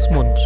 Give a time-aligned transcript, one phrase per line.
[0.00, 0.38] Fuß, Mund.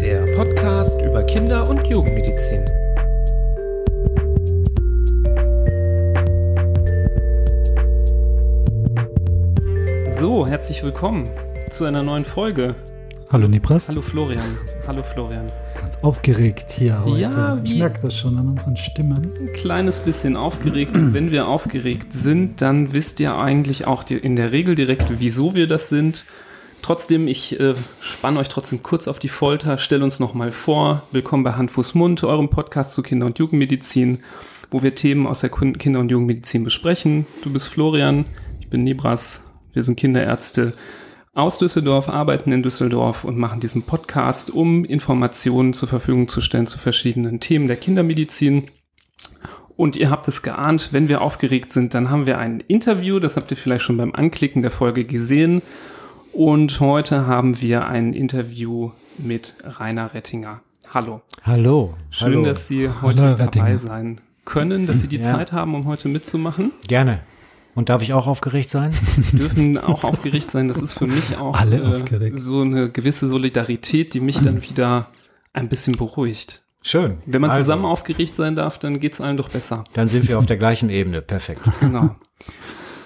[0.00, 2.68] Der Podcast über Kinder- und Jugendmedizin.
[10.08, 11.24] So, herzlich willkommen
[11.70, 12.74] zu einer neuen Folge.
[13.30, 13.88] Hallo Nipras.
[13.88, 14.58] Hallo Florian.
[14.86, 15.50] Hallo Florian.
[16.04, 17.18] Aufgeregt hier heute.
[17.18, 19.30] Ja, ich merke das schon an unseren Stimmen.
[19.40, 20.94] Ein kleines bisschen aufgeregt.
[20.94, 25.54] Und wenn wir aufgeregt sind, dann wisst ihr eigentlich auch in der Regel direkt, wieso
[25.54, 26.26] wir das sind.
[26.82, 31.04] Trotzdem, ich äh, spanne euch trotzdem kurz auf die Folter, stelle uns nochmal vor.
[31.10, 34.18] Willkommen bei Hand, Fuß, Mund, eurem Podcast zu Kinder- und Jugendmedizin,
[34.70, 37.26] wo wir Themen aus der Kinder- und Jugendmedizin besprechen.
[37.42, 38.26] Du bist Florian,
[38.60, 40.74] ich bin Nebras, wir sind Kinderärzte
[41.34, 46.66] aus Düsseldorf, arbeiten in Düsseldorf und machen diesen Podcast, um Informationen zur Verfügung zu stellen
[46.66, 48.70] zu verschiedenen Themen der Kindermedizin.
[49.76, 53.36] Und ihr habt es geahnt, wenn wir aufgeregt sind, dann haben wir ein Interview, das
[53.36, 55.62] habt ihr vielleicht schon beim Anklicken der Folge gesehen.
[56.32, 60.60] Und heute haben wir ein Interview mit Rainer Rettinger.
[60.92, 61.22] Hallo.
[61.42, 61.94] Hallo.
[62.10, 62.44] Schön, Hallo.
[62.44, 63.78] dass Sie heute Hallo, dabei Rettinger.
[63.80, 65.22] sein können, dass Sie die Ja.
[65.22, 66.70] Zeit haben, um heute mitzumachen.
[66.86, 67.20] Gerne.
[67.74, 68.92] Und darf ich auch aufgeregt sein?
[69.16, 70.68] Sie dürfen auch aufgeregt sein.
[70.68, 75.08] Das ist für mich auch äh, so eine gewisse Solidarität, die mich dann wieder
[75.52, 76.62] ein bisschen beruhigt.
[76.82, 77.18] Schön.
[77.24, 79.84] Wenn man Also, zusammen aufgeregt sein darf, dann geht es allen doch besser.
[79.94, 81.22] Dann sind wir auf der gleichen Ebene.
[81.22, 81.62] Perfekt.
[81.80, 82.14] Genau.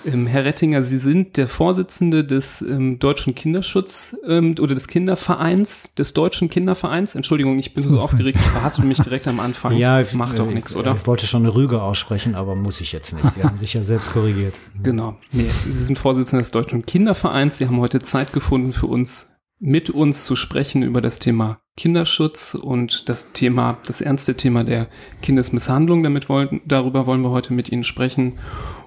[0.05, 5.95] Ähm, Herr Rettinger, Sie sind der Vorsitzende des ähm, Deutschen Kinderschutz ähm, oder des Kindervereins,
[5.95, 7.15] des Deutschen Kindervereins.
[7.15, 9.73] Entschuldigung, ich bin so aufgeregt, ich verhaspel mich direkt am Anfang.
[9.79, 10.97] Ja, macht doch äh, nichts, ich, oder?
[10.97, 13.33] Ich wollte schon eine Rüge aussprechen, aber muss ich jetzt nicht.
[13.33, 14.61] Sie haben sich ja selbst korrigiert.
[14.83, 15.17] Genau.
[15.33, 17.59] Nee, Sie sind Vorsitzender des Deutschen Kindervereins.
[17.59, 22.55] Sie haben heute Zeit gefunden für uns, mit uns zu sprechen über das Thema Kinderschutz
[22.55, 24.89] und das Thema, das ernste Thema der
[25.23, 26.03] Kindesmisshandlung.
[26.03, 28.39] Damit wollen, darüber wollen wir heute mit Ihnen sprechen.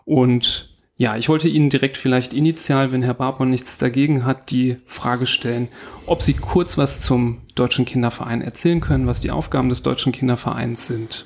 [0.05, 0.70] Und
[1.01, 5.25] ja, ich wollte Ihnen direkt vielleicht initial, wenn Herr Barborn nichts dagegen hat, die Frage
[5.25, 5.67] stellen,
[6.05, 10.85] ob Sie kurz was zum Deutschen Kinderverein erzählen können, was die Aufgaben des Deutschen Kindervereins
[10.85, 11.25] sind.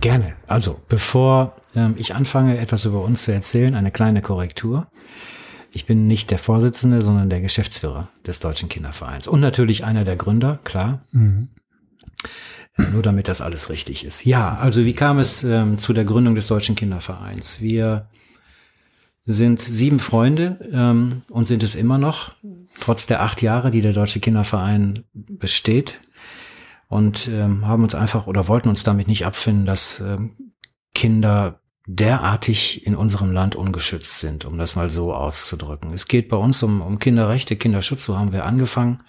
[0.00, 0.36] Gerne.
[0.46, 4.86] Also, bevor ähm, ich anfange, etwas über uns zu erzählen, eine kleine Korrektur.
[5.72, 9.26] Ich bin nicht der Vorsitzende, sondern der Geschäftsführer des Deutschen Kindervereins.
[9.26, 11.02] Und natürlich einer der Gründer, klar.
[11.10, 11.48] Mhm.
[12.76, 14.24] Nur damit das alles richtig ist.
[14.24, 17.60] Ja, also wie kam es ähm, zu der Gründung des Deutschen Kindervereins?
[17.60, 18.08] Wir
[19.26, 22.34] sind sieben Freunde ähm, und sind es immer noch,
[22.80, 26.00] trotz der acht Jahre, die der Deutsche Kinderverein besteht.
[26.88, 30.52] Und ähm, haben uns einfach oder wollten uns damit nicht abfinden, dass ähm,
[30.94, 35.92] Kinder derartig in unserem Land ungeschützt sind, um das mal so auszudrücken.
[35.92, 39.02] Es geht bei uns um, um Kinderrechte, Kinderschutz, so haben wir angefangen.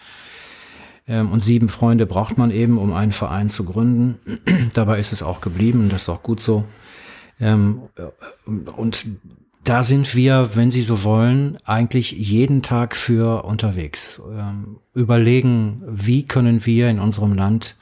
[1.07, 4.19] Ähm, und sieben Freunde braucht man eben, um einen Verein zu gründen.
[4.73, 6.65] Dabei ist es auch geblieben, das ist auch gut so.
[7.39, 9.05] Ähm, äh, und
[9.65, 14.21] da sind wir, wenn Sie so wollen, eigentlich jeden Tag für unterwegs.
[14.31, 17.75] Ähm, überlegen, wie können wir in unserem Land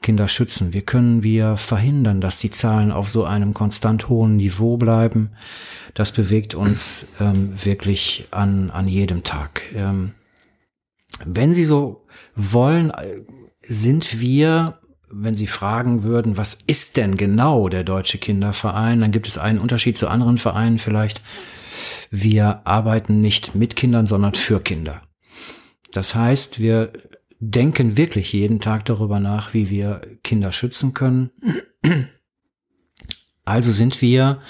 [0.00, 0.72] Kinder schützen?
[0.72, 5.30] Wie können wir verhindern, dass die Zahlen auf so einem konstant hohen Niveau bleiben?
[5.94, 9.62] Das bewegt uns ähm, wirklich an, an jedem Tag.
[9.74, 10.12] Ähm,
[11.24, 12.06] wenn Sie so
[12.36, 13.20] wollen, äh,
[13.60, 14.78] sind wir,
[15.10, 19.58] wenn Sie fragen würden, was ist denn genau der Deutsche Kinderverein, dann gibt es einen
[19.58, 21.22] Unterschied zu anderen Vereinen vielleicht.
[22.10, 25.02] Wir arbeiten nicht mit Kindern, sondern für Kinder.
[25.92, 26.92] Das heißt, wir
[27.40, 31.30] denken wirklich jeden Tag darüber nach, wie wir Kinder schützen können.
[33.44, 34.40] Also sind wir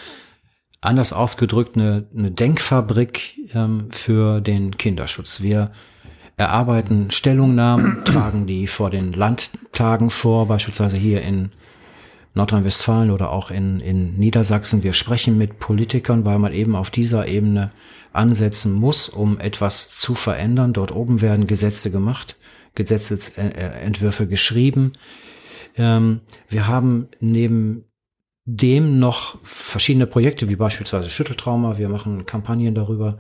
[0.81, 5.41] anders ausgedrückt eine, eine Denkfabrik ähm, für den Kinderschutz.
[5.41, 5.73] Wir
[6.39, 11.51] erarbeiten Stellungnahmen, tragen die vor den Landtagen vor, beispielsweise hier in
[12.35, 14.83] Nordrhein-Westfalen oder auch in, in Niedersachsen.
[14.83, 17.71] Wir sprechen mit Politikern, weil man eben auf dieser Ebene
[18.13, 20.73] ansetzen muss, um etwas zu verändern.
[20.73, 22.37] Dort oben werden Gesetze gemacht,
[22.75, 24.93] Gesetzentwürfe geschrieben.
[25.77, 27.85] Ähm, wir haben neben
[28.45, 31.77] dem noch verschiedene Projekte, wie beispielsweise Schütteltrauma.
[31.77, 33.19] Wir machen Kampagnen darüber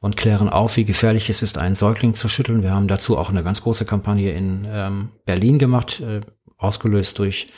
[0.00, 2.62] und klären auf, wie gefährlich es ist, einen Säugling zu schütteln.
[2.62, 6.20] Wir haben dazu auch eine ganz große Kampagne in ähm, Berlin gemacht, äh,
[6.56, 7.48] ausgelöst durch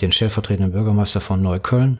[0.00, 1.98] den stellvertretenden Bürgermeister von Neukölln.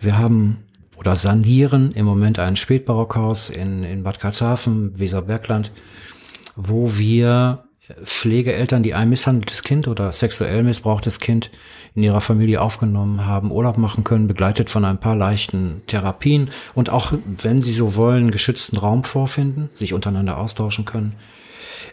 [0.00, 0.64] Wir haben
[0.96, 5.70] oder sanieren im Moment ein Spätbarockhaus in, in Bad Karlshafen, Weserbergland,
[6.56, 7.64] wo wir
[8.02, 11.50] Pflegeeltern, die ein misshandeltes Kind oder sexuell missbrauchtes Kind
[11.94, 16.90] in ihrer Familie aufgenommen haben, Urlaub machen können, begleitet von ein paar leichten Therapien und
[16.90, 17.12] auch,
[17.42, 21.14] wenn sie so wollen, geschützten Raum vorfinden, sich untereinander austauschen können.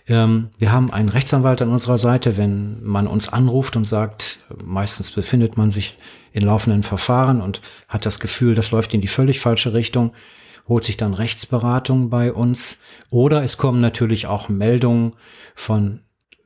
[0.08, 5.12] Ähm, wir haben einen Rechtsanwalt an unserer Seite, wenn man uns anruft und sagt, meistens
[5.12, 5.98] befindet man sich
[6.34, 10.14] in laufenden Verfahren und hat das Gefühl, das läuft in die völlig falsche Richtung,
[10.68, 12.82] holt sich dann Rechtsberatung bei uns.
[13.10, 15.14] Oder es kommen natürlich auch Meldungen
[15.54, 16.02] von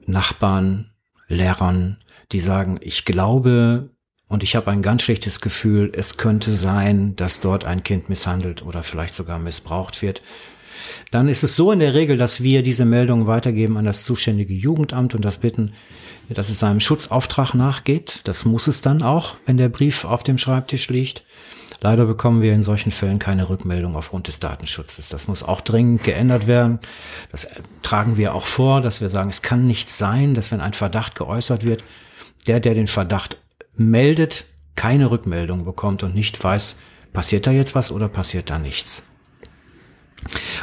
[0.06, 0.92] Nachbarn,
[1.28, 1.98] Lehrern,
[2.32, 3.90] die sagen, ich glaube
[4.28, 8.66] und ich habe ein ganz schlechtes Gefühl, es könnte sein, dass dort ein Kind misshandelt
[8.66, 10.22] oder vielleicht sogar missbraucht wird.
[11.12, 14.54] Dann ist es so in der Regel, dass wir diese Meldungen weitergeben an das zuständige
[14.54, 15.74] Jugendamt und das bitten,
[16.30, 18.22] dass es seinem Schutzauftrag nachgeht.
[18.24, 21.24] Das muss es dann auch, wenn der Brief auf dem Schreibtisch liegt.
[21.82, 25.10] Leider bekommen wir in solchen Fällen keine Rückmeldung aufgrund des Datenschutzes.
[25.10, 26.80] Das muss auch dringend geändert werden.
[27.32, 27.48] Das
[27.84, 31.16] tragen wir auch vor, dass wir sagen, es kann nicht sein, dass wenn ein Verdacht
[31.16, 31.84] geäußert wird,
[32.48, 33.40] der, der den Verdacht
[33.76, 34.46] meldet,
[34.76, 36.80] keine Rückmeldung bekommt und nicht weiß,
[37.14, 39.04] passiert da jetzt was oder passiert da nichts.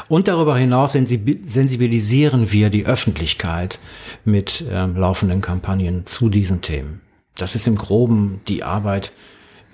[0.09, 3.79] Und darüber hinaus sensibilisieren wir die Öffentlichkeit
[4.25, 7.01] mit ähm, laufenden Kampagnen zu diesen Themen.
[7.37, 9.13] Das ist im Groben die Arbeit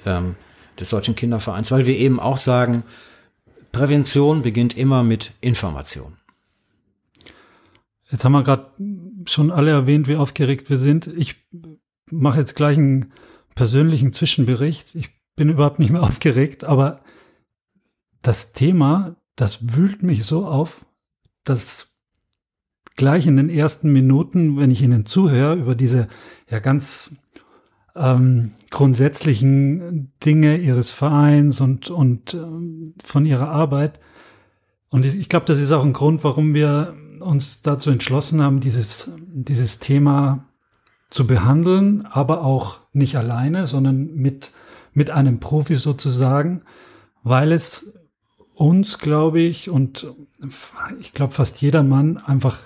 [0.05, 0.37] ähm,
[0.78, 2.84] des Deutschen Kindervereins, weil wir eben auch sagen,
[3.72, 6.16] Prävention beginnt immer mit Information.
[8.10, 8.70] Jetzt haben wir gerade
[9.26, 11.06] schon alle erwähnt, wie aufgeregt wir sind.
[11.06, 11.37] Ich
[12.10, 13.12] mache jetzt gleich einen
[13.55, 14.94] persönlichen Zwischenbericht.
[14.94, 17.00] Ich bin überhaupt nicht mehr aufgeregt, aber
[18.22, 20.84] das Thema, das wühlt mich so auf,
[21.44, 21.94] dass
[22.96, 26.08] gleich in den ersten Minuten, wenn ich Ihnen zuhöre, über diese
[26.50, 27.16] ja ganz
[27.94, 34.00] ähm, grundsätzlichen Dinge Ihres Vereins und, und ähm, von Ihrer Arbeit.
[34.90, 39.12] Und ich, glaube, das ist auch ein Grund, warum wir uns dazu entschlossen haben, dieses,
[39.26, 40.46] dieses Thema
[41.10, 44.50] zu behandeln, aber auch nicht alleine, sondern mit,
[44.93, 46.62] mit einem Profi sozusagen,
[47.22, 47.94] weil es
[48.55, 50.12] uns, glaube ich, und
[51.00, 52.58] ich glaube fast jeder Mann einfach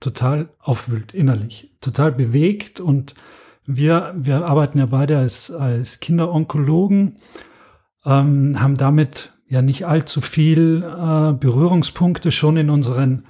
[0.00, 2.80] total aufwühlt innerlich, total bewegt.
[2.80, 3.14] Und
[3.64, 7.18] wir, wir arbeiten ja beide als, als Kinderonkologen,
[8.04, 13.26] ähm, haben damit ja nicht allzu viel äh, Berührungspunkte schon in unseren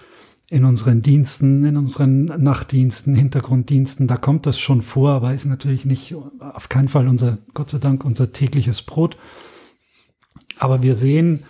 [0.52, 5.87] in unseren Diensten, in unseren Nachtdiensten, Hintergrunddiensten, da kommt das schon vor, aber ist natürlich
[5.87, 9.16] nicht auf keinen Fall unser, Gott sei Dank, unser tägliches Brot.
[10.58, 11.44] Aber wir sehen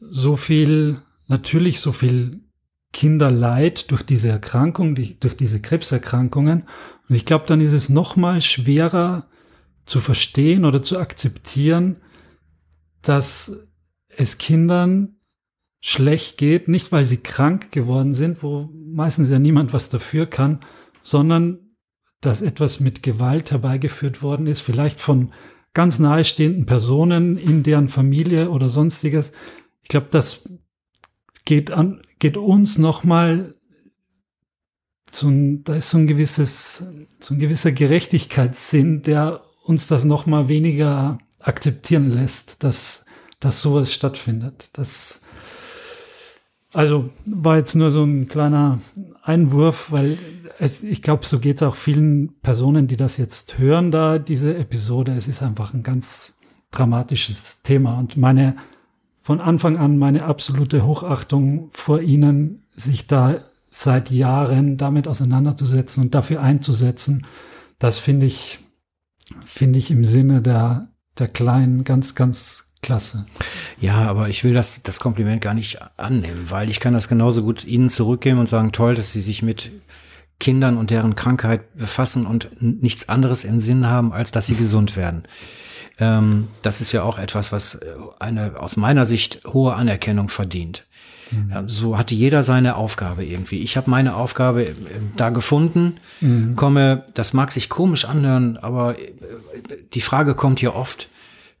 [0.00, 2.44] so viel, natürlich so viel
[2.92, 6.68] Kinderleid durch diese Erkrankung, durch diese Krebserkrankungen.
[7.08, 9.26] Und ich glaube, dann ist es noch mal schwerer
[9.86, 11.96] zu verstehen oder zu akzeptieren,
[13.02, 13.66] dass
[14.08, 15.16] es Kindern
[15.86, 20.60] schlecht geht, nicht weil sie krank geworden sind, wo meistens ja niemand was dafür kann,
[21.02, 21.58] sondern
[22.22, 25.34] dass etwas mit Gewalt herbeigeführt worden ist, vielleicht von
[25.74, 29.32] ganz nahestehenden Personen in deren Familie oder sonstiges.
[29.82, 30.48] Ich glaube, das
[31.44, 33.54] geht an, geht uns nochmal
[35.10, 36.82] so da ist so ein gewisses,
[37.20, 43.04] so ein gewisser Gerechtigkeitssinn, der uns das nochmal weniger akzeptieren lässt, dass,
[43.38, 44.70] dass sowas stattfindet.
[44.72, 45.23] Das,
[46.74, 48.80] also war jetzt nur so ein kleiner
[49.22, 50.18] Einwurf, weil
[50.58, 54.56] es, ich glaube, so geht es auch vielen Personen, die das jetzt hören, da diese
[54.56, 55.14] Episode.
[55.16, 56.34] Es ist einfach ein ganz
[56.70, 58.56] dramatisches Thema und meine
[59.22, 63.36] von Anfang an meine absolute Hochachtung vor Ihnen, sich da
[63.70, 67.26] seit Jahren damit auseinanderzusetzen und dafür einzusetzen.
[67.78, 68.58] Das finde ich,
[69.46, 70.88] finde ich im Sinne der,
[71.18, 73.26] der Kleinen ganz, ganz Klasse.
[73.80, 77.42] Ja, aber ich will das, das Kompliment gar nicht annehmen, weil ich kann das genauso
[77.42, 79.72] gut Ihnen zurückgeben und sagen, toll, dass Sie sich mit
[80.40, 84.96] Kindern und deren Krankheit befassen und nichts anderes im Sinn haben, als dass sie gesund
[84.96, 85.22] werden.
[85.98, 90.86] Ähm, das ist ja auch etwas, was äh, eine aus meiner Sicht hohe Anerkennung verdient.
[91.30, 91.68] Mhm.
[91.68, 93.60] So hatte jeder seine Aufgabe irgendwie.
[93.60, 94.74] Ich habe meine Aufgabe äh,
[95.16, 96.56] da gefunden, mhm.
[96.56, 99.12] komme, das mag sich komisch anhören, aber äh,
[99.94, 101.08] die Frage kommt hier oft,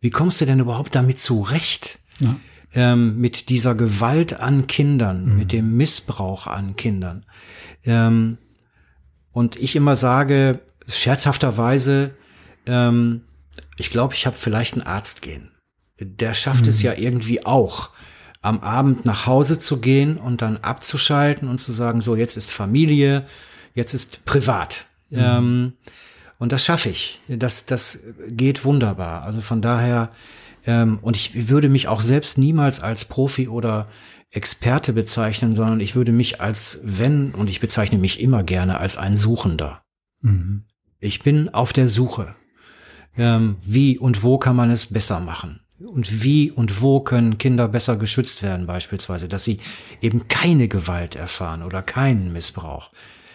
[0.04, 1.98] wie kommst du denn überhaupt damit zurecht?
[2.20, 2.36] Ja.
[2.74, 5.36] Ähm, mit dieser Gewalt an Kindern, mhm.
[5.38, 7.24] mit dem Missbrauch an Kindern.
[7.84, 8.36] Ähm,
[9.32, 12.10] und ich immer sage, scherzhafterweise,
[12.66, 13.22] ähm,
[13.78, 15.52] ich glaube, ich habe vielleicht einen Arzt gehen.
[15.98, 16.68] Der schafft mhm.
[16.68, 17.88] es ja irgendwie auch,
[18.42, 22.52] am Abend nach Hause zu gehen und dann abzuschalten und zu sagen, so, jetzt ist
[22.52, 23.26] Familie,
[23.72, 24.84] jetzt ist privat.
[25.08, 25.72] Mhm.
[26.44, 27.20] Und das schaffe ich.
[27.26, 29.22] Das, das geht wunderbar.
[29.22, 30.10] Also von daher,
[30.66, 33.88] ähm, und ich würde mich auch selbst niemals als Profi oder
[34.30, 38.98] Experte bezeichnen, sondern ich würde mich als wenn, und ich bezeichne mich immer gerne als
[38.98, 39.84] ein Suchender.
[40.20, 40.64] Mhm.
[41.00, 42.34] Ich bin auf der Suche.
[43.16, 45.60] Ähm, wie und wo kann man es besser machen?
[45.78, 49.60] Und wie und wo können Kinder besser geschützt werden, beispielsweise, dass sie
[50.02, 52.90] eben keine Gewalt erfahren oder keinen Missbrauch.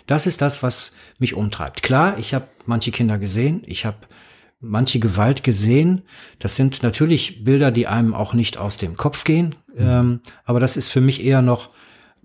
[0.09, 1.83] Das ist das, was mich umtreibt.
[1.83, 3.97] Klar, ich habe manche Kinder gesehen, ich habe
[4.59, 6.01] manche Gewalt gesehen.
[6.39, 9.53] Das sind natürlich Bilder, die einem auch nicht aus dem Kopf gehen.
[9.77, 11.69] Ähm, aber das ist für mich eher noch,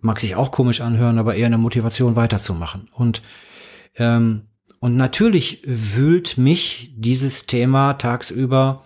[0.00, 2.88] mag sich auch komisch anhören, aber eher eine Motivation weiterzumachen.
[2.90, 3.20] Und,
[3.96, 4.46] ähm,
[4.80, 8.84] und natürlich wühlt mich dieses Thema tagsüber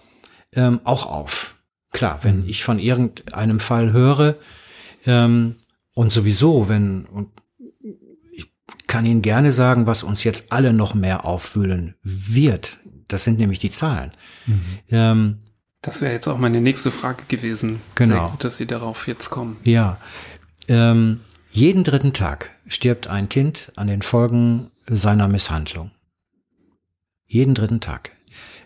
[0.53, 1.55] ähm, auch auf.
[1.93, 4.35] Klar, wenn ich von irgendeinem Fall höre,
[5.07, 5.55] ähm,
[5.95, 7.29] und sowieso, wenn, und
[8.89, 12.79] kann Ihnen gerne sagen, was uns jetzt alle noch mehr aufwühlen wird.
[13.07, 14.11] Das sind nämlich die Zahlen.
[14.47, 14.63] Mhm.
[14.89, 15.39] Ähm,
[15.83, 17.81] das wäre jetzt auch meine nächste Frage gewesen.
[17.95, 18.15] Genau.
[18.15, 19.57] Sehr gut, dass Sie darauf jetzt kommen.
[19.63, 19.99] Ja.
[20.67, 25.93] Ähm, jeden dritten Tag stirbt ein Kind an den Folgen seiner Misshandlung.
[27.27, 28.13] Jeden dritten Tag.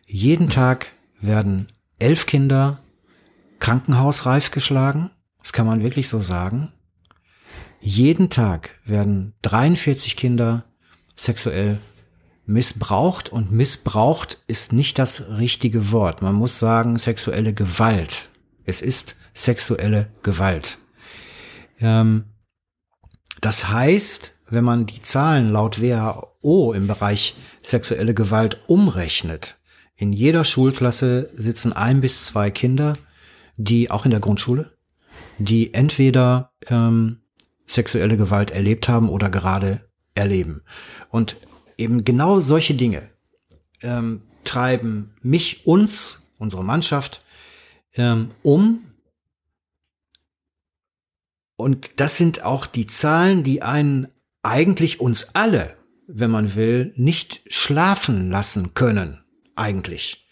[0.06, 0.88] Jeden Tag
[1.20, 2.80] werden elf Kinder
[3.58, 5.10] krankenhausreif geschlagen.
[5.40, 6.72] Das kann man wirklich so sagen.
[7.84, 10.64] Jeden Tag werden 43 Kinder
[11.16, 11.78] sexuell
[12.46, 16.22] missbraucht und missbraucht ist nicht das richtige Wort.
[16.22, 18.28] Man muss sagen sexuelle Gewalt.
[18.64, 20.78] Es ist sexuelle Gewalt.
[21.80, 22.26] Ähm,
[23.40, 29.56] das heißt, wenn man die Zahlen laut WHO im Bereich sexuelle Gewalt umrechnet,
[29.96, 32.92] in jeder Schulklasse sitzen ein bis zwei Kinder,
[33.56, 34.70] die auch in der Grundschule,
[35.38, 37.21] die entweder ähm,
[37.72, 40.62] sexuelle Gewalt erlebt haben oder gerade erleben.
[41.10, 41.36] Und
[41.76, 43.10] eben genau solche Dinge
[43.82, 47.24] ähm, treiben mich, uns, unsere Mannschaft
[47.94, 48.84] ähm, um.
[51.56, 54.08] Und das sind auch die Zahlen, die einen
[54.42, 55.76] eigentlich uns alle,
[56.06, 59.22] wenn man will, nicht schlafen lassen können,
[59.54, 60.26] eigentlich.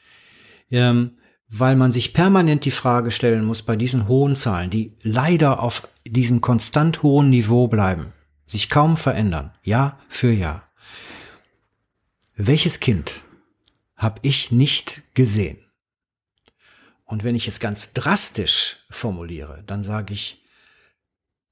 [0.71, 1.19] Ähm,
[1.51, 5.89] weil man sich permanent die Frage stellen muss bei diesen hohen Zahlen, die leider auf
[6.07, 8.13] diesem konstant hohen Niveau bleiben,
[8.47, 10.69] sich kaum verändern, Jahr für Jahr.
[12.37, 13.23] Welches Kind
[13.97, 15.59] habe ich nicht gesehen?
[17.05, 20.45] Und wenn ich es ganz drastisch formuliere, dann sage ich,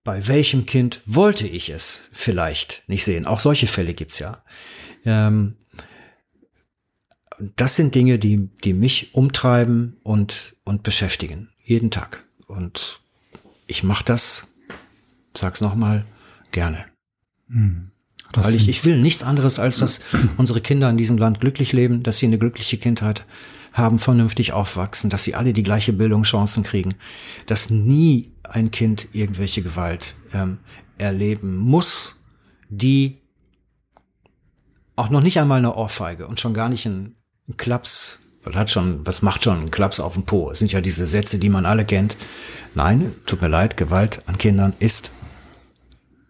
[0.05, 3.27] bei welchem Kind wollte ich es vielleicht nicht sehen?
[3.27, 4.43] Auch solche Fälle gibt's ja.
[5.05, 5.57] Ähm,
[7.57, 11.51] das sind Dinge, die, die mich umtreiben und, und beschäftigen.
[11.63, 12.25] Jeden Tag.
[12.47, 13.01] Und
[13.67, 14.49] ich mache das,
[15.35, 16.05] sag's nochmal,
[16.51, 16.87] gerne.
[17.49, 17.91] Hm,
[18.33, 20.01] Weil ich, ich will nichts anderes, als dass
[20.37, 23.25] unsere Kinder in diesem Land glücklich leben, dass sie eine glückliche Kindheit
[23.73, 26.95] haben, vernünftig aufwachsen, dass sie alle die gleiche Bildungschancen kriegen,
[27.47, 30.59] dass nie ein Kind irgendwelche Gewalt ähm,
[30.97, 32.25] erleben muss,
[32.69, 33.19] die
[34.97, 37.15] auch noch nicht einmal eine Ohrfeige und schon gar nicht ein,
[37.49, 40.51] ein Klaps, was hat schon, was macht schon ein Klaps auf dem Po?
[40.51, 42.17] Es sind ja diese Sätze, die man alle kennt.
[42.75, 45.13] Nein, tut mir leid, Gewalt an Kindern ist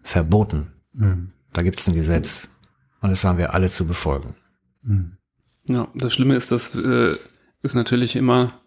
[0.03, 0.73] verboten.
[0.93, 1.33] Mhm.
[1.53, 2.51] Da gibt es ein Gesetz
[3.01, 4.35] und das haben wir alle zu befolgen.
[4.83, 5.17] Mhm.
[5.69, 7.17] Ja, das Schlimme ist, dass äh,
[7.63, 8.61] es natürlich immer,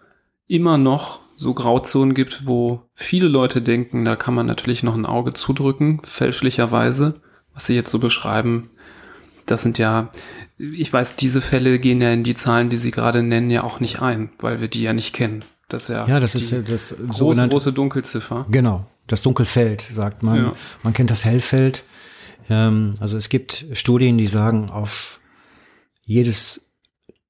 [0.48, 5.08] immer noch so Grauzonen gibt, wo viele Leute denken, da kann man natürlich noch ein
[5.08, 7.22] Auge zudrücken, fälschlicherweise,
[7.53, 8.70] was sie jetzt so beschreiben,
[9.51, 10.10] das sind ja,
[10.58, 13.81] ich weiß, diese Fälle gehen ja in die Zahlen, die Sie gerade nennen, ja auch
[13.81, 15.43] nicht ein, weil wir die ja nicht kennen.
[15.67, 18.46] Das ist ja, ja das ist das große, große Dunkelziffer.
[18.50, 20.38] Genau, das Dunkelfeld, sagt man.
[20.38, 20.53] Ja.
[20.84, 21.84] Man kennt das Hellfeld.
[22.50, 25.20] Ähm, also es gibt Studien, die sagen, auf
[26.03, 26.62] jedes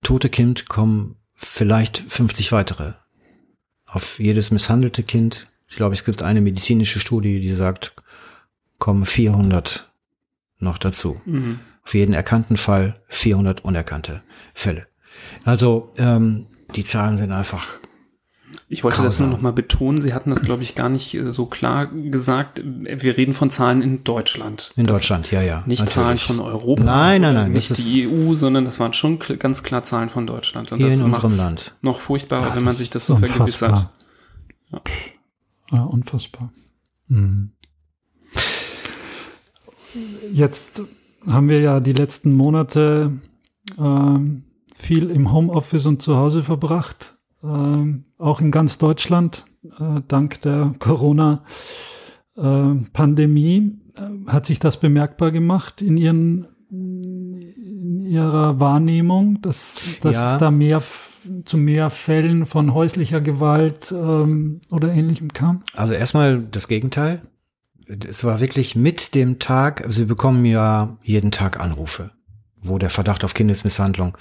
[0.03, 2.93] tote Kind kommen vielleicht 50 weitere.
[3.87, 7.93] Auf jedes misshandelte Kind, ich glaube, es gibt eine medizinische Studie, die sagt,
[8.77, 9.91] kommen 400
[10.59, 11.19] noch dazu.
[11.25, 14.21] Mhm für jeden erkannten Fall 400 unerkannte
[14.53, 14.87] Fälle.
[15.43, 17.65] Also ähm, die Zahlen sind einfach.
[18.67, 19.05] Ich wollte grausam.
[19.05, 20.01] das nur noch mal betonen.
[20.01, 22.61] Sie hatten das, glaube ich, gar nicht äh, so klar gesagt.
[22.63, 24.71] Wir reden von Zahlen in Deutschland.
[24.77, 25.63] In das Deutschland, ja, ja.
[25.65, 26.81] Nicht Zahlen von Europa.
[26.81, 27.51] Nein, nein, nein.
[27.51, 30.71] Nicht die EU, sondern das waren schon ganz klar Zahlen von Deutschland.
[30.71, 31.75] Und hier in unserem Land.
[31.81, 33.35] Noch furchtbarer, ja, wenn man sich das so unfassbar.
[33.35, 33.89] vergewissert.
[34.71, 34.81] Ja.
[35.71, 36.53] ja, unfassbar.
[37.07, 37.51] Mhm.
[40.31, 40.81] Jetzt
[41.27, 43.19] haben wir ja die letzten Monate
[43.77, 44.19] äh,
[44.75, 47.85] viel im Homeoffice und zu Hause verbracht, äh,
[48.17, 49.45] auch in ganz Deutschland,
[49.79, 53.57] äh, dank der Corona-Pandemie.
[53.57, 53.81] Äh,
[54.27, 60.33] hat sich das bemerkbar gemacht in, ihren, in Ihrer Wahrnehmung, dass, dass ja.
[60.33, 60.83] es da mehr
[61.45, 65.63] zu mehr Fällen von häuslicher Gewalt ähm, oder ähnlichem kam?
[65.75, 67.21] Also erstmal das Gegenteil
[68.07, 72.11] es war wirklich mit dem Tag, also wir bekommen ja jeden Tag Anrufe,
[72.61, 74.17] wo der Verdacht auf Kindesmisshandlung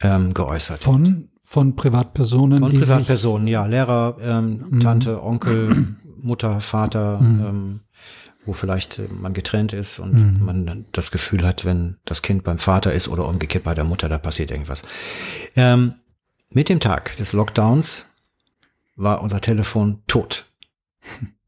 [0.00, 1.28] ähm, geäußert von, wird.
[1.42, 2.60] Von Privatpersonen?
[2.60, 3.66] Von Privatpersonen, ja.
[3.66, 4.80] Lehrer, ähm, mhm.
[4.80, 7.44] Tante, Onkel, Mutter, Vater, mhm.
[7.44, 7.80] ähm,
[8.46, 10.44] wo vielleicht äh, man getrennt ist und mhm.
[10.44, 14.08] man das Gefühl hat, wenn das Kind beim Vater ist oder umgekehrt bei der Mutter,
[14.08, 14.82] da passiert irgendwas.
[15.56, 15.94] Ähm,
[16.50, 18.10] mit dem Tag des Lockdowns
[18.96, 20.46] war unser Telefon tot.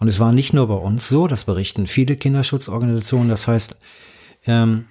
[0.00, 3.28] Und es war nicht nur bei uns so, das berichten viele Kinderschutzorganisationen.
[3.28, 3.80] Das heißt,
[4.46, 4.86] ähm,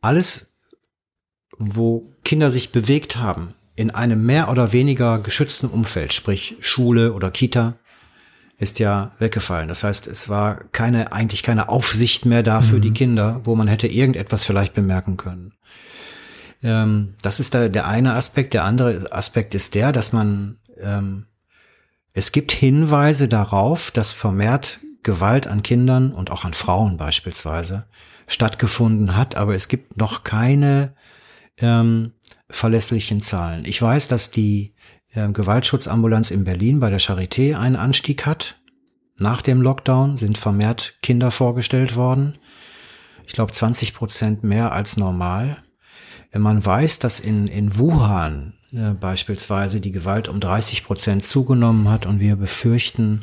[0.00, 0.56] alles,
[1.58, 7.30] wo Kinder sich bewegt haben, in einem mehr oder weniger geschützten Umfeld, sprich Schule oder
[7.30, 7.78] Kita,
[8.58, 9.68] ist ja weggefallen.
[9.68, 12.82] Das heißt, es war keine, eigentlich keine Aufsicht mehr da für mhm.
[12.82, 15.52] die Kinder, wo man hätte irgendetwas vielleicht bemerken können.
[16.62, 18.54] Ähm, das ist da der eine Aspekt.
[18.54, 21.26] Der andere Aspekt ist der, dass man, ähm,
[22.18, 27.84] es gibt Hinweise darauf, dass vermehrt Gewalt an Kindern und auch an Frauen beispielsweise
[28.26, 30.94] stattgefunden hat, aber es gibt noch keine
[31.58, 32.12] ähm,
[32.48, 33.66] verlässlichen Zahlen.
[33.66, 34.74] Ich weiß, dass die
[35.12, 38.56] äh, Gewaltschutzambulanz in Berlin bei der Charité einen Anstieg hat.
[39.18, 42.38] Nach dem Lockdown sind vermehrt Kinder vorgestellt worden.
[43.26, 45.62] Ich glaube 20 Prozent mehr als normal.
[46.32, 52.06] Man weiß, dass in, in Wuhan äh, beispielsweise die Gewalt um 30 Prozent zugenommen hat
[52.06, 53.20] und wir befürchten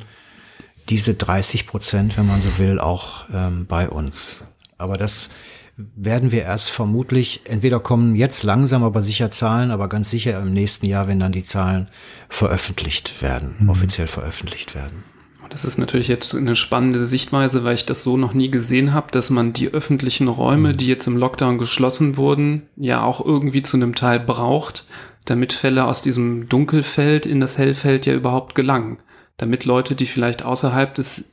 [0.89, 4.45] diese 30 Prozent, wenn man so will, auch ähm, bei uns.
[4.77, 5.29] Aber das
[5.75, 10.53] werden wir erst vermutlich, entweder kommen jetzt langsam aber sicher Zahlen, aber ganz sicher im
[10.53, 11.87] nächsten Jahr, wenn dann die Zahlen
[12.29, 13.69] veröffentlicht werden, mhm.
[13.69, 15.03] offiziell veröffentlicht werden.
[15.49, 19.11] Das ist natürlich jetzt eine spannende Sichtweise, weil ich das so noch nie gesehen habe,
[19.11, 20.77] dass man die öffentlichen Räume, mhm.
[20.77, 24.85] die jetzt im Lockdown geschlossen wurden, ja auch irgendwie zu einem Teil braucht,
[25.25, 28.97] damit Fälle aus diesem Dunkelfeld in das Hellfeld ja überhaupt gelangen.
[29.37, 31.31] Damit Leute, die vielleicht außerhalb des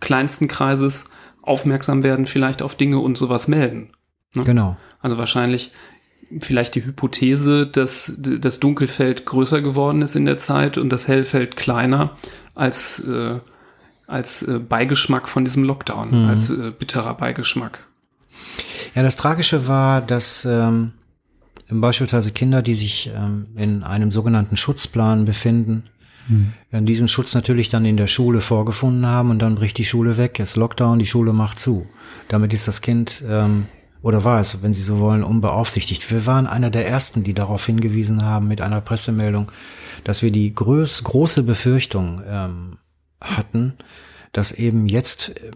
[0.00, 1.06] kleinsten Kreises
[1.42, 3.90] aufmerksam werden vielleicht auf Dinge und sowas melden.
[4.34, 4.44] Ne?
[4.44, 4.76] Genau.
[5.00, 5.72] Also wahrscheinlich
[6.40, 11.56] vielleicht die Hypothese, dass das Dunkelfeld größer geworden ist in der Zeit und das Hellfeld
[11.56, 12.16] kleiner
[12.54, 13.40] als, äh,
[14.06, 16.28] als äh, Beigeschmack von diesem Lockdown, mhm.
[16.28, 17.86] als äh, bitterer Beigeschmack.
[18.94, 20.92] Ja, das Tragische war, dass ähm,
[21.68, 25.84] beispielsweise Kinder, die sich ähm, in einem sogenannten Schutzplan befinden,
[26.28, 26.86] mhm.
[26.86, 30.40] diesen Schutz natürlich dann in der Schule vorgefunden haben und dann bricht die Schule weg,
[30.40, 31.86] es ist Lockdown, die Schule macht zu.
[32.28, 33.66] Damit ist das Kind ähm,
[34.04, 36.10] oder war es, wenn Sie so wollen, unbeaufsichtigt.
[36.10, 39.50] Wir waren einer der ersten, die darauf hingewiesen haben mit einer Pressemeldung,
[40.04, 42.76] dass wir die groß, große Befürchtung ähm,
[43.22, 43.74] hatten,
[44.32, 45.52] dass eben jetzt äh,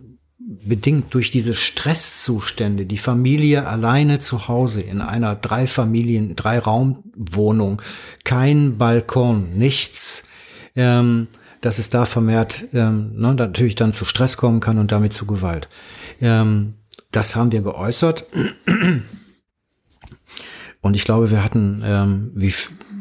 [0.51, 7.83] bedingt durch diese Stresszustände die Familie alleine zu Hause in einer drei Familien, drei Raumwohnung,
[8.25, 10.25] kein Balkon, nichts,
[10.75, 11.29] ähm,
[11.61, 15.27] dass es da vermehrt ähm, ne, natürlich dann zu Stress kommen kann und damit zu
[15.27, 15.69] Gewalt.
[16.19, 16.75] Ähm,
[17.13, 18.25] das haben wir geäußert.
[20.81, 22.55] Und ich glaube, wir hatten, ähm, wie,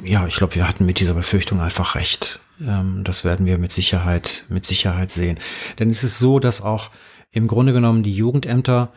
[0.03, 2.41] ja, ich glaube, wir hatten mit dieser Befürchtung einfach recht.
[2.59, 5.39] Ähm, das werden wir mit Sicherheit, mit Sicherheit sehen.
[5.79, 6.89] Denn es ist so, dass auch
[7.37, 8.91] im Grunde genommen die Jugendämter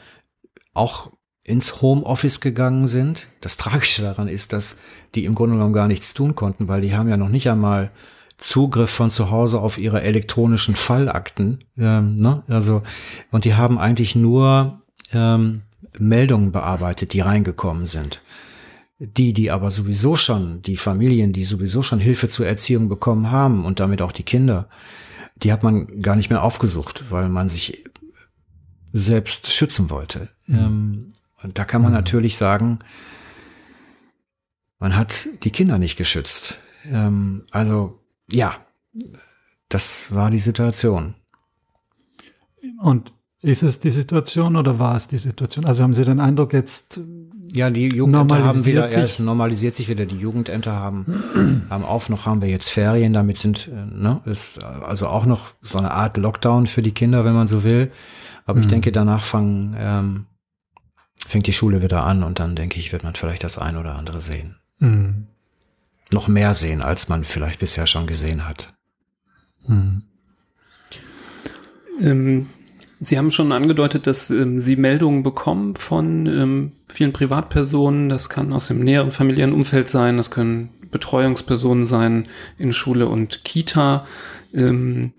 [0.75, 1.13] auch
[1.45, 3.29] ins Homeoffice gegangen sind.
[3.41, 4.79] Das Tragische daran ist, dass
[5.15, 7.91] die im Grunde genommen gar nichts tun konnten, weil die haben ja noch nicht einmal
[8.37, 11.59] Zugriff von zu Hause auf ihre elektronischen Fallakten.
[11.77, 12.43] Ähm, ne?
[12.49, 12.83] Also,
[13.31, 14.81] und die haben eigentlich nur
[15.13, 15.63] ähm,
[15.99, 18.23] Meldungen bearbeitet, die reingekommen sind.
[18.99, 23.65] Die, die aber sowieso schon, die Familien, die sowieso schon Hilfe zur Erziehung bekommen haben
[23.65, 24.69] und damit auch die Kinder,
[25.37, 27.85] die hat man gar nicht mehr aufgesucht, weil man sich
[28.93, 30.29] selbst schützen wollte.
[30.47, 30.59] Mhm.
[30.59, 31.99] Ähm, und da kann man mhm.
[31.99, 32.81] natürlich sagen,
[34.79, 36.59] man hat die Kinder nicht geschützt.
[36.85, 38.01] Ähm, also
[38.31, 38.57] ja,
[39.69, 41.15] das war die Situation.
[42.79, 45.65] Und ist es die Situation oder war es die Situation?
[45.65, 47.01] Also haben Sie den Eindruck jetzt
[47.53, 48.99] ja, die Jugendämter haben wieder, sich.
[48.99, 50.07] erst normalisiert sich wieder.
[50.07, 54.63] Die Jugendämter haben, haben auf, noch haben wir jetzt Ferien, damit sind, äh, ne, ist
[54.65, 57.91] also auch noch so eine Art Lockdown für die Kinder, wenn man so will.
[58.47, 58.63] Aber mhm.
[58.63, 60.27] ich denke, danach fangen, ähm,
[61.27, 63.95] fängt die Schule wieder an und dann denke ich, wird man vielleicht das ein oder
[63.95, 64.57] andere sehen.
[64.79, 65.27] Mhm
[66.13, 68.75] noch mehr sehen, als man vielleicht bisher schon gesehen hat.
[69.67, 70.03] Hm.
[72.01, 72.49] Ähm,
[73.03, 78.11] Sie haben schon angedeutet, dass ähm, Sie Meldungen bekommen von ähm, vielen Privatpersonen.
[78.11, 82.27] Das kann aus dem näheren familiären Umfeld sein, das können Betreuungspersonen sein
[82.59, 84.07] in Schule und Kita.
[84.53, 85.13] Ähm,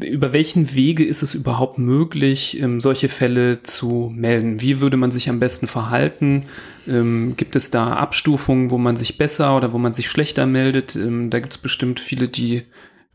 [0.00, 4.60] über welchen Wege ist es überhaupt möglich, ähm, solche Fälle zu melden?
[4.60, 6.44] Wie würde man sich am besten verhalten?
[6.88, 10.96] Ähm, gibt es da Abstufungen, wo man sich besser oder wo man sich schlechter meldet?
[10.96, 12.62] Ähm, da gibt es bestimmt viele, die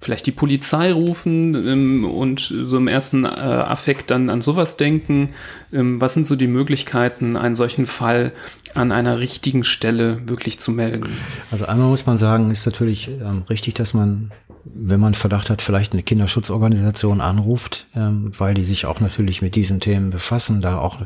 [0.03, 5.29] vielleicht die Polizei rufen ähm, und so im ersten äh, Affekt dann an sowas denken.
[5.71, 8.33] Ähm, was sind so die Möglichkeiten, einen solchen Fall
[8.73, 11.09] an einer richtigen Stelle wirklich zu melden?
[11.51, 14.31] Also einmal muss man sagen, ist natürlich ähm, richtig, dass man,
[14.65, 19.55] wenn man Verdacht hat, vielleicht eine Kinderschutzorganisation anruft, ähm, weil die sich auch natürlich mit
[19.55, 20.97] diesen Themen befassen, da auch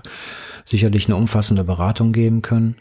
[0.65, 2.75] sicherlich eine umfassende Beratung geben können.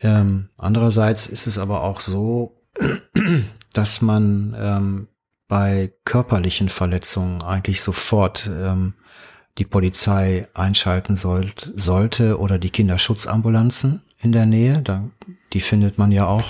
[0.00, 2.56] Ähm, andererseits ist es aber auch so,
[3.72, 5.08] dass man ähm,
[5.54, 8.94] bei körperlichen Verletzungen eigentlich sofort ähm,
[9.56, 14.82] die Polizei einschalten sollt, sollte oder die Kinderschutzambulanzen in der Nähe.
[14.82, 15.04] Da,
[15.52, 16.42] die findet man ja auch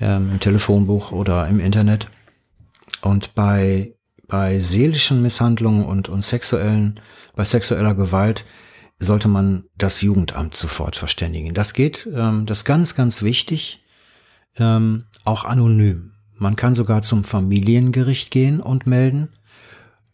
[0.00, 2.08] ähm, im Telefonbuch oder im Internet.
[3.02, 3.94] Und bei,
[4.26, 6.98] bei seelischen Misshandlungen und, und sexuellen,
[7.36, 8.44] bei sexueller Gewalt
[8.98, 11.54] sollte man das Jugendamt sofort verständigen.
[11.54, 13.84] Das geht, ähm, das ist ganz, ganz wichtig,
[14.56, 16.11] ähm, auch anonym.
[16.42, 19.28] Man kann sogar zum Familiengericht gehen und melden.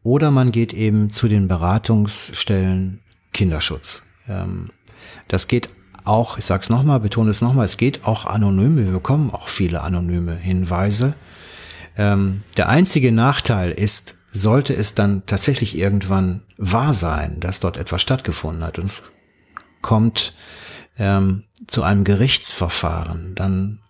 [0.02, 3.00] Oder man geht eben zu den Beratungsstellen
[3.32, 4.02] Kinderschutz.
[4.28, 4.68] Ähm,
[5.28, 5.70] das geht
[6.04, 8.76] auch, ich sage es nochmal, betone es nochmal, es geht auch anonym.
[8.76, 11.14] Wir bekommen auch viele anonyme Hinweise.
[11.96, 18.02] Ähm, der einzige Nachteil ist, sollte es dann tatsächlich irgendwann wahr sein, dass dort etwas
[18.02, 19.04] stattgefunden hat und es
[19.80, 20.34] kommt
[20.98, 23.80] ähm, zu einem Gerichtsverfahren, dann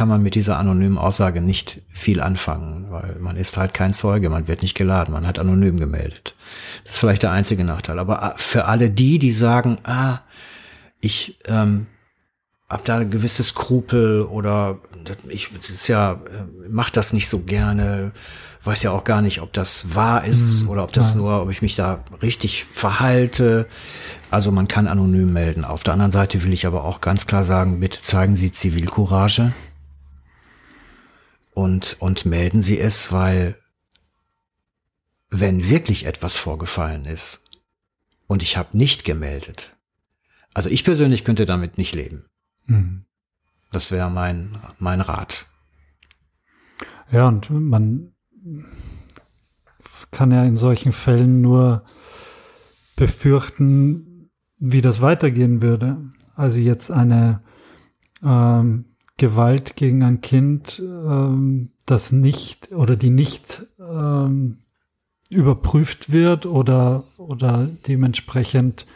[0.00, 4.30] kann man mit dieser anonymen Aussage nicht viel anfangen, weil man ist halt kein Zeuge,
[4.30, 6.34] man wird nicht geladen, man hat anonym gemeldet.
[6.84, 7.98] Das ist vielleicht der einzige Nachteil.
[7.98, 10.20] Aber äh, für alle die, die sagen, ah,
[11.02, 11.86] ich ähm,
[12.66, 14.78] habe da ein gewisses Skrupel oder
[15.28, 16.16] ich das ist ja, äh,
[16.70, 18.12] mach das nicht so gerne,
[18.64, 21.16] weiß ja auch gar nicht, ob das wahr ist hm, oder ob das ja.
[21.16, 23.66] nur, ob ich mich da richtig verhalte.
[24.30, 25.62] Also man kann anonym melden.
[25.66, 29.52] Auf der anderen Seite will ich aber auch ganz klar sagen, bitte zeigen Sie Zivilcourage
[31.52, 33.56] und, und melden Sie es, weil
[35.30, 37.44] wenn wirklich etwas vorgefallen ist
[38.26, 39.76] und ich habe nicht gemeldet,
[40.54, 42.26] also ich persönlich könnte damit nicht leben.
[42.66, 43.04] Mhm.
[43.72, 45.46] Das wäre mein, mein Rat.
[47.12, 48.12] Ja, und man
[50.10, 51.84] kann ja in solchen Fällen nur
[52.96, 55.98] befürchten, wie das weitergehen würde.
[56.34, 57.42] Also jetzt eine
[58.22, 58.89] ähm,
[59.20, 64.60] Gewalt gegen ein Kind, ähm, das nicht oder die nicht ähm,
[65.28, 68.86] überprüft wird oder, oder dementsprechend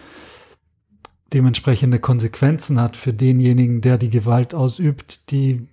[1.35, 5.67] dementsprechende Konsequenzen hat für denjenigen, der die Gewalt ausübt, die,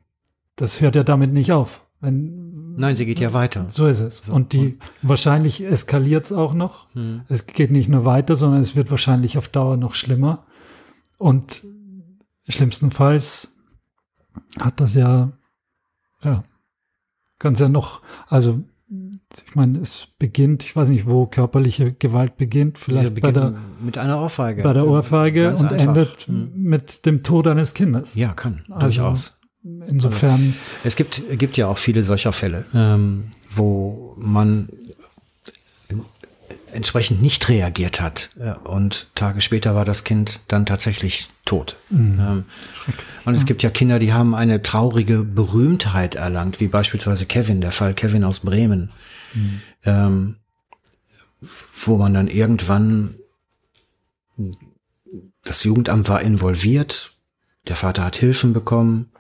[0.56, 1.82] das hört ja damit nicht auf.
[2.02, 3.68] Wenn, Nein, sie geht ja weiter.
[3.70, 4.26] So ist es.
[4.26, 4.34] So.
[4.34, 6.94] Und die, wahrscheinlich eskaliert es auch noch.
[6.96, 7.22] Hm.
[7.30, 10.46] Es geht nicht nur weiter, sondern es wird wahrscheinlich auf Dauer noch schlimmer.
[11.18, 11.64] Und
[12.50, 13.51] schlimmstenfalls
[14.60, 15.32] hat das ja,
[16.24, 16.44] ja,
[17.40, 18.64] ganz ja noch, also
[19.48, 23.98] ich meine, es beginnt, ich weiß nicht, wo körperliche Gewalt beginnt, vielleicht bei der, mit
[23.98, 24.64] einer Ohrfeige.
[24.64, 25.88] Bei der Ohrfeige Ganz und einfach.
[25.88, 26.52] endet hm.
[26.56, 28.14] mit dem Tod eines Kindes.
[28.16, 29.40] Ja, kann, also, durchaus.
[29.64, 30.32] Insofern.
[30.32, 34.68] Also, es gibt, gibt ja auch viele solcher Fälle, ähm, wo man
[36.74, 38.30] entsprechend nicht reagiert hat.
[38.64, 41.76] Und Tage später war das Kind dann tatsächlich tot.
[41.90, 42.20] Mhm.
[42.20, 42.46] Ähm,
[43.26, 47.72] und es gibt ja Kinder, die haben eine traurige Berühmtheit erlangt, wie beispielsweise Kevin, der
[47.72, 48.92] Fall Kevin aus Bremen,
[49.34, 49.62] mhm.
[49.86, 50.36] ähm,
[51.86, 53.16] wo man dann irgendwann
[55.44, 57.14] das Jugendamt war involviert,
[57.68, 59.12] der Vater hat Hilfen bekommen,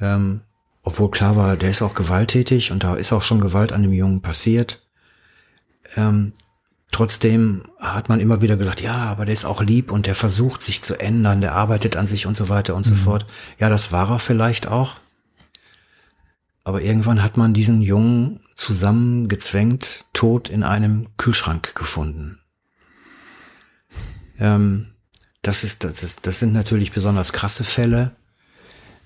[0.00, 0.42] ähm,
[0.82, 3.92] obwohl klar war, der ist auch gewalttätig und da ist auch schon Gewalt an dem
[3.92, 4.86] Jungen passiert.
[5.96, 6.32] Ähm,
[6.90, 10.62] Trotzdem hat man immer wieder gesagt, ja, aber der ist auch lieb und der versucht
[10.62, 12.90] sich zu ändern, der arbeitet an sich und so weiter und mhm.
[12.90, 13.26] so fort.
[13.58, 14.96] Ja, das war er vielleicht auch.
[16.64, 22.40] Aber irgendwann hat man diesen Jungen zusammengezwängt, tot in einem Kühlschrank gefunden.
[24.38, 24.88] Ähm,
[25.42, 28.12] das ist, das ist, das sind natürlich besonders krasse Fälle.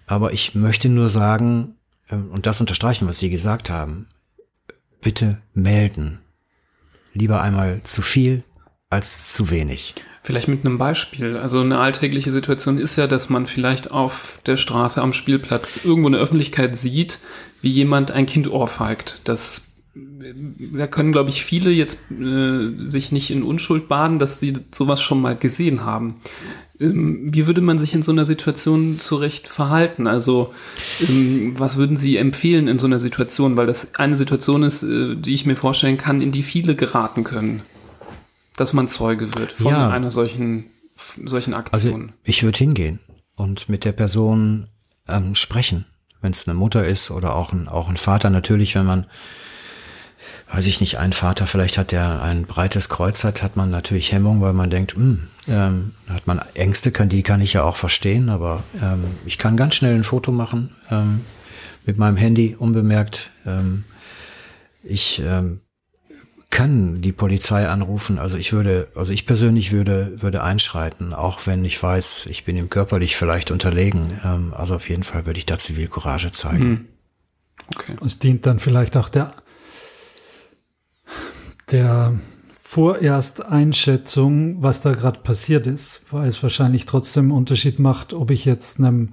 [0.06, 1.76] Aber ich möchte nur sagen,
[2.08, 4.06] äh, und das unterstreichen, was Sie gesagt haben,
[5.00, 6.20] bitte melden
[7.12, 8.44] lieber einmal zu viel
[8.90, 9.94] als zu wenig.
[10.22, 11.36] Vielleicht mit einem Beispiel.
[11.36, 16.08] Also eine alltägliche Situation ist ja, dass man vielleicht auf der Straße am Spielplatz irgendwo
[16.08, 17.18] in der Öffentlichkeit sieht,
[17.60, 19.20] wie jemand ein Kind ohrfeigt.
[19.24, 24.54] Das da können, glaube ich, viele jetzt äh, sich nicht in Unschuld baden, dass sie
[24.70, 26.16] sowas schon mal gesehen haben.
[26.80, 30.06] Ähm, wie würde man sich in so einer Situation zurecht verhalten?
[30.06, 30.54] Also,
[31.06, 33.56] ähm, was würden Sie empfehlen in so einer Situation?
[33.58, 37.22] Weil das eine Situation ist, äh, die ich mir vorstellen kann, in die viele geraten
[37.22, 37.62] können.
[38.56, 39.90] Dass man Zeuge wird von ja.
[39.90, 41.92] einer solchen, solchen Aktion.
[41.92, 42.98] Also, ich würde hingehen
[43.36, 44.68] und mit der Person
[45.06, 45.84] ähm, sprechen.
[46.22, 49.06] Wenn es eine Mutter ist oder auch ein, auch ein Vater, natürlich, wenn man
[50.52, 54.12] weiß ich nicht, ein Vater, vielleicht hat der ein breites Kreuz hat, hat man natürlich
[54.12, 57.64] Hemmung, weil man denkt, mh, hm, ähm, hat man Ängste, kann, die kann ich ja
[57.64, 61.22] auch verstehen, aber ähm, ich kann ganz schnell ein Foto machen ähm,
[61.86, 63.30] mit meinem Handy unbemerkt.
[63.46, 63.84] Ähm,
[64.84, 65.60] ich ähm,
[66.50, 68.18] kann die Polizei anrufen.
[68.18, 72.56] Also ich würde, also ich persönlich würde, würde einschreiten, auch wenn ich weiß, ich bin
[72.56, 74.20] ihm körperlich vielleicht unterlegen.
[74.22, 76.62] Ähm, also auf jeden Fall würde ich da Zivilcourage zeigen.
[76.62, 76.84] Hm.
[77.74, 77.96] Okay.
[78.04, 79.34] Es dient dann vielleicht auch der,
[81.72, 82.20] der
[82.72, 88.30] vorerst Einschätzung, was da gerade passiert ist, weil es wahrscheinlich trotzdem einen Unterschied macht, ob
[88.30, 89.12] ich jetzt einem,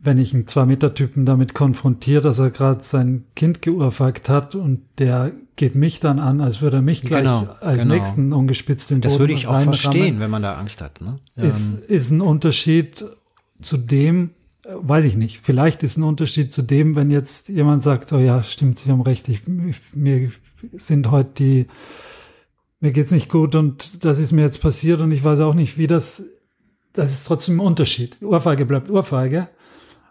[0.00, 5.32] wenn ich einen Zwei-Meter-Typen damit konfrontiere, dass er gerade sein Kind geurfagt hat und der
[5.56, 7.94] geht mich dann an, als würde er mich gleich genau, als genau.
[7.94, 11.02] nächsten ungespitzt in den Das würde ich auch verstehen, wenn man da Angst hat.
[11.02, 11.18] Ne?
[11.34, 11.82] Ist, ähm.
[11.88, 13.04] ist ein Unterschied
[13.60, 14.30] zu dem,
[14.64, 18.18] äh, weiß ich nicht, vielleicht ist ein Unterschied zu dem, wenn jetzt jemand sagt, oh
[18.18, 19.42] ja, stimmt, Sie haben recht, ich,
[19.92, 20.30] mir
[20.74, 21.66] sind heute die
[22.80, 25.78] mir geht's nicht gut und das ist mir jetzt passiert und ich weiß auch nicht,
[25.78, 26.24] wie das,
[26.92, 28.18] das ist trotzdem ein Unterschied.
[28.22, 29.48] Ohrfeige bleibt Ohrfeige,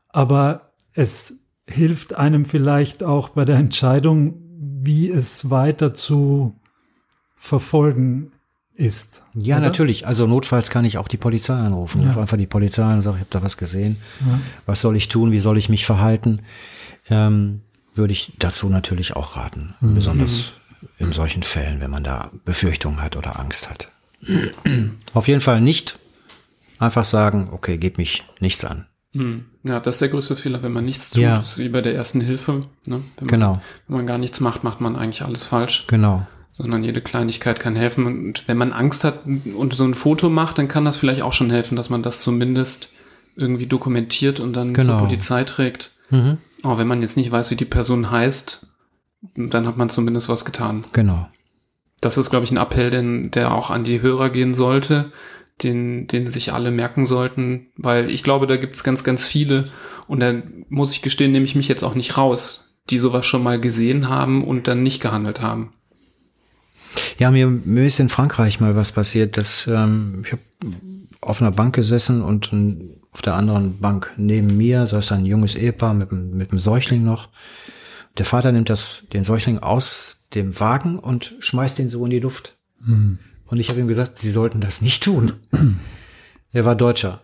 [0.10, 4.42] aber es hilft einem vielleicht auch bei der Entscheidung,
[4.82, 6.56] wie es weiter zu
[7.36, 8.32] verfolgen
[8.74, 9.24] ist.
[9.36, 9.68] Ja, oder?
[9.68, 10.06] natürlich.
[10.06, 12.02] Also notfalls kann ich auch die Polizei anrufen.
[12.02, 12.20] Ja.
[12.20, 13.98] Einfach die Polizei und sage, ich habe da was gesehen.
[14.22, 14.40] Ja.
[14.66, 15.32] Was soll ich tun?
[15.32, 16.42] Wie soll ich mich verhalten?
[17.10, 17.62] Ähm,
[17.98, 19.76] würde ich dazu natürlich auch raten.
[19.82, 19.96] Mhm.
[19.96, 20.54] Besonders
[20.98, 23.90] in solchen Fällen, wenn man da Befürchtungen hat oder Angst hat.
[25.14, 26.00] Auf jeden Fall nicht
[26.80, 28.86] einfach sagen, okay, geht mich nichts an.
[29.14, 29.46] Hm.
[29.64, 31.44] Ja, das ist der größte Fehler, wenn man nichts tut, ja.
[31.56, 32.62] wie bei der ersten Hilfe.
[32.86, 33.02] Ne?
[33.18, 33.52] Wenn genau.
[33.52, 35.88] Man, wenn man gar nichts macht, macht man eigentlich alles falsch.
[35.88, 36.28] Genau.
[36.52, 38.06] Sondern jede Kleinigkeit kann helfen.
[38.06, 41.34] Und wenn man Angst hat und so ein Foto macht, dann kann das vielleicht auch
[41.34, 42.90] schon helfen, dass man das zumindest
[43.36, 44.98] irgendwie dokumentiert und dann genau.
[44.98, 45.92] zur Polizei trägt.
[46.10, 46.38] Mhm.
[46.66, 48.66] Aber wenn man jetzt nicht weiß, wie die Person heißt,
[49.36, 50.84] dann hat man zumindest was getan.
[50.94, 51.30] Genau.
[52.02, 55.12] Das ist, glaube ich, ein Appell, den, der auch an die Hörer gehen sollte,
[55.62, 59.66] den, den sich alle merken sollten, weil ich glaube, da gibt es ganz, ganz viele
[60.08, 60.34] und da
[60.68, 64.10] muss ich gestehen, nehme ich mich jetzt auch nicht raus, die sowas schon mal gesehen
[64.10, 65.72] haben und dann nicht gehandelt haben.
[67.20, 70.42] Ja, mir, mir ist in Frankreich mal was passiert, dass ähm, ich habe
[71.22, 72.52] auf einer Bank gesessen und
[73.16, 77.30] auf der anderen Bank neben mir saß ein junges Ehepaar mit, mit einem Säugling noch.
[78.18, 82.20] Der Vater nimmt das, den Säugling aus dem Wagen und schmeißt ihn so in die
[82.20, 82.58] Luft.
[82.82, 83.20] Mhm.
[83.46, 85.32] Und ich habe ihm gesagt, Sie sollten das nicht tun.
[86.52, 87.22] er war Deutscher.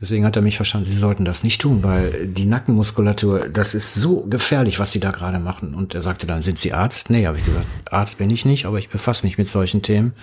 [0.00, 3.92] Deswegen hat er mich verstanden, Sie sollten das nicht tun, weil die Nackenmuskulatur, das ist
[3.92, 5.74] so gefährlich, was Sie da gerade machen.
[5.74, 7.10] Und er sagte dann, sind Sie Arzt?
[7.10, 10.14] Nee, habe ich gesagt, Arzt bin ich nicht, aber ich befasse mich mit solchen Themen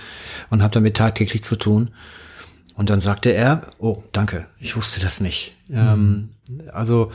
[0.49, 1.91] und habe damit tagtäglich zu tun.
[2.75, 5.55] Und dann sagte er, oh, danke, ich wusste das nicht.
[5.67, 5.77] Mhm.
[5.77, 6.29] Ähm,
[6.71, 7.11] also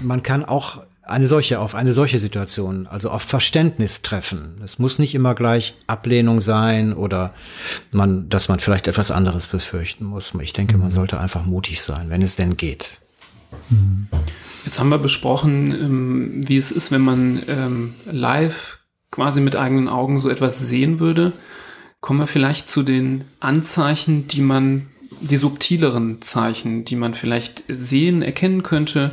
[0.00, 4.60] man kann auch eine solche, auf eine solche Situation, also auf Verständnis treffen.
[4.64, 7.32] Es muss nicht immer gleich Ablehnung sein oder
[7.92, 10.34] man, dass man vielleicht etwas anderes befürchten muss.
[10.40, 10.92] Ich denke, man mhm.
[10.92, 13.00] sollte einfach mutig sein, wenn es denn geht.
[13.70, 14.08] Mhm.
[14.64, 18.80] Jetzt haben wir besprochen, ähm, wie es ist, wenn man ähm, live
[19.12, 21.32] quasi mit eigenen Augen so etwas sehen würde.
[22.00, 24.88] Kommen wir vielleicht zu den Anzeichen, die man,
[25.20, 29.12] die subtileren Zeichen, die man vielleicht sehen, erkennen könnte,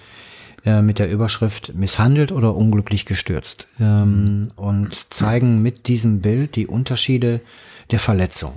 [0.65, 6.67] äh, mit der Überschrift Misshandelt oder unglücklich gestürzt ähm, und zeigen mit diesem Bild die
[6.67, 7.41] Unterschiede
[7.91, 8.53] der Verletzung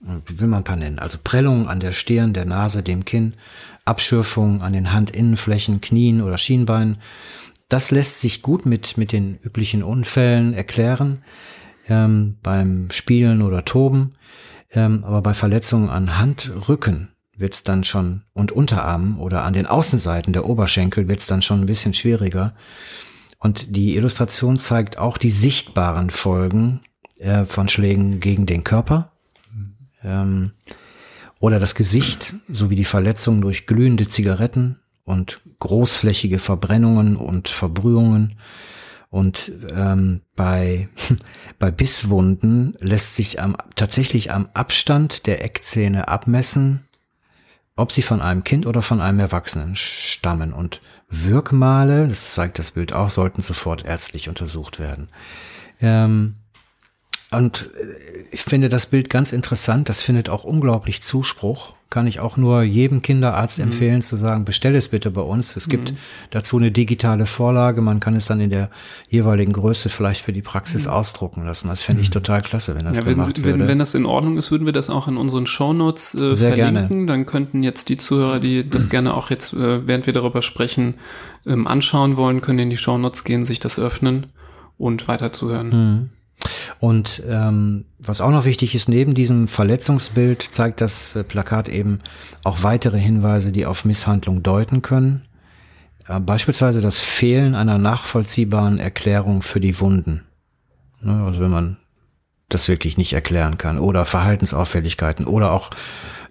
[0.00, 3.34] wie will man ein paar nennen, also Prellungen an der Stirn, der Nase, dem Kinn,
[3.84, 6.98] Abschürfungen an den Handinnenflächen, Knien oder Schienbeinen.
[7.68, 11.22] Das lässt sich gut mit, mit den üblichen Unfällen erklären,
[11.88, 14.14] ähm, beim Spielen oder Toben.
[14.72, 19.66] Ähm, aber bei Verletzungen an Hand, Rücken wird's dann schon und Unterarmen oder an den
[19.66, 22.54] Außenseiten der Oberschenkel wird's dann schon ein bisschen schwieriger.
[23.38, 26.80] Und die Illustration zeigt auch die sichtbaren Folgen
[27.18, 29.12] äh, von Schlägen gegen den Körper,
[30.02, 30.52] ähm,
[31.40, 38.36] oder das Gesicht sowie die Verletzung durch glühende Zigaretten und großflächige Verbrennungen und Verbrühungen.
[39.10, 40.88] Und ähm, bei,
[41.58, 46.85] bei Bisswunden lässt sich am, tatsächlich am Abstand der Eckzähne abmessen,
[47.76, 50.52] ob sie von einem Kind oder von einem Erwachsenen stammen.
[50.52, 55.08] Und Wirkmale, das zeigt das Bild auch, sollten sofort ärztlich untersucht werden.
[55.80, 56.36] Ähm,
[57.30, 59.88] und äh, ich finde das Bild ganz interessant.
[59.88, 61.74] Das findet auch unglaublich Zuspruch.
[61.88, 63.66] Kann ich auch nur jedem Kinderarzt mhm.
[63.66, 65.54] empfehlen zu sagen, bestell es bitte bei uns.
[65.56, 65.96] Es gibt mhm.
[66.30, 67.80] dazu eine digitale Vorlage.
[67.80, 68.70] Man kann es dann in der
[69.08, 70.92] jeweiligen Größe vielleicht für die Praxis mhm.
[70.92, 71.68] ausdrucken lassen.
[71.68, 72.14] Das fände ich mhm.
[72.14, 73.58] total klasse, wenn das ja, gemacht wenn, würde.
[73.60, 76.54] Wenn, wenn das in Ordnung ist, würden wir das auch in unseren Shownotes äh, Sehr
[76.54, 76.88] verlinken.
[76.88, 77.06] Gerne.
[77.06, 80.94] Dann könnten jetzt die Zuhörer, die das gerne auch jetzt, äh, während wir darüber sprechen,
[81.46, 84.26] ähm, anschauen wollen, können in die Shownotes gehen, sich das öffnen
[84.76, 85.68] und weiter zuhören.
[85.68, 86.10] Mhm.
[86.78, 92.00] Und ähm, was auch noch wichtig ist, neben diesem Verletzungsbild zeigt das äh, Plakat eben
[92.44, 95.22] auch weitere Hinweise, die auf Misshandlung deuten können.
[96.08, 100.24] Äh, beispielsweise das Fehlen einer nachvollziehbaren Erklärung für die Wunden.
[101.00, 101.76] Ne, also wenn man
[102.48, 103.78] das wirklich nicht erklären kann.
[103.78, 105.70] Oder Verhaltensauffälligkeiten oder auch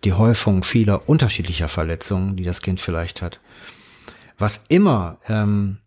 [0.04, 3.39] die Häufung vieler unterschiedlicher Verletzungen, die das Kind vielleicht hat.
[4.38, 5.80] Was immer ähm,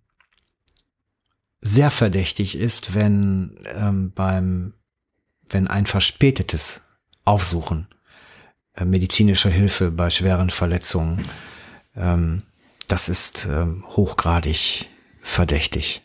[1.69, 4.75] sehr verdächtig ist, wenn ähm, beim,
[5.49, 6.83] wenn ein verspätetes
[7.25, 7.89] Aufsuchen
[8.75, 11.25] äh, medizinischer Hilfe bei schweren Verletzungen,
[11.97, 12.43] ähm,
[12.87, 14.87] das ist ähm, hochgradig
[15.21, 16.03] verdächtig.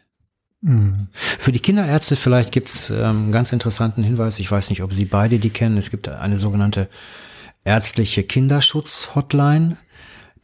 [0.61, 1.07] Mhm.
[1.13, 4.39] Für die Kinderärzte vielleicht gibt's ähm, ganz interessanten Hinweis.
[4.39, 5.77] Ich weiß nicht, ob Sie beide die kennen.
[5.77, 6.89] Es gibt eine sogenannte
[7.63, 9.77] ärztliche Kinderschutz-Hotline.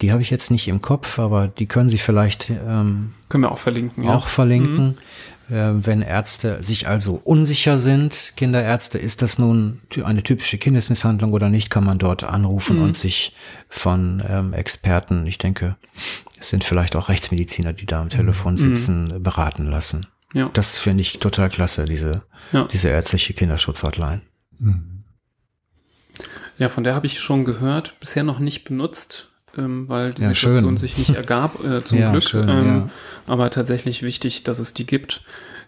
[0.01, 3.51] Die habe ich jetzt nicht im Kopf, aber die können Sie vielleicht ähm, können wir
[3.51, 4.07] auch verlinken.
[4.07, 4.29] Auch ja.
[4.29, 4.95] verlinken.
[5.49, 5.55] Mhm.
[5.55, 11.49] Äh, wenn Ärzte sich also unsicher sind, Kinderärzte, ist das nun eine typische Kindesmisshandlung oder
[11.49, 12.83] nicht, kann man dort anrufen mhm.
[12.83, 13.35] und sich
[13.67, 15.75] von ähm, Experten, ich denke,
[16.39, 18.57] es sind vielleicht auch Rechtsmediziner, die da am Telefon mhm.
[18.57, 19.23] sitzen, mhm.
[19.23, 20.05] beraten lassen.
[20.33, 20.49] Ja.
[20.53, 22.65] Das finde ich total klasse, diese, ja.
[22.65, 24.21] diese ärztliche Kinderschutzhotline.
[26.57, 29.28] Ja, von der habe ich schon gehört, bisher noch nicht benutzt
[29.59, 30.77] ähm, weil die ja, Situation schön.
[30.77, 32.23] sich nicht ergab, äh, zum ja, Glück.
[32.23, 32.89] Schön, ähm, ja.
[33.27, 35.21] Aber tatsächlich wichtig, dass es die gibt.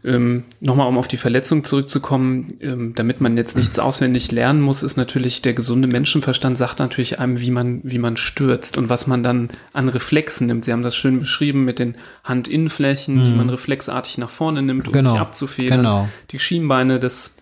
[0.04, 4.82] Ähm, Nochmal, um auf die Verletzung zurückzukommen, ähm, damit man jetzt nichts auswendig lernen muss,
[4.82, 9.06] ist natürlich der gesunde Menschenverstand sagt natürlich einem, wie man, wie man stürzt und was
[9.06, 10.66] man dann an Reflexen nimmt.
[10.66, 13.26] Sie haben das schön beschrieben mit den Handinnenflächen, mhm.
[13.26, 15.12] die man reflexartig nach vorne nimmt, um genau.
[15.12, 15.80] sich abzufedern.
[15.80, 16.10] Genau.
[16.32, 17.36] Die Schienbeine, das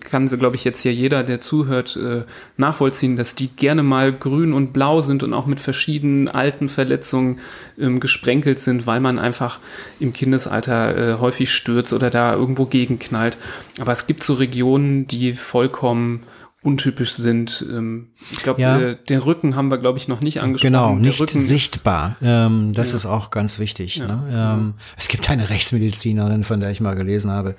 [0.00, 2.24] kann sie, glaube ich, jetzt hier jeder, der zuhört, äh,
[2.56, 7.40] nachvollziehen, dass die gerne mal grün und blau sind und auch mit verschiedenen alten Verletzungen
[7.78, 9.58] ähm, gesprenkelt sind, weil man einfach
[10.00, 13.36] im Kindesalter äh, häufig stürzt oder da irgendwo gegenknallt.
[13.80, 16.22] Aber es gibt so Regionen, die vollkommen
[16.66, 17.64] untypisch sind.
[17.70, 18.78] Ähm, ich glaube, ja.
[18.78, 20.72] äh, den Rücken haben wir, glaube ich, noch nicht angesprochen.
[20.72, 22.16] Genau, nicht Rücken sichtbar.
[22.20, 22.96] Ähm, das ja.
[22.96, 23.96] ist auch ganz wichtig.
[23.96, 24.08] Ja.
[24.08, 24.24] Ne?
[24.32, 27.54] Ähm, es gibt eine Rechtsmedizinerin, von der ich mal gelesen habe.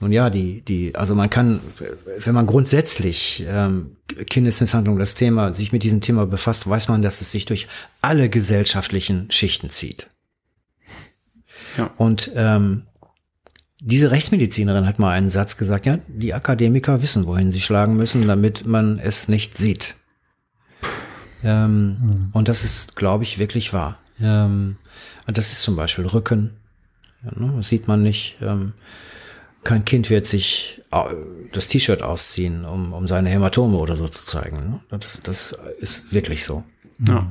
[0.00, 1.60] Nun ja, die, die, also man kann,
[2.18, 3.96] wenn man grundsätzlich ähm,
[4.28, 7.68] Kindesmisshandlung, das Thema, sich mit diesem Thema befasst, weiß man, dass es sich durch
[8.02, 10.08] alle gesellschaftlichen Schichten zieht.
[11.78, 11.90] Ja.
[11.96, 12.82] Und ähm,
[13.84, 18.26] diese Rechtsmedizinerin hat mal einen Satz gesagt, ja, die Akademiker wissen, wohin sie schlagen müssen,
[18.28, 19.96] damit man es nicht sieht.
[21.42, 22.30] Ähm, mhm.
[22.32, 23.98] Und das ist, glaube ich, wirklich wahr.
[24.20, 24.76] Ähm,
[25.26, 26.50] das ist zum Beispiel Rücken.
[27.24, 28.36] Ja, ne, das sieht man nicht.
[28.40, 28.74] Ähm,
[29.64, 30.80] kein Kind wird sich
[31.52, 34.56] das T-Shirt ausziehen, um, um seine Hämatome oder so zu zeigen.
[34.56, 34.80] Ne?
[34.90, 36.64] Das, das ist wirklich so.
[37.06, 37.26] Ja.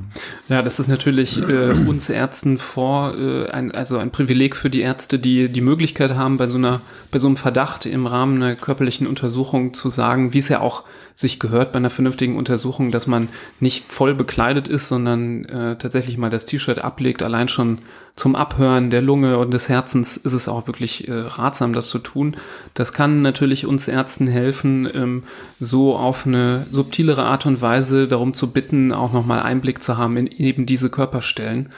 [0.48, 4.80] ja, das ist natürlich äh, uns Ärzten vor, äh, ein, also ein Privileg für die
[4.80, 8.54] Ärzte, die die Möglichkeit haben, bei so einer, bei so einem Verdacht im Rahmen einer
[8.54, 13.06] körperlichen Untersuchung zu sagen, wie es ja auch sich gehört bei einer vernünftigen Untersuchung, dass
[13.06, 13.28] man
[13.60, 17.22] nicht voll bekleidet ist, sondern äh, tatsächlich mal das T-Shirt ablegt.
[17.22, 17.78] Allein schon
[18.14, 21.98] zum Abhören der Lunge und des Herzens ist es auch wirklich äh, ratsam, das zu
[21.98, 22.36] tun.
[22.74, 25.22] Das kann natürlich uns Ärzten helfen, ähm,
[25.60, 30.16] so auf eine subtilere Art und Weise darum zu bitten, auch nochmal Einblick zu haben
[30.16, 31.70] in eben diese Körperstellen.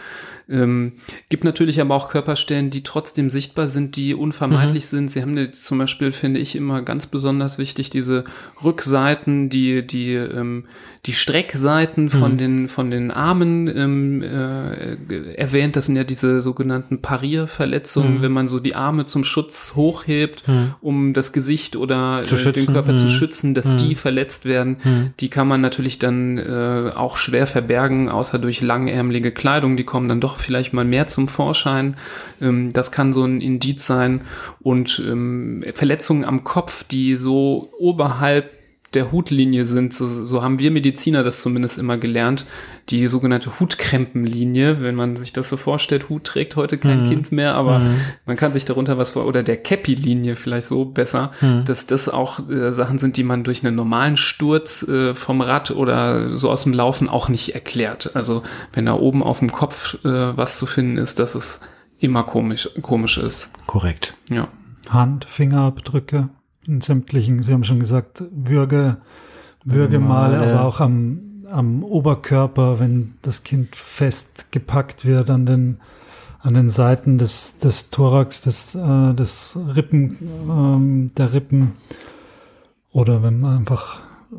[0.48, 0.92] Ähm,
[1.30, 4.88] gibt natürlich aber auch Körperstellen, die trotzdem sichtbar sind, die unvermeidlich mhm.
[4.88, 5.10] sind.
[5.10, 8.24] Sie haben zum Beispiel, finde ich, immer ganz besonders wichtig, diese
[8.62, 10.64] Rückseiten, die, die, ähm,
[11.06, 12.38] die Streckseiten von mhm.
[12.38, 15.76] den, von den Armen ähm, äh, erwähnt.
[15.76, 18.22] Das sind ja diese sogenannten Parierverletzungen, mhm.
[18.22, 20.74] wenn man so die Arme zum Schutz hochhebt, mhm.
[20.82, 23.08] um das Gesicht oder äh, den Körper zu mhm.
[23.08, 23.96] schützen, dass die mhm.
[23.96, 25.12] verletzt werden.
[25.20, 29.76] Die kann man natürlich dann äh, auch schwer verbergen, außer durch langärmelige Kleidung.
[29.76, 31.96] Die kommen dann doch vielleicht mal mehr zum Vorschein.
[32.40, 34.22] Ähm, das kann so ein Indiz sein.
[34.60, 38.50] Und ähm, Verletzungen am Kopf, die so oberhalb
[38.94, 42.46] der Hutlinie sind, so, so haben wir Mediziner das zumindest immer gelernt,
[42.90, 47.08] die sogenannte Hutkrempenlinie, wenn man sich das so vorstellt, Hut trägt heute kein Mhm.
[47.08, 48.00] Kind mehr, aber Mhm.
[48.26, 51.64] man kann sich darunter was vor, oder der Cappy-Linie vielleicht so besser, Mhm.
[51.64, 55.70] dass das auch äh, Sachen sind, die man durch einen normalen Sturz äh, vom Rad
[55.70, 58.10] oder so aus dem Laufen auch nicht erklärt.
[58.14, 58.42] Also
[58.72, 61.60] wenn da oben auf dem Kopf äh, was zu finden ist, dass es
[61.98, 63.50] immer komisch, komisch ist.
[63.66, 64.14] Korrekt.
[64.30, 64.48] Ja.
[64.90, 66.28] Hand, Fingerabdrücke
[66.66, 68.98] in sämtlichen, Sie haben schon gesagt, Würge,
[69.64, 70.52] Würgemale, Male.
[70.52, 75.78] aber auch am, am Oberkörper, wenn das Kind fest gepackt wird an den,
[76.40, 81.72] an den Seiten des, des Thorax, des, äh, des Rippen, ähm, der Rippen.
[82.92, 84.00] Oder wenn man einfach,
[84.32, 84.36] äh,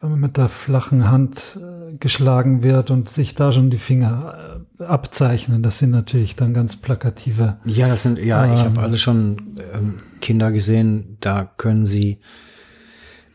[0.00, 4.62] wenn man mit der flachen Hand äh, geschlagen wird und sich da schon die Finger
[4.80, 8.66] äh, abzeichnen, das sind natürlich dann ganz plakative Ja, das sind, ja, ich Ähm.
[8.66, 12.18] habe also schon ähm, Kinder gesehen, da können sie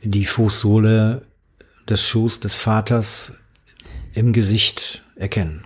[0.04, 1.24] die Fußsohle
[1.90, 3.34] des Schuhs des Vaters
[4.14, 5.64] im Gesicht erkennen.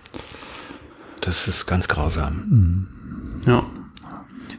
[1.20, 3.42] Das ist ganz grausam.
[3.46, 3.66] Ja.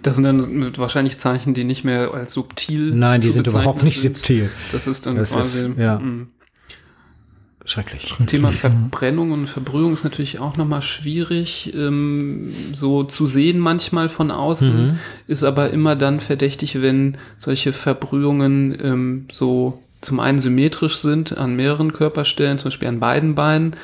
[0.03, 2.93] Das sind dann wahrscheinlich Zeichen, die nicht mehr als subtil.
[2.93, 4.18] Nein, die sind überhaupt nicht sind.
[4.18, 4.49] subtil.
[4.72, 5.68] Das ist dann Das quasi.
[5.70, 5.99] ist- ja.
[5.99, 6.30] mm.
[7.68, 8.13] Schrecklich.
[8.28, 14.32] Thema Verbrennung und Verbrühung ist natürlich auch nochmal schwierig, ähm, so zu sehen manchmal von
[14.32, 14.99] außen, Mhm.
[15.28, 21.55] ist aber immer dann verdächtig, wenn solche Verbrühungen ähm, so zum einen symmetrisch sind an
[21.57, 23.76] mehreren Körperstellen, zum Beispiel an beiden Beinen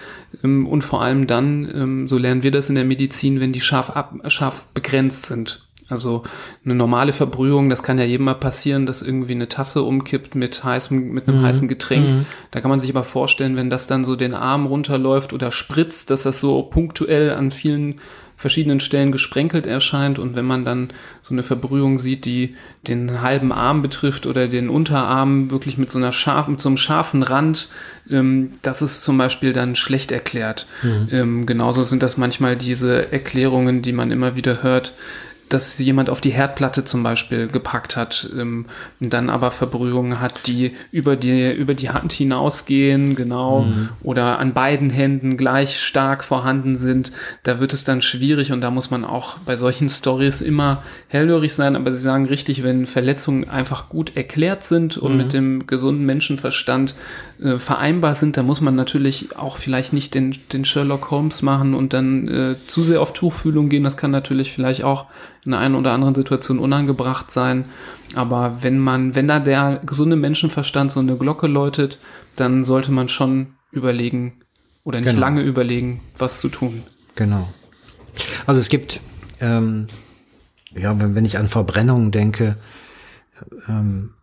[0.43, 3.61] ähm, und vor allem dann, ähm, so lernen wir das in der Medizin, wenn die
[3.61, 5.67] scharf, ab, scharf begrenzt sind.
[5.93, 6.23] Also
[6.65, 10.63] eine normale Verbrühung, das kann ja jedem mal passieren, dass irgendwie eine Tasse umkippt mit
[10.63, 11.45] heißem, mit einem Mhm.
[11.45, 12.05] heißen Getränk.
[12.07, 12.25] Mhm.
[12.51, 16.09] Da kann man sich aber vorstellen, wenn das dann so den Arm runterläuft oder spritzt,
[16.09, 18.01] dass das so punktuell an vielen
[18.35, 20.89] verschiedenen Stellen gesprenkelt erscheint und wenn man dann
[21.21, 22.55] so eine Verbrühung sieht, die
[22.87, 26.77] den halben Arm betrifft oder den Unterarm wirklich mit so einer scharfen, mit so einem
[26.77, 27.69] scharfen Rand,
[28.09, 30.65] ähm, das ist zum Beispiel dann schlecht erklärt.
[31.11, 34.93] Ähm, genauso sind das manchmal diese Erklärungen, die man immer wieder hört,
[35.53, 38.65] dass jemand auf die Herdplatte zum Beispiel gepackt hat ähm,
[38.99, 43.65] dann aber Verbrühungen hat, die über die, über die Hand hinausgehen, genau,
[44.03, 47.11] oder an beiden Händen gleich stark vorhanden sind.
[47.43, 51.53] Da wird es dann schwierig und da muss man auch bei solchen Stories immer hellhörig
[51.53, 56.05] sein, aber sie sagen richtig, wenn Verletzungen einfach gut erklärt sind und mit dem gesunden
[56.05, 56.95] Menschenverstand
[57.41, 61.73] äh, vereinbar sind, dann muss man natürlich auch vielleicht nicht den, den Sherlock Holmes machen
[61.73, 63.83] und dann äh, zu sehr auf Tuchfühlung gehen.
[63.83, 65.05] Das kann natürlich vielleicht auch
[65.45, 67.65] in der einen oder anderen Situation unangebracht sein.
[68.15, 71.99] Aber wenn man, wenn da der gesunde Menschenverstand so eine Glocke läutet,
[72.35, 74.39] dann sollte man schon überlegen
[74.83, 75.19] oder nicht Genau.
[75.21, 76.83] lange überlegen, was zu tun.
[77.15, 77.51] Genau.
[78.45, 79.01] Also es gibt,
[79.39, 79.87] ähm,
[80.75, 82.57] ja, wenn, wenn ich an Verbrennungen denke,
[83.67, 84.13] ähm,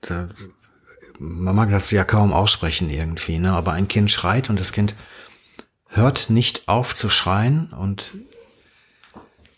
[0.00, 0.28] da,
[1.18, 3.52] man mag das ja kaum aussprechen irgendwie, ne?
[3.52, 4.94] aber ein Kind schreit und das Kind
[5.88, 8.12] hört nicht auf zu schreien und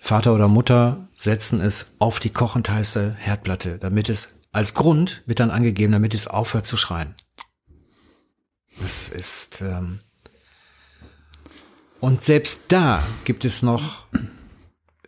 [0.01, 5.41] Vater oder Mutter setzen es auf die kochend heiße Herdplatte, damit es als Grund wird
[5.41, 7.15] dann angegeben, damit es aufhört zu schreien.
[8.81, 10.01] Das ist ähm,
[12.01, 14.07] und selbst da gibt es noch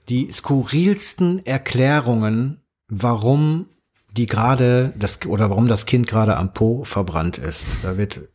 [0.08, 3.66] die skurrilsten Erklärungen, warum
[4.14, 7.78] die gerade das oder warum das Kind gerade am Po verbrannt ist.
[7.82, 8.28] Da wird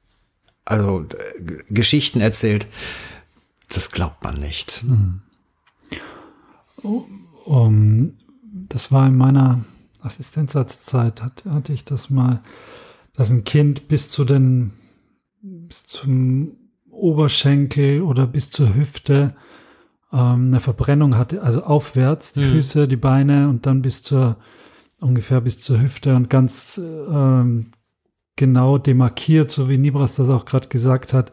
[0.65, 2.65] also äh, Geschichten erzählt.
[3.69, 4.83] Das glaubt man nicht.
[7.45, 8.13] Um,
[8.69, 9.63] das war in meiner
[10.01, 12.41] Assistenzarztzeit, hat, hatte ich das mal,
[13.13, 14.73] dass ein Kind bis zu den,
[15.41, 16.57] bis zum
[16.89, 19.35] Oberschenkel oder bis zur Hüfte
[20.11, 22.51] ähm, eine Verbrennung hatte, also aufwärts, die Mhm.
[22.51, 24.37] Füße, die Beine und dann bis zur,
[24.99, 27.71] ungefähr bis zur Hüfte und ganz ähm,
[28.35, 31.31] genau demarkiert, so wie Nibras das auch gerade gesagt hat,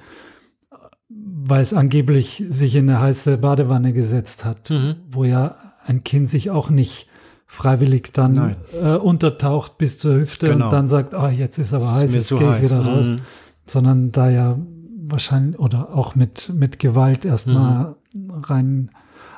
[1.46, 4.96] weil es angeblich sich in eine heiße Badewanne gesetzt hat, Mhm.
[5.10, 7.08] wo ja ein Kind sich auch nicht
[7.46, 10.66] freiwillig dann äh, untertaucht bis zur Hüfte Genau.
[10.66, 12.62] und dann sagt, ah, jetzt ist aber Ist heiß, jetzt gehe ich heiß.
[12.72, 13.06] wieder raus.
[13.08, 13.20] Mhm.
[13.66, 14.58] Sondern da ja
[15.06, 18.30] wahrscheinlich oder auch mit, mit Gewalt erstmal Mhm.
[18.30, 18.90] rein,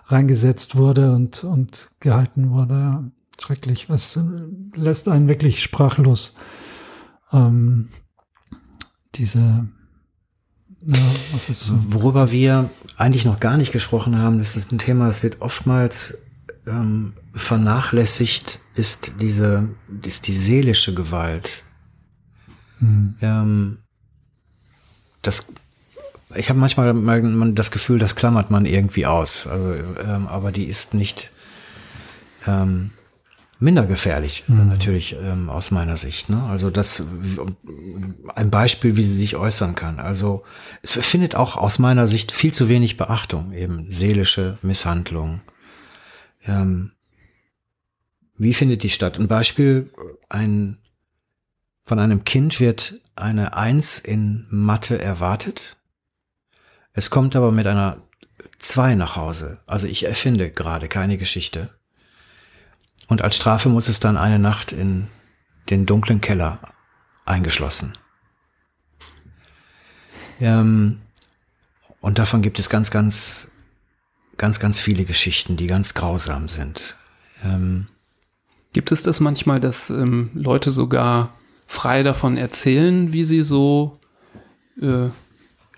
[0.06, 2.74] reingesetzt wurde und, und gehalten wurde.
[2.74, 3.04] Ja,
[3.40, 3.88] schrecklich.
[3.90, 4.18] Es
[4.74, 6.36] lässt einen wirklich sprachlos.
[7.32, 7.88] Ähm,
[9.16, 9.66] diese,
[10.86, 11.72] ja, so?
[11.92, 16.18] Worüber wir eigentlich noch gar nicht gesprochen haben, das ist ein Thema, das wird oftmals
[16.66, 19.68] ähm, vernachlässigt, ist diese,
[20.04, 21.64] ist die seelische Gewalt.
[22.78, 23.14] Hm.
[23.20, 23.78] Ähm,
[25.22, 25.52] das,
[26.34, 29.46] ich habe manchmal mal man das Gefühl, das klammert man irgendwie aus.
[29.46, 31.30] Also, ähm, aber die ist nicht,
[32.46, 32.92] ähm,
[33.58, 34.68] minder gefährlich, mhm.
[34.68, 36.28] natürlich ähm, aus meiner Sicht.
[36.28, 36.42] Ne?
[36.42, 37.04] Also das
[38.34, 39.98] ein Beispiel, wie sie sich äußern kann.
[39.98, 40.44] Also
[40.82, 45.40] es findet auch aus meiner Sicht viel zu wenig Beachtung, eben seelische Misshandlung.
[46.44, 46.92] Ähm,
[48.36, 49.18] wie findet die statt?
[49.18, 49.90] Ein Beispiel,
[50.28, 50.78] ein
[51.84, 55.76] von einem Kind wird eine Eins in Mathe erwartet.
[56.92, 58.02] Es kommt aber mit einer
[58.58, 59.58] Zwei nach Hause.
[59.66, 61.70] Also ich erfinde gerade keine Geschichte.
[63.08, 65.08] Und als Strafe muss es dann eine Nacht in
[65.70, 66.58] den dunklen Keller
[67.24, 67.92] eingeschlossen.
[70.40, 70.98] Ähm,
[72.00, 73.48] und davon gibt es ganz, ganz,
[74.36, 76.96] ganz, ganz viele Geschichten, die ganz grausam sind.
[77.44, 77.86] Ähm,
[78.72, 81.34] gibt es das manchmal, dass ähm, Leute sogar
[81.66, 83.98] frei davon erzählen, wie sie so
[84.80, 85.08] äh,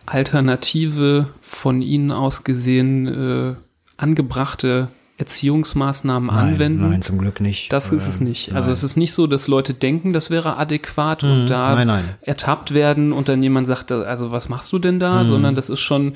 [0.07, 3.55] alternative, von ihnen aus gesehen äh,
[3.97, 4.89] angebrachte
[5.19, 6.91] Erziehungsmaßnahmen nein, anwenden?
[6.91, 7.73] Nein, zum Glück nicht.
[7.73, 8.55] Das ist es nicht.
[8.55, 11.89] Also es ist nicht so, dass Leute denken, das wäre adäquat mhm, und da nein,
[11.89, 12.05] nein.
[12.21, 15.23] ertappt werden und dann jemand sagt, also was machst du denn da?
[15.23, 15.27] Mhm.
[15.27, 16.15] Sondern das ist schon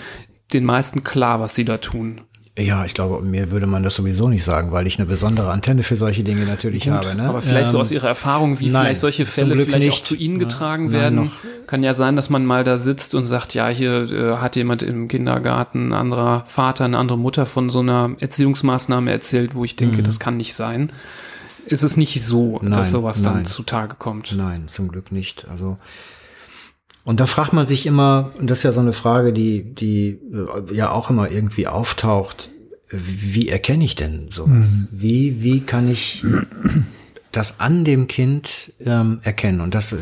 [0.52, 2.20] den meisten klar, was sie da tun.
[2.58, 5.82] Ja, ich glaube, mir würde man das sowieso nicht sagen, weil ich eine besondere Antenne
[5.82, 7.14] für solche Dinge natürlich Gut, habe.
[7.14, 7.22] Ne?
[7.22, 9.92] Aber vielleicht ähm, so aus Ihrer Erfahrung, wie nein, vielleicht solche Fälle vielleicht nicht.
[9.92, 11.16] auch zu Ihnen getragen nein, werden.
[11.16, 11.30] Nein,
[11.66, 14.82] Kann ja sein, dass man mal da sitzt und sagt, ja, hier äh, hat jemand
[14.82, 19.76] im Kindergarten, ein anderer Vater, eine andere Mutter von so einer Erziehungsmaßnahme erzählt, wo ich
[19.76, 20.04] denke, mhm.
[20.04, 20.92] das kann nicht sein.
[21.64, 24.34] Ist es nicht so, dass sowas dann zutage kommt?
[24.36, 25.46] Nein, zum Glück nicht.
[25.48, 25.78] Also
[27.04, 30.20] und da fragt man sich immer, und das ist ja so eine Frage, die, die
[30.32, 32.50] äh, ja auch immer irgendwie auftaucht,
[32.90, 34.72] wie erkenne ich denn sowas?
[34.72, 34.88] Mhm.
[34.92, 36.24] Wie, wie kann ich
[37.32, 39.60] das an dem Kind ähm, erkennen?
[39.60, 39.96] Und das,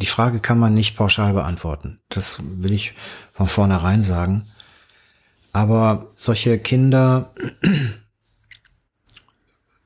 [0.00, 2.00] die Frage kann man nicht pauschal beantworten.
[2.08, 2.94] Das will ich
[3.32, 4.42] von vornherein sagen.
[5.52, 7.32] Aber solche Kinder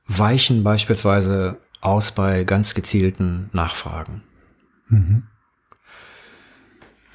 [0.07, 4.23] weichen beispielsweise aus bei ganz gezielten Nachfragen.
[4.89, 5.25] Mhm.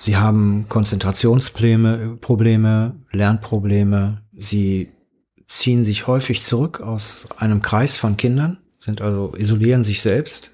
[0.04, 4.22] Sie haben Konzentrationsprobleme, Probleme, Lernprobleme.
[4.36, 4.92] Sie
[5.48, 10.52] ziehen sich häufig zurück aus einem Kreis von Kindern, sind also isolieren sich selbst,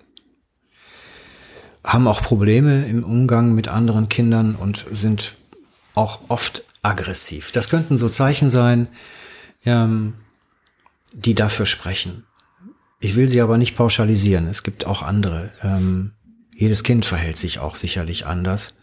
[1.83, 5.35] haben auch Probleme im Umgang mit anderen Kindern und sind
[5.95, 7.51] auch oft aggressiv.
[7.51, 8.87] Das könnten so Zeichen sein,
[9.65, 10.13] ähm,
[11.11, 12.23] die dafür sprechen.
[12.99, 14.45] Ich will sie aber nicht pauschalisieren.
[14.45, 15.49] Es gibt auch andere.
[15.63, 16.11] Ähm,
[16.55, 18.75] jedes Kind verhält sich auch sicherlich anders.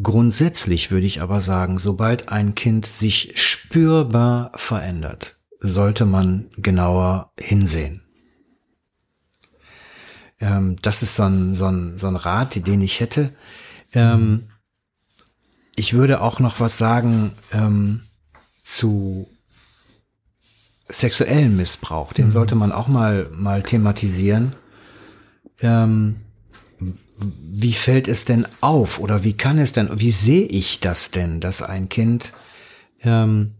[0.00, 8.02] Grundsätzlich würde ich aber sagen, sobald ein Kind sich spürbar verändert, sollte man genauer hinsehen.
[10.40, 13.34] Ähm, das ist so ein, so, ein, so ein Rat, den ich hätte.
[13.92, 14.48] Ähm,
[15.76, 18.02] ich würde auch noch was sagen ähm,
[18.64, 19.28] zu
[20.84, 22.12] sexuellem Missbrauch.
[22.12, 22.30] Den mhm.
[22.30, 24.54] sollte man auch mal, mal thematisieren.
[25.60, 26.16] Ähm,
[27.24, 31.40] wie fällt es denn auf oder wie kann es denn, wie sehe ich das denn,
[31.40, 32.32] dass ein Kind
[33.02, 33.52] ähm,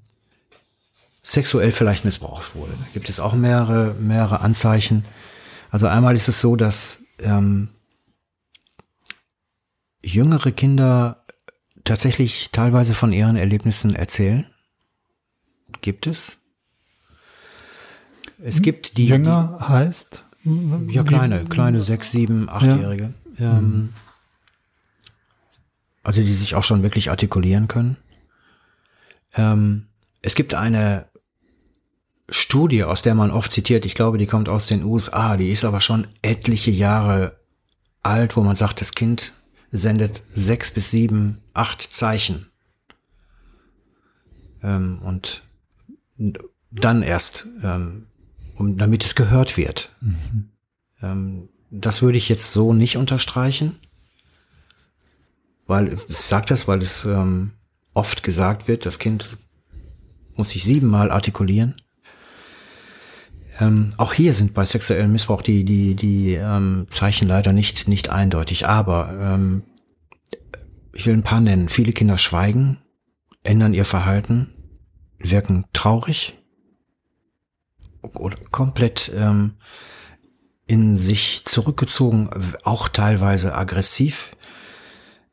[1.23, 2.73] sexuell vielleicht missbraucht wurde?
[2.73, 5.05] Da gibt es auch mehrere, mehrere Anzeichen.
[5.71, 7.69] Also einmal ist es so, dass ähm,
[10.03, 11.25] jüngere Kinder
[11.85, 14.47] tatsächlich teilweise von ihren Erlebnissen erzählen.
[15.81, 16.39] Gibt es?
[18.43, 19.07] Es gibt die.
[19.07, 20.25] Jünger die, heißt?
[20.89, 23.05] Ja, kleine, kleine sechs, sieben, achtjährige.
[23.05, 23.22] Ja.
[23.39, 23.95] Ähm, mhm.
[26.03, 27.97] Also die sich auch schon wirklich artikulieren können.
[29.35, 29.87] Ähm,
[30.21, 31.07] es gibt eine
[32.29, 35.65] Studie, aus der man oft zitiert, ich glaube, die kommt aus den USA, die ist
[35.65, 37.37] aber schon etliche Jahre
[38.03, 39.33] alt, wo man sagt, das Kind
[39.71, 42.47] sendet sechs bis sieben, acht Zeichen.
[44.63, 45.43] Ähm, und
[46.71, 48.07] dann erst, ähm,
[48.57, 49.91] um, damit es gehört wird.
[50.01, 50.51] Mhm.
[51.03, 53.79] Ähm, das würde ich jetzt so nicht unterstreichen,
[55.67, 57.53] weil ich sage das, weil es ähm,
[57.95, 59.39] oft gesagt wird, das Kind
[60.37, 61.75] muss sich siebenmal artikulieren.
[63.59, 68.11] Ähm, auch hier sind bei sexuellem Missbrauch die die die ähm, Zeichen leider nicht nicht
[68.11, 69.63] eindeutig, aber ähm,
[70.93, 71.71] ich will ein paar nennen.
[71.71, 72.83] Viele Kinder schweigen,
[73.45, 74.53] ändern ihr Verhalten,
[75.19, 76.39] wirken traurig
[78.03, 79.55] oder komplett ähm,
[80.73, 82.31] in sich zurückgezogen,
[82.65, 84.35] auch teilweise aggressiv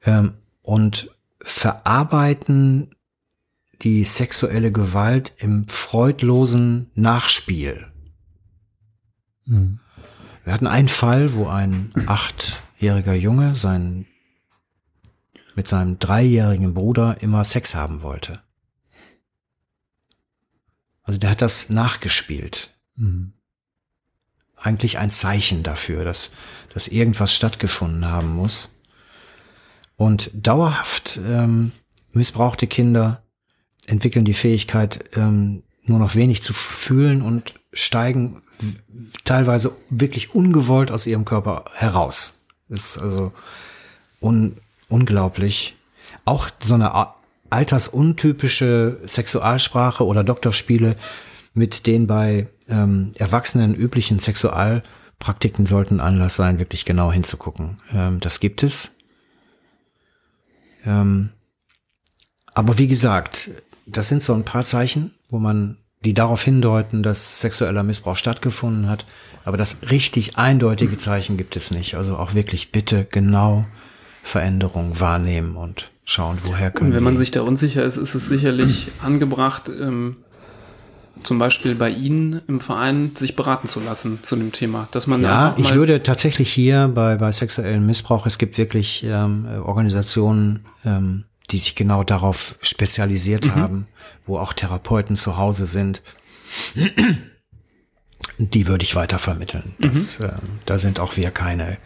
[0.03, 2.89] ähm, und verarbeiten
[3.81, 7.87] die sexuelle Gewalt im freudlosen Nachspiel.
[9.45, 9.79] Mhm.
[10.43, 14.07] Wir hatten einen Fall, wo ein achtjähriger Junge sein,
[15.55, 18.41] mit seinem dreijährigen Bruder immer Sex haben wollte.
[21.03, 22.77] Also der hat das nachgespielt.
[22.97, 23.38] Mhm.
[24.61, 26.31] Eigentlich ein Zeichen dafür, dass,
[26.73, 28.69] dass irgendwas stattgefunden haben muss.
[29.95, 31.71] Und dauerhaft ähm,
[32.11, 33.23] missbrauchte Kinder
[33.87, 38.41] entwickeln die Fähigkeit, ähm, nur noch wenig zu fühlen und steigen
[39.23, 42.45] teilweise wirklich ungewollt aus ihrem Körper heraus.
[42.67, 43.33] Das ist also
[44.21, 44.55] un
[44.87, 45.75] unglaublich.
[46.25, 47.07] Auch so eine
[47.49, 50.95] altersuntypische Sexualsprache oder Doktorspiele,
[51.53, 57.79] mit denen bei ähm, Erwachsenen üblichen Sexualpraktiken sollten Anlass sein, wirklich genau hinzugucken.
[57.93, 58.95] Ähm, das gibt es.
[60.85, 61.29] Ähm,
[62.53, 63.51] aber wie gesagt,
[63.85, 68.87] das sind so ein paar Zeichen, wo man die darauf hindeuten, dass sexueller Missbrauch stattgefunden
[68.87, 69.05] hat.
[69.43, 71.95] Aber das richtig eindeutige Zeichen gibt es nicht.
[71.95, 73.65] Also auch wirklich bitte genau
[74.23, 76.91] Veränderungen wahrnehmen und schauen, woher können.
[76.91, 80.17] Und wenn man sich da unsicher ist, ist es sicherlich angebracht, ähm,
[81.23, 85.21] zum Beispiel bei Ihnen im Verein sich beraten zu lassen zu dem Thema, dass man
[85.21, 91.25] ja, ich würde tatsächlich hier bei bei sexuellem Missbrauch, es gibt wirklich ähm, Organisationen, ähm,
[91.51, 93.55] die sich genau darauf spezialisiert mhm.
[93.55, 93.87] haben,
[94.25, 96.01] wo auch Therapeuten zu Hause sind.
[98.37, 99.75] Die würde ich weiter vermitteln.
[99.79, 100.25] Das, mhm.
[100.25, 100.31] äh,
[100.65, 101.77] da sind auch wir keine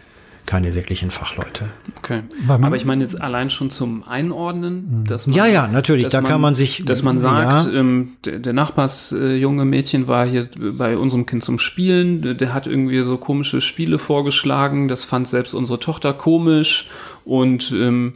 [0.45, 1.69] keine wirklichen Fachleute.
[1.97, 2.21] Okay.
[2.47, 5.05] Aber ich meine jetzt allein schon zum Einordnen, mhm.
[5.05, 7.79] dass man, ja ja natürlich, da man, kann man sich, dass man sagt, ja.
[7.79, 12.53] ähm, der, der Nachbarsjunge äh, Mädchen war hier bei unserem Kind zum Spielen, der, der,
[12.53, 16.89] hat irgendwie so komische Spiele vorgeschlagen, das fand selbst unsere Tochter komisch
[17.23, 18.13] und ähm,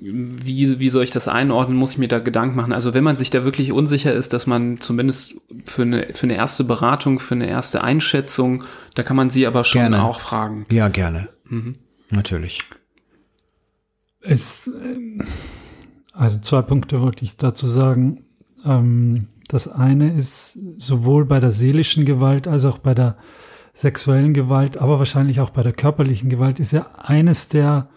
[0.00, 2.72] wie, wie soll ich das einordnen, muss ich mir da Gedanken machen.
[2.72, 6.36] Also wenn man sich da wirklich unsicher ist, dass man zumindest für eine, für eine
[6.36, 8.64] erste Beratung, für eine erste Einschätzung,
[8.94, 10.02] da kann man sie aber schon gerne.
[10.02, 10.64] auch fragen.
[10.70, 11.28] Ja, gerne.
[11.48, 11.76] Mhm.
[12.10, 12.60] Natürlich.
[14.20, 15.22] Es, ähm,
[16.12, 18.24] also zwei Punkte wollte ich dazu sagen.
[18.64, 23.18] Ähm, das eine ist sowohl bei der seelischen Gewalt als auch bei der
[23.74, 27.90] sexuellen Gewalt, aber wahrscheinlich auch bei der körperlichen Gewalt ist ja eines der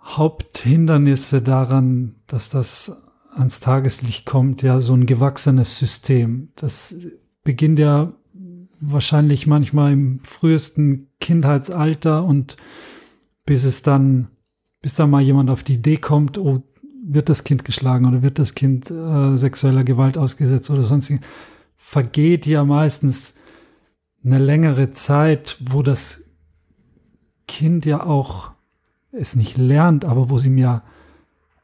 [0.00, 3.02] Haupthindernisse daran, dass das
[3.34, 6.50] ans Tageslicht kommt, ja so ein gewachsenes System.
[6.56, 6.94] Das
[7.42, 8.12] beginnt ja
[8.80, 12.56] wahrscheinlich manchmal im frühesten Kindheitsalter und
[13.44, 14.28] bis es dann,
[14.82, 16.62] bis da mal jemand auf die Idee kommt, oh,
[17.08, 21.24] wird das Kind geschlagen oder wird das Kind äh, sexueller Gewalt ausgesetzt oder sonstiges,
[21.76, 23.34] vergeht ja meistens
[24.24, 26.30] eine längere Zeit, wo das
[27.46, 28.50] Kind ja auch
[29.12, 30.82] es nicht lernt, aber wo sie mir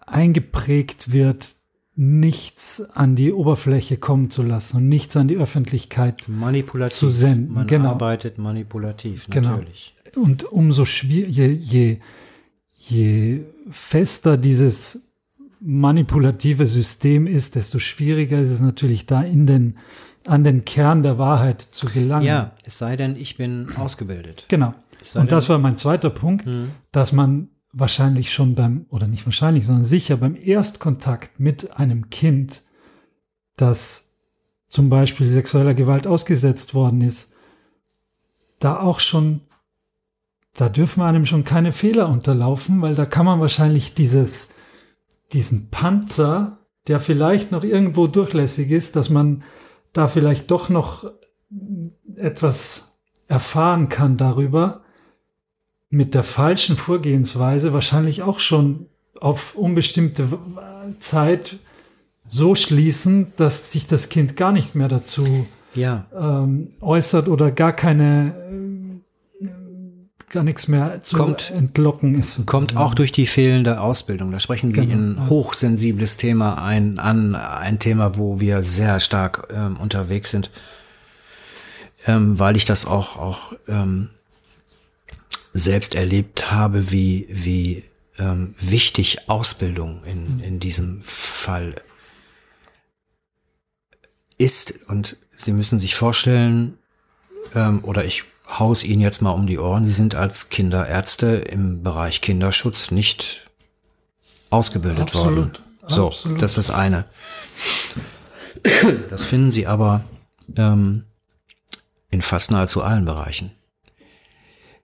[0.06, 1.56] eingeprägt wird,
[1.94, 6.96] nichts an die Oberfläche kommen zu lassen und nichts an die Öffentlichkeit manipulativ.
[6.96, 7.52] zu senden.
[7.52, 7.90] Man genau.
[7.90, 9.50] arbeitet manipulativ, genau.
[9.50, 9.94] natürlich.
[10.12, 10.26] Genau.
[10.26, 11.98] Und umso schwieriger, je, je,
[12.78, 13.40] je
[13.70, 15.08] fester dieses
[15.60, 19.78] manipulative System ist, desto schwieriger ist es natürlich da in den,
[20.26, 22.26] an den Kern der Wahrheit zu gelangen.
[22.26, 24.46] Ja, es sei denn, ich bin ausgebildet.
[24.48, 24.74] Genau.
[25.14, 26.70] Und das war mein zweiter Punkt, hm.
[26.90, 32.62] dass man wahrscheinlich schon beim, oder nicht wahrscheinlich, sondern sicher beim Erstkontakt mit einem Kind,
[33.56, 34.18] das
[34.68, 37.32] zum Beispiel sexueller Gewalt ausgesetzt worden ist,
[38.58, 39.40] da auch schon,
[40.54, 44.54] da dürfen einem schon keine Fehler unterlaufen, weil da kann man wahrscheinlich dieses,
[45.32, 49.44] diesen Panzer, der vielleicht noch irgendwo durchlässig ist, dass man
[49.92, 51.10] da vielleicht doch noch
[52.16, 52.96] etwas
[53.28, 54.82] erfahren kann darüber,
[55.92, 58.86] mit der falschen Vorgehensweise wahrscheinlich auch schon
[59.20, 60.26] auf unbestimmte
[61.00, 61.56] Zeit
[62.30, 66.06] so schließen, dass sich das Kind gar nicht mehr dazu ja.
[66.18, 68.34] ähm, äußert oder gar keine
[69.42, 69.46] äh,
[70.30, 72.46] gar nichts mehr zu kommt, entlocken ist.
[72.46, 74.32] Kommt auch durch die fehlende Ausbildung.
[74.32, 75.20] Da sprechen Sie genau.
[75.20, 80.50] ein hochsensibles Thema ein, an, ein Thema, wo wir sehr stark ähm, unterwegs sind,
[82.06, 84.08] ähm, weil ich das auch, auch ähm,
[85.52, 87.84] selbst erlebt habe, wie, wie
[88.18, 91.74] ähm, wichtig Ausbildung in, in diesem Fall
[94.38, 94.88] ist.
[94.88, 96.78] Und Sie müssen sich vorstellen,
[97.54, 101.82] ähm, oder ich haus Ihnen jetzt mal um die Ohren, Sie sind als Kinderärzte im
[101.82, 103.48] Bereich Kinderschutz nicht
[104.50, 105.36] ausgebildet Absolut.
[105.36, 105.58] worden.
[105.86, 106.42] So, Absolut.
[106.42, 107.04] das ist das eine.
[109.10, 110.04] Das finden Sie aber
[110.56, 111.04] ähm,
[112.10, 113.50] in fast nahezu allen Bereichen.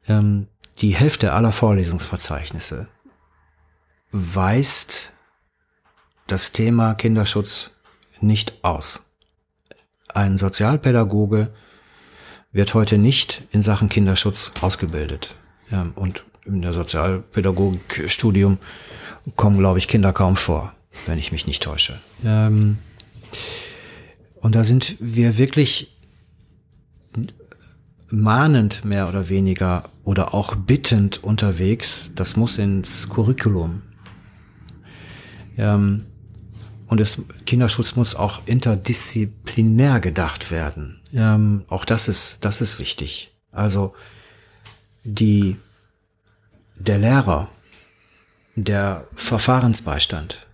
[0.08, 0.48] Ähm,
[0.80, 2.88] die Hälfte aller Vorlesungsverzeichnisse
[4.12, 5.12] weist
[6.26, 7.70] das Thema Kinderschutz
[8.20, 9.10] nicht aus.
[10.14, 11.52] Ein Sozialpädagoge
[12.52, 15.34] wird heute nicht in Sachen Kinderschutz ausgebildet.
[15.96, 18.58] und in der Sozialpädagogikstudium
[19.36, 20.72] kommen, glaube ich, Kinder kaum vor,
[21.06, 22.00] wenn ich mich nicht täusche.
[22.24, 22.78] Ähm,
[24.40, 25.97] und da sind wir wirklich
[28.10, 32.12] mahnend mehr oder weniger oder auch bittend unterwegs.
[32.14, 33.82] Das muss ins Curriculum.
[35.56, 36.06] Ähm,
[36.86, 41.00] und es, Kinderschutz muss auch interdisziplinär gedacht werden.
[41.12, 43.34] Ähm, auch das ist, das ist wichtig.
[43.52, 43.94] Also
[45.04, 45.56] die,
[46.76, 47.50] der Lehrer,
[48.56, 50.46] der Verfahrensbeistand,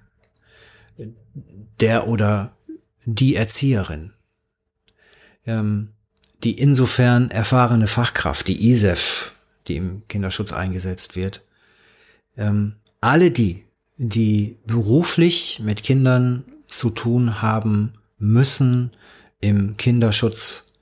[1.80, 2.56] der oder
[3.04, 4.12] die Erzieherin,
[5.46, 5.93] ähm,
[6.44, 9.32] die insofern erfahrene Fachkraft, die ISEF,
[9.66, 11.42] die im Kinderschutz eingesetzt wird,
[12.36, 13.64] ähm, alle die,
[13.96, 18.90] die beruflich mit Kindern zu tun haben, müssen
[19.40, 20.72] im Kinderschutz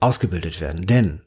[0.00, 0.86] ausgebildet werden.
[0.86, 1.20] Denn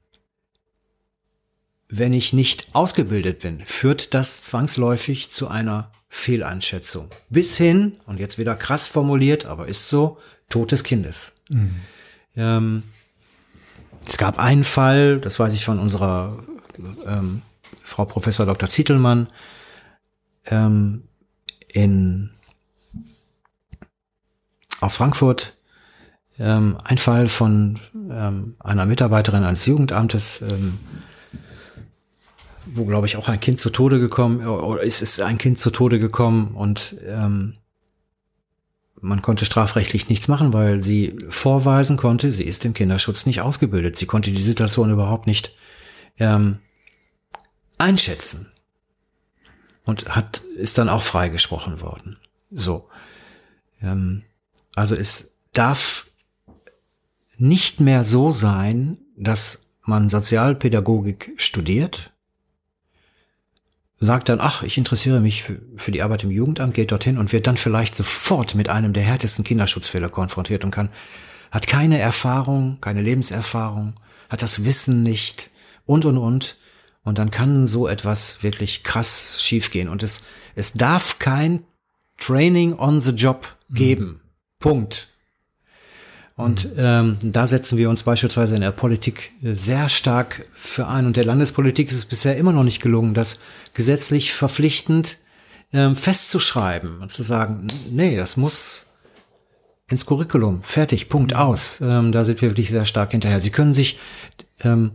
[1.88, 7.10] wenn ich nicht ausgebildet bin, führt das zwangsläufig zu einer Fehleinschätzung.
[7.30, 10.18] Bis hin, und jetzt wieder krass formuliert, aber ist so,
[10.50, 11.42] Tod des Kindes.
[11.50, 11.76] Mhm.
[12.36, 12.84] Ähm,
[14.08, 16.38] es gab einen Fall, das weiß ich von unserer
[17.06, 17.42] ähm,
[17.84, 18.70] Frau Professor Dr.
[18.70, 19.28] Zietelmann,
[20.46, 21.04] ähm,
[21.68, 22.32] in,
[24.82, 25.58] aus Frankfurt,
[26.38, 30.80] ähm, ein Fall von ähm, einer Mitarbeiterin eines Jugendamtes, ähm,
[32.66, 35.70] wo, glaube ich, auch ein Kind zu Tode gekommen, oder es ist ein Kind zu
[35.70, 37.58] Tode gekommen und ähm,
[39.06, 43.98] man konnte strafrechtlich nichts machen, weil sie vorweisen konnte, sie ist im Kinderschutz nicht ausgebildet.
[43.98, 45.54] Sie konnte die Situation überhaupt nicht
[46.18, 46.60] ähm,
[47.78, 48.52] einschätzen
[49.86, 52.18] und hat ist dann auch freigesprochen worden.
[52.52, 52.90] So,
[53.82, 54.24] ähm,
[54.76, 56.08] also es darf
[57.38, 62.12] nicht mehr so sein, dass man Sozialpädagogik studiert
[64.00, 67.32] sagt dann, ach, ich interessiere mich für, für die Arbeit im Jugendamt, geht dorthin und
[67.32, 70.90] wird dann vielleicht sofort mit einem der härtesten Kinderschutzfälle konfrontiert und kann,
[71.52, 73.94] hat keine Erfahrung, keine Lebenserfahrung,
[74.30, 75.50] hat das Wissen nicht
[75.86, 76.58] und, und, und.
[77.04, 79.90] Und dann kann so etwas wirklich krass schiefgehen.
[79.90, 80.24] Und es,
[80.56, 81.64] es darf kein
[82.18, 84.06] Training on the Job geben.
[84.06, 84.20] Mhm.
[84.60, 85.10] Punkt.
[86.38, 91.06] Und ähm, da setzen wir uns beispielsweise in der Politik äh, sehr stark für ein.
[91.06, 93.40] Und der Landespolitik ist es bisher immer noch nicht gelungen, das
[93.74, 95.18] gesetzlich verpflichtend
[95.72, 98.88] ähm, festzuschreiben und zu sagen, nee, das muss
[99.88, 101.38] ins Curriculum, fertig, Punkt mhm.
[101.38, 101.80] aus.
[101.80, 103.40] Ähm, da sind wir wirklich sehr stark hinterher.
[103.40, 103.98] Sie können sich
[104.60, 104.92] ähm,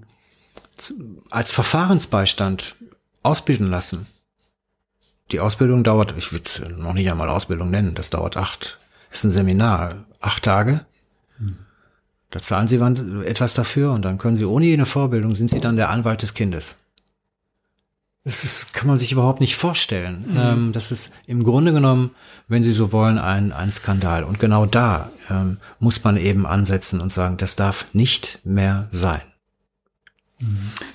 [1.30, 2.76] als Verfahrensbeistand
[3.22, 4.06] ausbilden lassen.
[5.32, 8.78] Die Ausbildung dauert, ich würde es noch nicht einmal Ausbildung nennen, das dauert acht,
[9.10, 10.84] ist ein Seminar, acht Tage
[12.30, 15.76] da zahlen Sie etwas dafür und dann können Sie ohne jede Vorbildung sind Sie dann
[15.76, 16.78] der Anwalt des Kindes.
[18.22, 20.26] Das ist, kann man sich überhaupt nicht vorstellen.
[20.28, 20.36] Mhm.
[20.36, 22.10] Ähm, das ist im Grunde genommen,
[22.48, 24.24] wenn Sie so wollen, ein, ein Skandal.
[24.24, 29.22] Und genau da ähm, muss man eben ansetzen und sagen, das darf nicht mehr sein.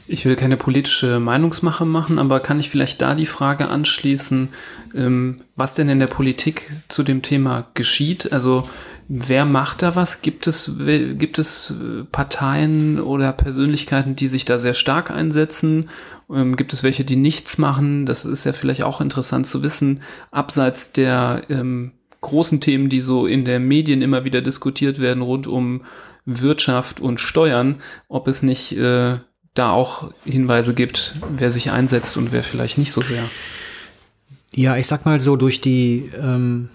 [0.08, 4.50] Ich will keine politische Meinungsmache machen, aber kann ich vielleicht da die Frage anschließen,
[4.96, 8.34] ähm, was denn in der Politik zu dem Thema geschieht?
[8.34, 8.68] Also
[9.08, 10.22] Wer macht da was?
[10.24, 15.90] Gibt es, gibt es äh, Parteien oder Persönlichkeiten, die sich da sehr stark einsetzen?
[16.34, 18.08] Ähm, gibt es welche, die nichts machen?
[18.08, 20.02] Das ist ja vielleicht auch interessant zu wissen,
[20.32, 21.92] abseits der ähm,
[22.22, 25.82] großen Themen, die so in der Medien immer wieder diskutiert werden, rund um
[26.26, 27.78] Wirtschaft und Steuern,
[28.08, 29.20] ob es nicht äh,
[29.54, 33.24] da auch Hinweise gibt, wer sich einsetzt und wer vielleicht nicht so sehr.
[34.56, 36.70] Ja, ich sag mal so, durch die ähm,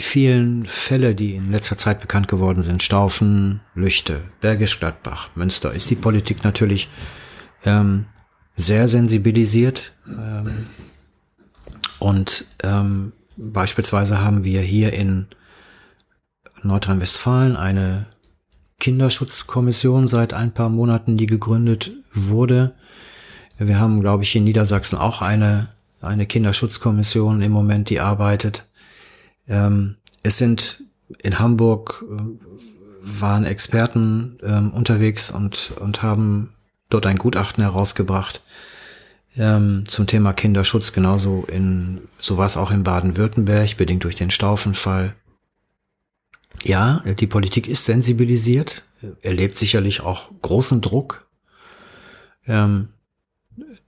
[0.00, 5.90] vielen Fälle, die in letzter Zeit bekannt geworden sind, Staufen, Lüchte, Bergisch Gladbach, Münster, ist
[5.90, 6.88] die Politik natürlich
[7.64, 8.06] ähm,
[8.56, 9.92] sehr sensibilisiert.
[10.06, 10.66] Ähm,
[11.98, 15.26] und ähm, beispielsweise haben wir hier in
[16.62, 18.06] Nordrhein-Westfalen eine
[18.78, 22.74] Kinderschutzkommission seit ein paar Monaten, die gegründet wurde.
[23.58, 25.68] Wir haben, glaube ich, in Niedersachsen auch eine,
[26.00, 28.64] eine Kinderschutzkommission im Moment, die arbeitet.
[29.50, 30.82] Ähm, es sind
[31.22, 32.22] in Hamburg äh,
[33.02, 36.54] waren Experten ähm, unterwegs und, und haben
[36.88, 38.42] dort ein Gutachten herausgebracht
[39.36, 44.30] ähm, zum Thema Kinderschutz, genauso in, so war es auch in Baden-Württemberg, bedingt durch den
[44.30, 45.14] Staufenfall.
[46.62, 48.82] Ja, die Politik ist sensibilisiert,
[49.22, 51.26] erlebt sicherlich auch großen Druck,
[52.46, 52.88] ähm,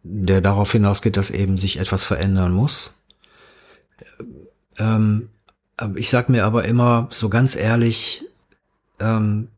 [0.02, 3.02] der darauf hinausgeht, dass eben sich etwas verändern muss.
[4.78, 5.28] Ähm,
[5.94, 8.24] ich sag mir aber immer so ganz ehrlich,
[9.00, 9.48] ähm,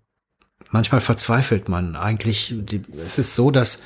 [0.71, 2.55] manchmal verzweifelt man eigentlich.
[2.57, 3.83] Die, es ist so, dass,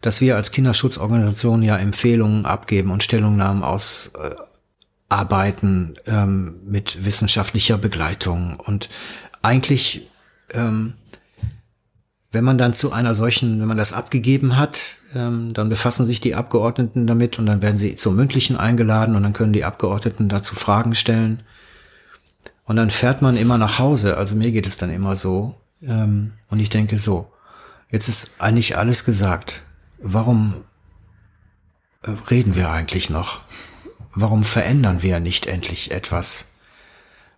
[0.00, 8.58] dass wir als Kinderschutzorganisation ja Empfehlungen abgeben und Stellungnahmen ausarbeiten äh, ähm, mit wissenschaftlicher Begleitung.
[8.60, 8.88] Und
[9.42, 10.08] eigentlich
[10.52, 10.94] ähm,
[12.30, 16.20] wenn man dann zu einer solchen, wenn man das abgegeben hat, ähm, dann befassen sich
[16.20, 20.28] die Abgeordneten damit und dann werden sie zum Mündlichen eingeladen und dann können die Abgeordneten
[20.28, 21.42] dazu Fragen stellen.
[22.68, 24.18] Und dann fährt man immer nach Hause.
[24.18, 25.54] Also mir geht es dann immer so.
[25.82, 27.32] Ähm, und ich denke so,
[27.90, 29.62] jetzt ist eigentlich alles gesagt.
[29.96, 30.54] Warum
[32.02, 33.40] äh, reden wir eigentlich noch?
[34.14, 36.52] Warum verändern wir nicht endlich etwas?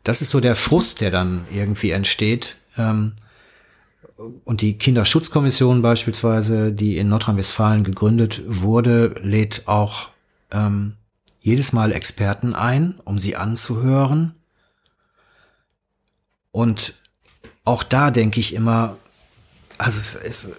[0.03, 2.57] Das ist so der Frust, der dann irgendwie entsteht.
[2.77, 3.13] Ähm,
[4.45, 10.09] und die Kinderschutzkommission beispielsweise, die in Nordrhein-Westfalen gegründet wurde, lädt auch
[10.51, 10.97] ähm,
[11.41, 14.35] jedes Mal Experten ein, um sie anzuhören.
[16.53, 16.95] Und
[17.65, 18.97] auch da denke ich immer,
[19.79, 20.51] also es, es,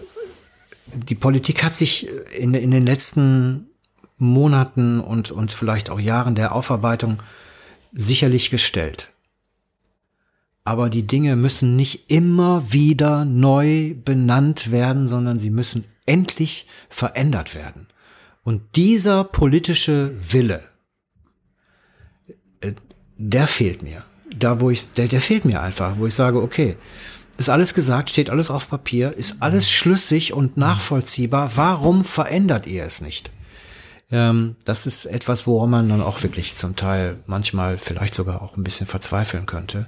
[0.86, 3.68] die Politik hat sich in, in den letzten
[4.16, 7.22] Monaten und, und vielleicht auch Jahren der Aufarbeitung
[7.92, 9.08] sicherlich gestellt.
[10.64, 17.54] Aber die Dinge müssen nicht immer wieder neu benannt werden, sondern sie müssen endlich verändert
[17.54, 17.88] werden.
[18.44, 20.62] Und dieser politische Wille,
[22.60, 22.72] äh,
[23.18, 24.04] der fehlt mir.
[24.38, 26.76] Da, wo ich, der, der fehlt mir einfach, wo ich sage, okay,
[27.38, 31.52] ist alles gesagt, steht alles auf Papier, ist alles schlüssig und nachvollziehbar.
[31.56, 33.30] Warum verändert ihr es nicht?
[34.10, 38.56] Ähm, das ist etwas, woran man dann auch wirklich zum Teil manchmal vielleicht sogar auch
[38.56, 39.86] ein bisschen verzweifeln könnte.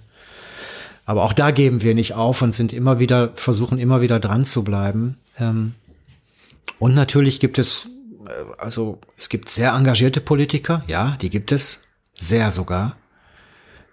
[1.05, 4.45] Aber auch da geben wir nicht auf und sind immer wieder, versuchen immer wieder dran
[4.45, 5.18] zu bleiben.
[5.38, 5.74] Ähm,
[6.78, 7.86] und natürlich gibt es,
[8.26, 11.84] äh, also es gibt sehr engagierte Politiker, ja, die gibt es,
[12.14, 12.97] sehr sogar.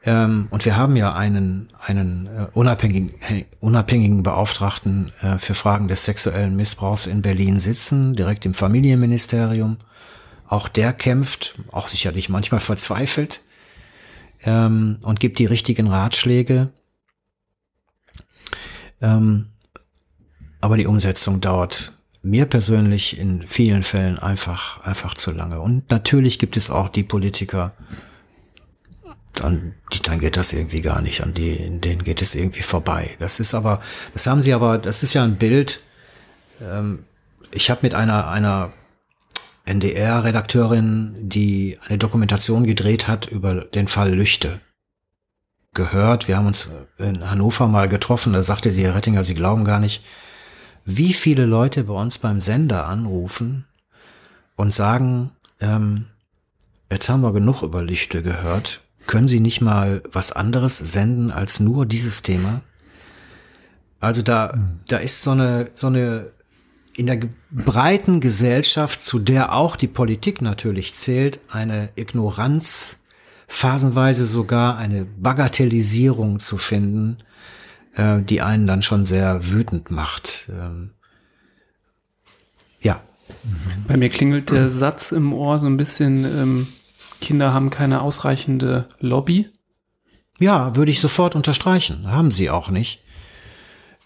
[0.04, 3.14] Ähm, und wir haben ja einen, einen äh, unabhängigen,
[3.60, 9.78] unabhängigen Beauftragten äh, für Fragen des sexuellen Missbrauchs in Berlin sitzen, direkt im Familienministerium.
[10.47, 13.41] Auch der kämpft, auch sicherlich manchmal verzweifelt,
[14.43, 16.70] ähm, und gibt die richtigen Ratschläge.
[19.02, 19.47] Ähm,
[20.62, 21.93] aber die Umsetzung dauert
[22.24, 25.60] mir persönlich in vielen Fällen einfach, einfach zu lange.
[25.60, 27.74] Und natürlich gibt es auch die Politiker,
[29.34, 33.12] dann, dann geht das irgendwie gar nicht, an die, denen geht es irgendwie vorbei.
[33.20, 33.82] Das ist aber,
[34.14, 35.80] das haben sie aber, das ist ja ein Bild.
[36.62, 37.06] Ähm,
[37.52, 38.74] ich habe mit einer, einer
[39.66, 44.60] NDR-Redakteurin, die eine Dokumentation gedreht hat über den Fall Lüchte,
[45.74, 46.28] gehört.
[46.28, 48.34] Wir haben uns in Hannover mal getroffen.
[48.34, 50.04] Da sagte sie, Herr Rettinger, Sie glauben gar nicht,
[50.84, 53.66] wie viele Leute bei uns beim Sender anrufen
[54.56, 56.08] und sagen, ähm,
[56.90, 58.82] jetzt haben wir genug über Lichte gehört.
[59.12, 62.62] Können Sie nicht mal was anderes senden als nur dieses Thema?
[63.99, 64.80] Also da, mhm.
[64.88, 66.32] da ist so eine, so eine
[66.95, 67.20] in der
[67.51, 73.01] breiten Gesellschaft, zu der auch die Politik natürlich zählt, eine Ignoranz
[73.49, 77.18] phasenweise sogar eine Bagatellisierung zu finden,
[77.95, 80.49] äh, die einen dann schon sehr wütend macht.
[80.49, 80.91] Ähm,
[82.80, 83.01] ja.
[83.89, 86.68] Bei mir klingelt der Satz im Ohr so ein bisschen, ähm,
[87.22, 89.49] Kinder haben keine ausreichende Lobby.
[90.39, 92.11] Ja, würde ich sofort unterstreichen.
[92.11, 93.01] Haben sie auch nicht.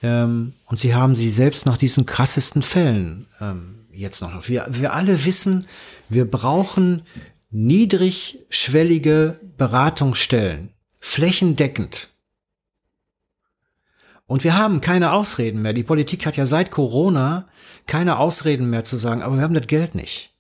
[0.04, 4.48] Ähm, und sie haben sie selbst nach diesen krassesten Fällen ähm, jetzt noch.
[4.48, 5.66] Wir, wir alle wissen,
[6.10, 7.04] wir brauchen
[7.50, 12.10] niedrigschwellige Beratungsstellen, flächendeckend.
[14.28, 15.74] Und wir haben keine Ausreden mehr.
[15.74, 17.48] Die Politik hat ja seit Corona
[17.88, 20.35] keine Ausreden mehr zu sagen, aber wir haben das Geld nicht.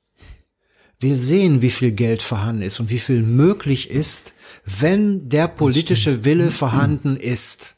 [1.00, 4.34] Wir sehen, wie viel Geld vorhanden ist und wie viel möglich ist,
[4.66, 7.76] wenn der politische Wille vorhanden ist.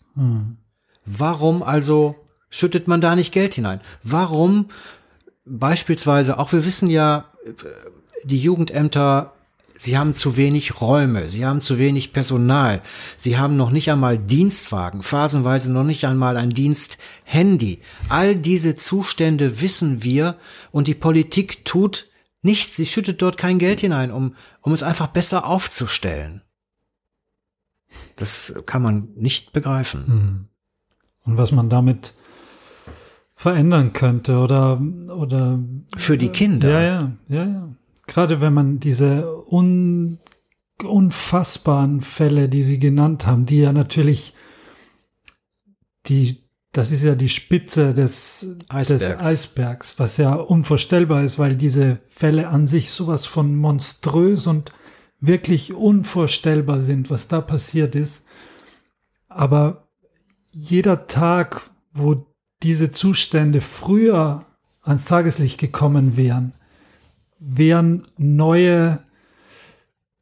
[1.05, 2.15] Warum also
[2.49, 3.81] schüttet man da nicht Geld hinein?
[4.03, 4.67] Warum
[5.45, 7.31] beispielsweise, auch wir wissen ja,
[8.23, 9.33] die Jugendämter,
[9.77, 12.81] sie haben zu wenig Räume, sie haben zu wenig Personal,
[13.15, 17.79] sie haben noch nicht einmal Dienstwagen, phasenweise noch nicht einmal ein Diensthandy.
[18.09, 20.35] All diese Zustände wissen wir
[20.71, 22.07] und die Politik tut
[22.47, 26.41] nichts, sie schüttet dort kein Geld hinein, um, um es einfach besser aufzustellen.
[28.15, 30.07] Das kann man nicht begreifen.
[30.07, 30.45] Hm.
[31.25, 32.13] Und was man damit
[33.35, 35.59] verändern könnte oder oder
[35.95, 36.71] für die Kinder.
[36.71, 37.69] Ja, ja, ja, ja
[38.07, 40.17] gerade wenn man diese un,
[40.83, 44.33] unfassbaren Fälle, die Sie genannt haben, die ja natürlich
[46.07, 49.07] die, das ist ja die Spitze des Eisbergs.
[49.07, 54.71] des Eisbergs, was ja unvorstellbar ist, weil diese Fälle an sich sowas von monströs und
[55.19, 58.25] wirklich unvorstellbar sind, was da passiert ist.
[59.27, 59.87] Aber
[60.51, 62.27] jeder Tag, wo
[62.63, 64.45] diese Zustände früher
[64.81, 66.53] ans Tageslicht gekommen wären,
[67.39, 68.99] wären neue,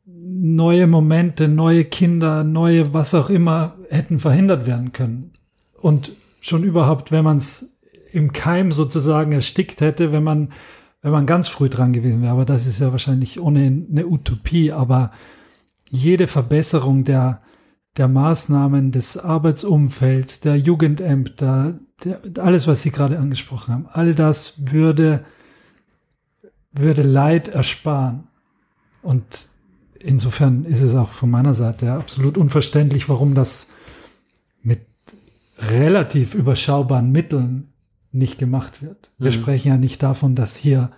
[0.06, 5.34] neue Momente, neue Kinder, neue was auch immer hätten verhindert werden können.
[5.80, 6.12] Und
[6.46, 7.80] schon überhaupt, wenn man es
[8.12, 10.54] im Keim sozusagen erstickt hätte, wenn man,
[11.02, 12.32] wenn man ganz früh dran gewesen wäre.
[12.32, 14.72] Aber das ist ja wahrscheinlich ohne eine Utopie.
[14.72, 15.12] Aber
[15.90, 17.42] jede Verbesserung der,
[17.98, 24.72] der Maßnahmen des Arbeitsumfelds, der Jugendämter, der, alles, was Sie gerade angesprochen haben, all das
[24.72, 25.26] würde,
[26.72, 28.28] würde Leid ersparen.
[29.02, 29.26] Und
[30.00, 33.72] insofern ist es auch von meiner Seite absolut unverständlich, warum das
[35.58, 37.74] relativ überschaubaren Mitteln
[38.12, 39.12] nicht gemacht wird.
[39.18, 39.36] Wir mhm.
[39.36, 40.92] sprechen ja nicht davon, dass hier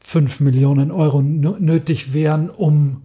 [0.00, 3.02] fünf Millionen Euro nötig wären, um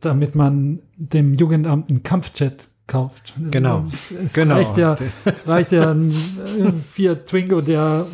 [0.00, 3.34] damit man dem Jugendamt einen Kampfjet kauft.
[3.50, 3.84] Genau.
[4.24, 4.56] Es genau.
[4.56, 4.96] reicht ja,
[5.46, 6.12] reicht ja ein,
[6.58, 8.06] ein Fiat Twingo, der,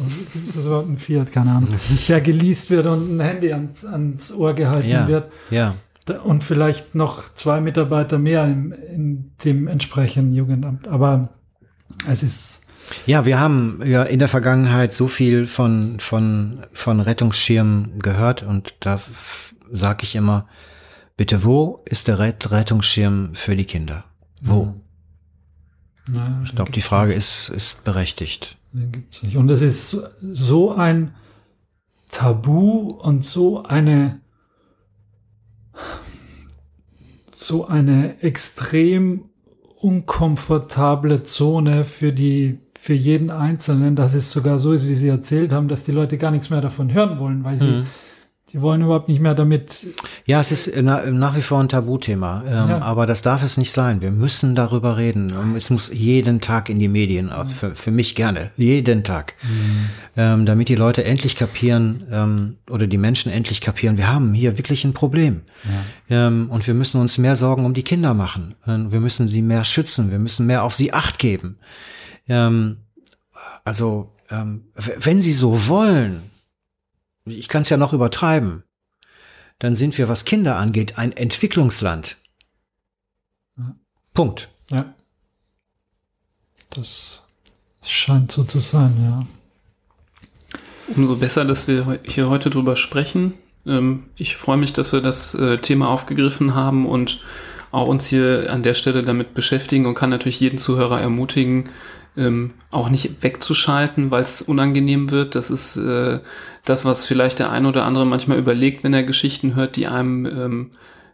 [0.47, 1.71] ist das überhaupt ein Fiat, keine Ahnung,
[2.09, 5.33] der geleast wird und ein Handy ans, ans Ohr gehalten ja, wird.
[5.51, 5.77] Ja.
[6.11, 10.87] Und vielleicht noch zwei Mitarbeiter mehr im, in dem entsprechenden Jugendamt.
[10.87, 11.31] Aber
[12.09, 12.61] es ist.
[13.07, 18.75] Ja, wir haben ja in der Vergangenheit so viel von, von, von Rettungsschirmen gehört und
[18.81, 19.01] da
[19.73, 20.47] sage ich immer,
[21.17, 24.05] bitte, wo ist der Rettungsschirm für die Kinder?
[24.41, 24.75] Wo?
[26.15, 28.57] Ja, ich glaube, die Frage ist, ist berechtigt.
[28.73, 29.37] Den gibt's nicht.
[29.37, 29.91] Und es ist
[30.21, 31.15] so ein
[32.11, 34.21] Tabu und so eine
[37.39, 39.24] so eine extrem
[39.76, 45.53] unkomfortable Zone für die für jeden Einzelnen, dass es sogar so ist, wie Sie erzählt
[45.53, 47.87] haben, dass die Leute gar nichts mehr davon hören wollen, weil sie mhm.
[48.53, 49.85] Die wollen überhaupt nicht mehr damit.
[50.25, 52.81] Ja, es ist nach wie vor ein Tabuthema, ähm, ja.
[52.81, 54.03] aber das darf es nicht sein.
[54.03, 55.35] Wir müssen darüber reden.
[55.57, 59.91] Es muss jeden Tag in die Medien, für, für mich gerne, jeden Tag, mhm.
[60.17, 64.57] ähm, damit die Leute endlich kapieren ähm, oder die Menschen endlich kapieren, wir haben hier
[64.57, 65.43] wirklich ein Problem.
[66.09, 66.29] Ja.
[66.29, 68.55] Ähm, und wir müssen uns mehr Sorgen um die Kinder machen.
[68.65, 70.13] wir müssen sie mehr schützen.
[70.13, 71.59] Wir müssen mehr auf sie acht geben.
[72.29, 72.77] Ähm,
[73.65, 74.67] also, ähm,
[75.01, 76.23] wenn sie so wollen,
[77.27, 78.64] ich kann es ja noch übertreiben,
[79.59, 82.16] dann sind wir, was Kinder angeht, ein Entwicklungsland.
[83.57, 83.74] Ja.
[84.14, 84.49] Punkt.
[84.70, 84.95] Ja.
[86.70, 87.22] Das
[87.83, 89.27] scheint so zu sein, ja.
[90.95, 93.35] Umso besser, dass wir hier heute drüber sprechen.
[93.66, 97.24] Ähm, ich freue mich, dass wir das äh, Thema aufgegriffen haben und
[97.72, 101.70] auch uns hier an der Stelle damit beschäftigen und kann natürlich jeden Zuhörer ermutigen,
[102.17, 105.35] ähm, auch nicht wegzuschalten, weil es unangenehm wird.
[105.35, 106.21] Das ist äh,
[106.64, 110.27] das, was vielleicht der ein oder andere manchmal überlegt, wenn er Geschichten hört, die einem
[110.27, 110.71] ähm,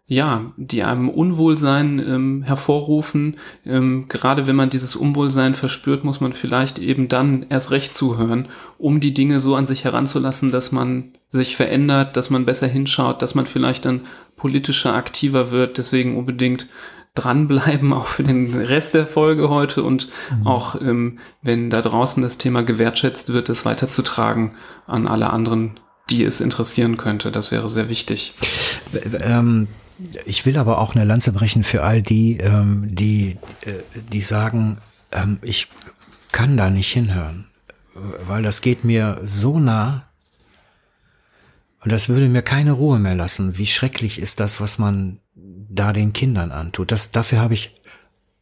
[0.06, 3.36] ja, die einem Unwohlsein ähm, hervorrufen.
[3.64, 8.48] Ähm, gerade wenn man dieses Unwohlsein verspürt, muss man vielleicht eben dann erst recht zuhören,
[8.78, 13.22] um die Dinge so an sich heranzulassen, dass man sich verändert, dass man besser hinschaut,
[13.22, 14.02] dass man vielleicht dann
[14.36, 15.78] politischer aktiver wird.
[15.78, 16.66] Deswegen unbedingt
[17.14, 20.46] dranbleiben, auch für den Rest der Folge heute und mhm.
[20.46, 24.52] auch, ähm, wenn da draußen das Thema gewertschätzt wird, es weiterzutragen
[24.86, 27.30] an alle anderen, die es interessieren könnte.
[27.30, 28.34] Das wäre sehr wichtig.
[29.20, 29.68] Ähm,
[30.24, 33.74] ich will aber auch eine Lanze brechen für all die, ähm, die, äh,
[34.10, 34.78] die sagen,
[35.12, 35.68] ähm, ich
[36.32, 37.46] kann da nicht hinhören,
[38.26, 40.06] weil das geht mir so nah.
[41.80, 43.58] Und das würde mir keine Ruhe mehr lassen.
[43.58, 45.18] Wie schrecklich ist das, was man
[45.74, 46.92] da den Kindern antut.
[46.92, 47.74] Das, dafür habe ich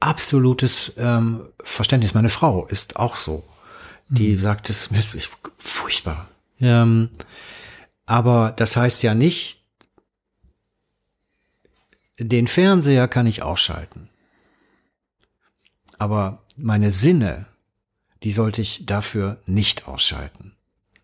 [0.01, 2.15] absolutes ähm, Verständnis.
[2.15, 3.45] Meine Frau ist auch so.
[4.09, 4.39] Die mhm.
[4.39, 6.29] sagt, es ist furchtbar.
[6.61, 7.11] Ähm,
[8.07, 9.63] aber das heißt ja nicht,
[12.19, 14.09] den Fernseher kann ich ausschalten.
[15.99, 17.47] Aber meine Sinne,
[18.23, 20.55] die sollte ich dafür nicht ausschalten,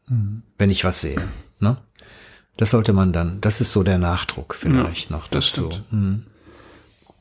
[0.06, 0.42] mhm.
[0.58, 1.22] wenn ich was sehe.
[2.56, 5.70] Das sollte man dann, das ist so der Nachdruck vielleicht ja, noch dazu.
[5.90, 6.24] Mhm.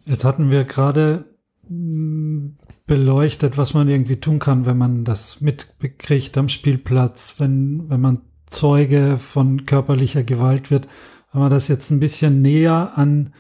[0.06, 1.26] Jetzt hatten wir gerade
[1.68, 2.52] mm,
[2.86, 8.22] beleuchtet, was man irgendwie tun kann, wenn man das mitbekriegt am Spielplatz, wenn, wenn man
[8.48, 10.88] Zeuge von körperlicher Gewalt wird.
[11.34, 13.34] Wenn wir das jetzt ein bisschen näher an,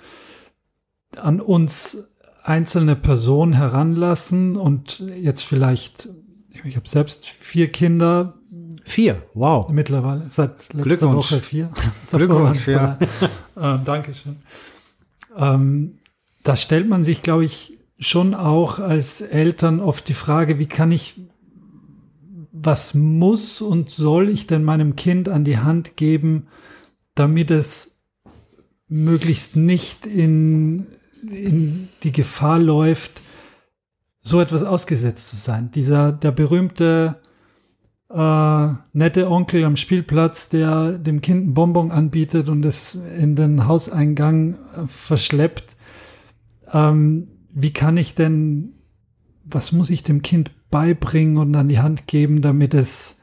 [1.15, 2.09] an uns
[2.43, 6.09] einzelne Personen heranlassen und jetzt vielleicht,
[6.63, 8.35] ich habe selbst vier Kinder,
[8.87, 9.67] Vier, wow.
[9.69, 11.71] Mittlerweile, seit letzter Woche vier.
[12.11, 12.99] Glückwunsch, ja.
[13.55, 14.37] äh, Dankeschön.
[15.35, 15.97] Ähm,
[16.43, 20.91] da stellt man sich, glaube ich, schon auch als Eltern oft die Frage, wie kann
[20.91, 21.19] ich,
[22.51, 26.47] was muss und soll ich denn meinem Kind an die Hand geben,
[27.15, 27.99] damit es
[28.87, 30.85] möglichst nicht in,
[31.23, 33.19] in die Gefahr läuft,
[34.21, 35.71] so etwas ausgesetzt zu sein.
[35.73, 37.15] Dieser, der berühmte
[38.15, 43.67] äh, nette Onkel am Spielplatz, der dem Kind einen Bonbon anbietet und es in den
[43.67, 45.75] Hauseingang äh, verschleppt.
[46.71, 48.73] Ähm, wie kann ich denn,
[49.43, 53.21] was muss ich dem Kind beibringen und an die Hand geben, damit es,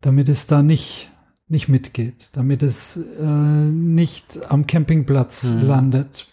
[0.00, 1.10] damit es da nicht,
[1.48, 5.60] nicht mitgeht, damit es äh, nicht am Campingplatz Mhm.
[5.62, 6.26] landet,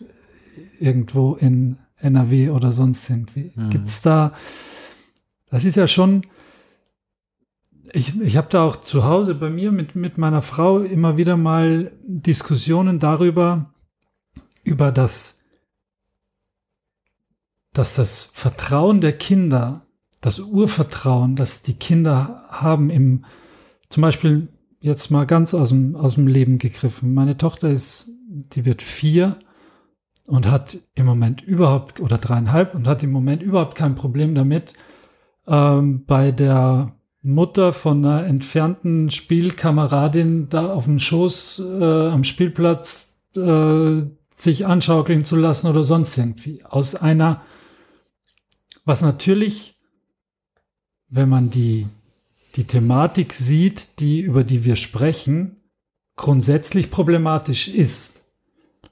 [0.80, 3.52] irgendwo in NRW oder sonst irgendwie.
[3.56, 3.70] Mhm.
[3.70, 4.34] Gibt es da,
[5.50, 6.24] das ist ja schon,
[7.94, 11.38] ich, ich habe da auch zu Hause bei mir mit, mit meiner Frau immer wieder
[11.38, 13.72] mal Diskussionen darüber,
[14.64, 15.44] über das,
[17.72, 19.86] dass das Vertrauen der Kinder,
[20.22, 23.26] das Urvertrauen, das die Kinder haben im,
[23.90, 24.48] zum Beispiel
[24.80, 27.14] jetzt mal ganz aus dem, aus dem Leben gegriffen.
[27.14, 29.38] Meine Tochter ist, die wird vier
[30.26, 34.74] und hat im Moment überhaupt, oder dreieinhalb, und hat im Moment überhaupt kein Problem damit,
[35.46, 43.16] ähm, bei der Mutter von einer entfernten Spielkameradin da auf dem Schoß äh, am Spielplatz
[43.36, 44.02] äh,
[44.36, 46.64] sich anschaukeln zu lassen oder sonst irgendwie.
[46.66, 47.42] Aus einer,
[48.84, 49.80] was natürlich,
[51.08, 51.88] wenn man die,
[52.58, 55.62] die Thematik sieht, die, über die wir sprechen,
[56.18, 58.20] grundsätzlich problematisch ist.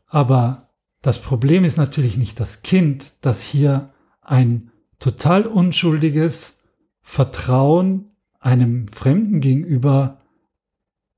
[0.07, 0.69] Aber
[1.01, 6.63] das Problem ist natürlich nicht das Kind, das hier ein total unschuldiges
[7.01, 8.10] Vertrauen
[8.41, 10.19] einem Fremden gegenüber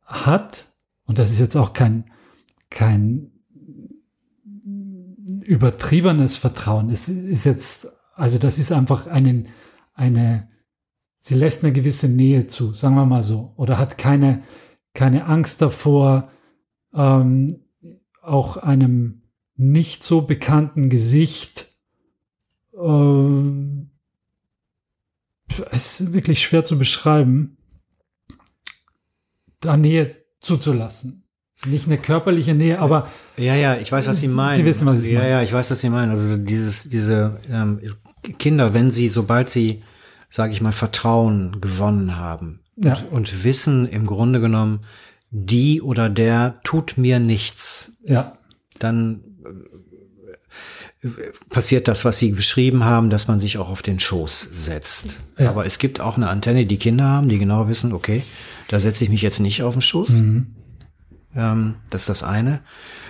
[0.03, 0.71] hat.
[1.05, 2.11] Und das ist jetzt auch kein,
[2.69, 3.31] kein
[5.41, 6.89] übertriebenes Vertrauen.
[6.89, 9.45] Es ist jetzt, also das ist einfach eine,
[9.93, 10.49] eine,
[11.19, 14.43] sie lässt eine gewisse Nähe zu, sagen wir mal so, oder hat keine,
[14.93, 16.29] keine Angst davor,
[16.93, 17.59] ähm,
[18.21, 19.23] auch einem
[19.55, 21.73] nicht so bekannten Gesicht,
[22.75, 23.91] ähm,
[25.71, 27.57] es ist wirklich schwer zu beschreiben,
[29.59, 31.23] da Nähe zuzulassen.
[31.65, 34.65] Nicht eine körperliche Nähe, aber Ja, ja, ich weiß, was Sie Sie meinen.
[34.65, 35.31] wissen, was ich ja, meine.
[35.31, 36.09] ja, ich weiß, was Sie meinen.
[36.09, 37.79] Also dieses, diese ähm,
[38.37, 39.83] Kinder, wenn sie, sobald sie,
[40.29, 42.93] sage ich mal, Vertrauen gewonnen haben Ja.
[42.97, 44.83] und, und wissen im Grunde genommen,
[45.29, 48.37] die oder der tut mir nichts, ja,
[48.79, 49.23] dann
[51.49, 55.19] passiert das, was Sie beschrieben haben, dass man sich auch auf den Schoß setzt.
[55.37, 55.49] Ja.
[55.49, 58.23] Aber es gibt auch eine Antenne, die Kinder haben, die genau wissen, okay,
[58.69, 60.11] da setze ich mich jetzt nicht auf den Schoß.
[60.11, 60.55] Mhm.
[61.35, 62.61] Ähm, das ist das eine.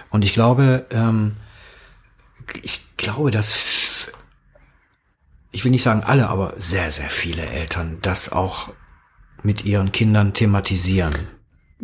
[0.10, 1.34] Und ich glaube, ähm,
[2.62, 3.54] ich glaube, dass
[5.54, 8.74] ich will nicht sagen alle, aber sehr, sehr viele Eltern das auch
[9.44, 11.14] mit ihren Kindern thematisieren.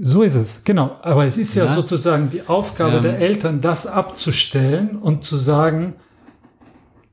[0.02, 0.98] So ist es, genau.
[1.02, 1.76] Aber es ist ja, Ja.
[1.76, 3.04] sozusagen die Aufgabe Ähm.
[3.04, 5.96] der Eltern, das abzustellen und zu sagen,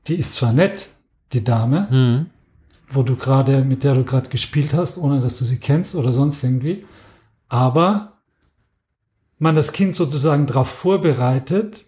[0.07, 0.89] die ist zwar nett,
[1.33, 2.25] die Dame,
[2.89, 6.13] wo du gerade, mit der du gerade gespielt hast, ohne dass du sie kennst oder
[6.13, 6.85] sonst irgendwie,
[7.49, 8.13] aber
[9.39, 11.83] man das Kind sozusagen darauf vorbereitet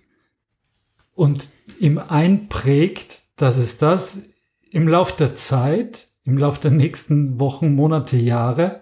[1.15, 1.47] und
[1.79, 4.23] ihm einprägt, dass es das
[4.69, 8.81] im Lauf der Zeit, im Lauf der nächsten Wochen, Monate, Jahre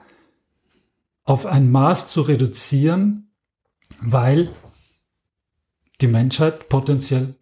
[1.27, 3.31] auf ein Maß zu reduzieren,
[4.01, 4.49] weil
[5.99, 7.35] die Menschheit potenziell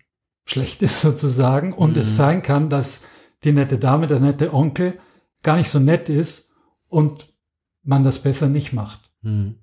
[0.46, 3.06] schlecht ist sozusagen und es sein kann, dass
[3.44, 5.00] die nette Dame, der nette Onkel
[5.44, 6.52] gar nicht so nett ist
[6.90, 7.32] und
[7.84, 9.12] man das besser nicht macht.
[9.22, 9.60] Mhm.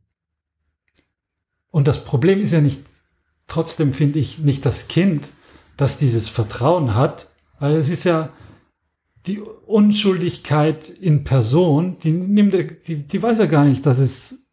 [1.71, 2.81] Und das Problem ist ja nicht,
[3.49, 5.29] trotzdem finde ich, nicht das Kind,
[5.77, 8.29] das dieses Vertrauen hat, weil es ist ja
[9.27, 14.47] die Unschuldigkeit in Person, die nimmt, er- die, die weiß ja gar nicht, dass es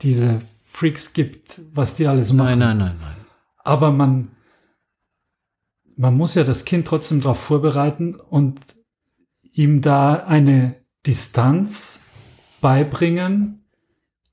[0.00, 2.58] diese Freaks gibt, was die alles machen.
[2.58, 3.16] Nein, nein, nein, nein.
[3.58, 4.32] Aber man,
[5.96, 8.60] man muss ja das Kind trotzdem darauf vorbereiten und
[9.52, 10.76] ihm da eine
[11.06, 12.00] Distanz
[12.60, 13.64] beibringen,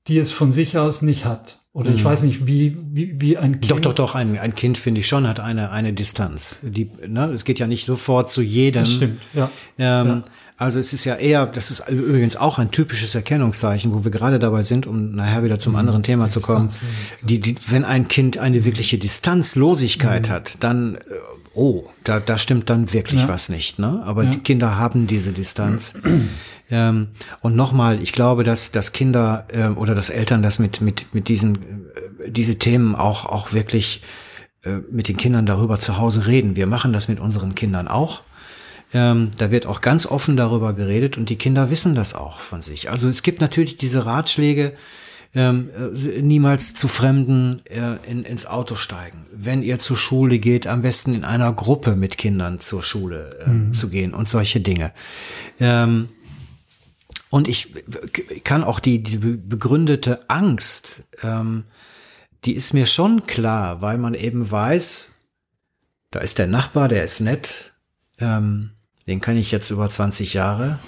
[0.08, 1.59] die es von sich aus nicht hat.
[1.72, 2.04] Oder ich Mhm.
[2.04, 3.70] weiß nicht, wie, wie, wie ein Kind.
[3.70, 6.58] Doch, doch, doch, ein, ein Kind, finde ich schon, hat eine, eine Distanz.
[6.62, 8.82] Die, ne, es geht ja nicht sofort zu jedem.
[8.82, 9.50] Das stimmt, ja.
[9.78, 10.22] Ähm, Ja.
[10.56, 14.38] Also es ist ja eher, das ist übrigens auch ein typisches Erkennungszeichen, wo wir gerade
[14.38, 15.60] dabei sind, um nachher wieder Mhm.
[15.60, 16.68] zum anderen Thema zu kommen.
[17.22, 20.98] Die, die, wenn ein Kind eine wirkliche Distanzlosigkeit hat, dann, äh,
[21.54, 23.22] oh, da, da stimmt dann wirklich.
[23.22, 23.28] Ja.
[23.28, 23.78] was nicht.
[23.78, 24.02] Ne?
[24.04, 24.30] Aber Ja.
[24.30, 25.94] die Kinder haben diese Distanz.
[26.70, 27.08] ähm,
[27.40, 31.28] und nochmal, ich glaube, dass, dass Kinder ähm, oder dass Eltern das mit, mit, mit
[31.28, 31.56] diesen,
[32.24, 34.02] äh, diese Themen auch, auch wirklich
[34.64, 36.56] äh, mit den Kindern darüber zu Hause reden.
[36.56, 38.22] Wir machen das mit unseren Kindern auch.
[38.92, 42.60] Ähm, da wird auch ganz offen darüber geredet und die Kinder wissen das auch von
[42.60, 42.90] sich.
[42.90, 44.72] Also es gibt natürlich diese Ratschläge,
[45.34, 49.26] ähm, äh, niemals zu Fremden äh, in, ins Auto steigen.
[49.32, 53.72] Wenn ihr zur Schule geht, am besten in einer Gruppe mit Kindern zur Schule ähm,
[53.72, 54.92] zu gehen und solche Dinge.
[55.60, 56.08] Ähm,
[57.30, 57.72] und ich
[58.42, 61.64] kann auch die, die begründete Angst, ähm,
[62.44, 65.12] die ist mir schon klar, weil man eben weiß,
[66.10, 67.72] da ist der Nachbar, der ist nett,
[68.18, 68.70] ähm,
[69.06, 70.80] den kenne ich jetzt über 20 Jahre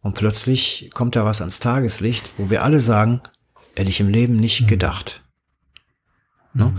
[0.00, 3.20] und plötzlich kommt da was ans Tageslicht, wo wir alle sagen,
[3.78, 4.66] hätte ich im Leben nicht mhm.
[4.66, 5.22] gedacht.
[6.52, 6.66] Ne?
[6.66, 6.76] Mhm.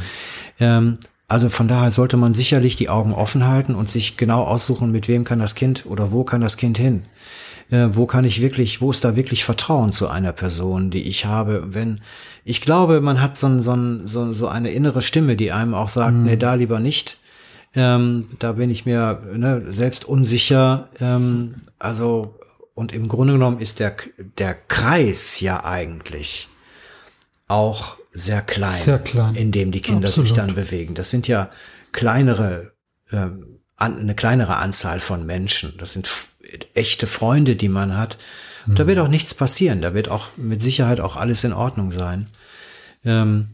[0.59, 0.97] Ähm,
[1.27, 5.07] also von daher sollte man sicherlich die Augen offen halten und sich genau aussuchen, mit
[5.07, 7.03] wem kann das Kind oder wo kann das Kind hin.
[7.69, 11.25] Äh, wo kann ich wirklich, wo ist da wirklich Vertrauen zu einer Person, die ich
[11.25, 12.01] habe, wenn,
[12.43, 16.15] ich glaube, man hat so, so, so, so eine innere Stimme, die einem auch sagt,
[16.15, 16.23] mhm.
[16.23, 17.19] nee, da lieber nicht.
[17.75, 20.89] Ähm, da bin ich mir ne, selbst unsicher.
[20.99, 22.39] Ähm, also,
[22.73, 23.95] und im Grunde genommen ist der,
[24.39, 26.47] der Kreis ja eigentlich
[27.49, 29.35] auch sehr klein, sehr klein.
[29.35, 30.29] in dem die Kinder Absolut.
[30.29, 30.95] sich dann bewegen.
[30.95, 31.49] Das sind ja
[31.91, 32.73] kleinere,
[33.11, 35.75] an, eine kleinere Anzahl von Menschen.
[35.77, 36.09] Das sind
[36.73, 38.17] echte Freunde, die man hat.
[38.65, 38.75] Mhm.
[38.75, 39.81] Da wird auch nichts passieren.
[39.81, 42.27] Da wird auch mit Sicherheit auch alles in Ordnung sein.
[43.03, 43.49] Ähm,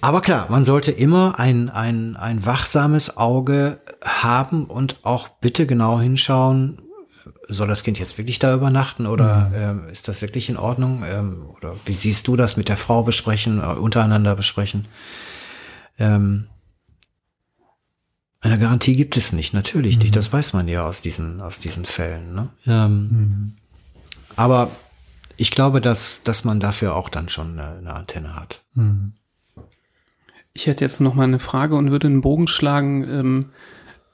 [0.00, 6.00] aber klar, man sollte immer ein, ein, ein wachsames Auge haben und auch bitte genau
[6.00, 6.82] hinschauen,
[7.48, 9.54] soll das Kind jetzt wirklich da übernachten oder mhm.
[9.54, 11.02] ähm, ist das wirklich in Ordnung?
[11.06, 14.86] Ähm, oder wie siehst du das mit der Frau besprechen, äh, untereinander besprechen?
[15.98, 16.46] Ähm,
[18.40, 20.02] eine Garantie gibt es nicht, natürlich mhm.
[20.02, 20.16] nicht.
[20.16, 22.34] Das weiß man ja aus diesen, aus diesen Fällen.
[22.34, 22.48] Ne?
[22.66, 23.52] Ähm, mhm.
[24.36, 24.70] Aber
[25.36, 28.62] ich glaube, dass, dass man dafür auch dann schon eine, eine Antenne hat.
[28.74, 29.14] Mhm.
[30.52, 33.04] Ich hätte jetzt noch mal eine Frage und würde einen Bogen schlagen.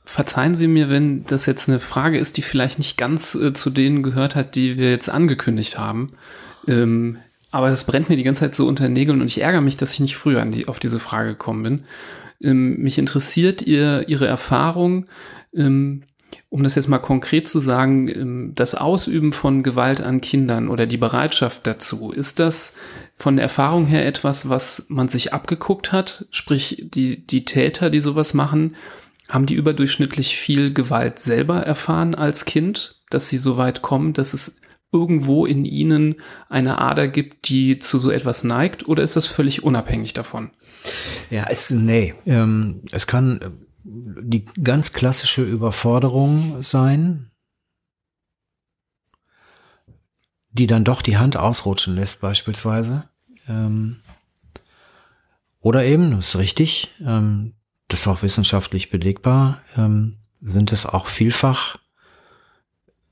[0.05, 3.70] Verzeihen Sie mir, wenn das jetzt eine Frage ist, die vielleicht nicht ganz äh, zu
[3.70, 6.12] denen gehört hat, die wir jetzt angekündigt haben.
[6.68, 7.18] Ähm,
[7.51, 9.76] aber das brennt mir die ganze Zeit so unter den Nägeln und ich ärgere mich,
[9.76, 11.85] dass ich nicht früher die, auf diese Frage gekommen bin.
[12.43, 15.06] Ähm, mich interessiert ihr, Ihre Erfahrung,
[15.55, 16.02] ähm,
[16.51, 20.86] um das jetzt mal konkret zu sagen, ähm, das Ausüben von Gewalt an Kindern oder
[20.86, 22.76] die Bereitschaft dazu, ist das
[23.16, 26.26] von der Erfahrung her etwas, was man sich abgeguckt hat?
[26.31, 28.74] Sprich, die, die Täter, die sowas machen,
[29.28, 34.34] haben die überdurchschnittlich viel Gewalt selber erfahren als Kind, dass sie so weit kommen, dass
[34.34, 34.60] es
[34.92, 36.16] irgendwo in ihnen
[36.48, 40.51] eine Ader gibt, die zu so etwas neigt, oder ist das völlig unabhängig davon?
[41.30, 43.51] Ja, es, nee, ähm, es kann äh,
[43.82, 47.30] die ganz klassische Überforderung sein,
[50.52, 53.09] die dann doch die Hand ausrutschen lässt beispielsweise.
[53.48, 53.96] Ähm,
[55.59, 57.55] oder eben, das ist richtig, ähm,
[57.89, 61.78] das ist auch wissenschaftlich belegbar, ähm, sind es auch vielfach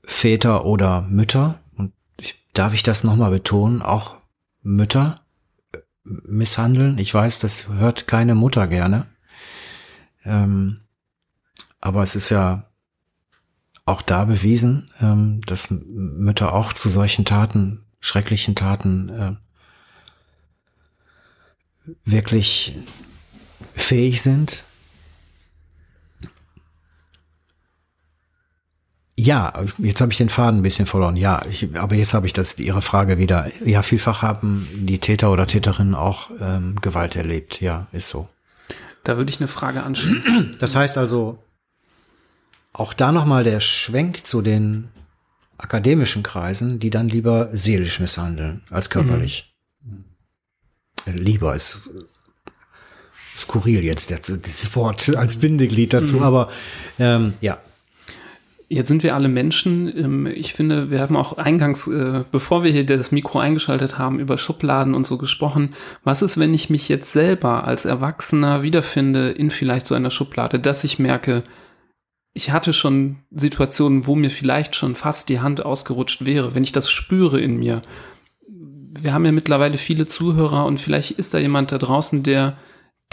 [0.03, 4.17] Väter oder Mütter, und ich, darf ich das nochmal betonen, auch
[4.61, 5.21] Mütter
[5.73, 6.97] äh, misshandeln.
[6.97, 9.07] Ich weiß, das hört keine Mutter gerne.
[10.25, 10.79] Ähm,
[11.79, 12.69] aber es ist ja
[13.85, 19.35] auch da bewiesen, ähm, dass Mütter auch zu solchen Taten, schrecklichen Taten, äh,
[22.05, 22.77] wirklich
[23.73, 24.63] fähig sind.
[29.15, 31.15] Ja, jetzt habe ich den Faden ein bisschen verloren.
[31.15, 33.51] Ja, ich, aber jetzt habe ich das Ihre Frage wieder.
[33.63, 37.61] Ja, vielfach haben die Täter oder Täterinnen auch ähm, Gewalt erlebt.
[37.61, 38.27] Ja, ist so.
[39.03, 40.55] Da würde ich eine Frage anschließen.
[40.59, 41.37] Das heißt also,
[42.71, 44.89] auch da nochmal der Schwenk zu den
[45.57, 49.53] akademischen Kreisen, die dann lieber seelisch misshandeln als körperlich.
[49.83, 50.05] Mhm.
[51.05, 51.89] Lieber ist
[53.37, 56.23] skurril jetzt, dieses Wort als Bindeglied dazu, mhm.
[56.23, 56.49] aber
[56.99, 57.59] ähm, ja.
[58.69, 59.95] Jetzt sind wir alle Menschen.
[59.95, 64.19] Ähm, ich finde, wir haben auch eingangs, äh, bevor wir hier das Mikro eingeschaltet haben,
[64.19, 65.75] über Schubladen und so gesprochen.
[66.03, 70.59] Was ist, wenn ich mich jetzt selber als Erwachsener wiederfinde in vielleicht so einer Schublade,
[70.59, 71.43] dass ich merke,
[72.33, 76.71] ich hatte schon Situationen, wo mir vielleicht schon fast die Hand ausgerutscht wäre, wenn ich
[76.71, 77.83] das spüre in mir.
[78.99, 82.57] Wir haben ja mittlerweile viele Zuhörer und vielleicht ist da jemand da draußen, der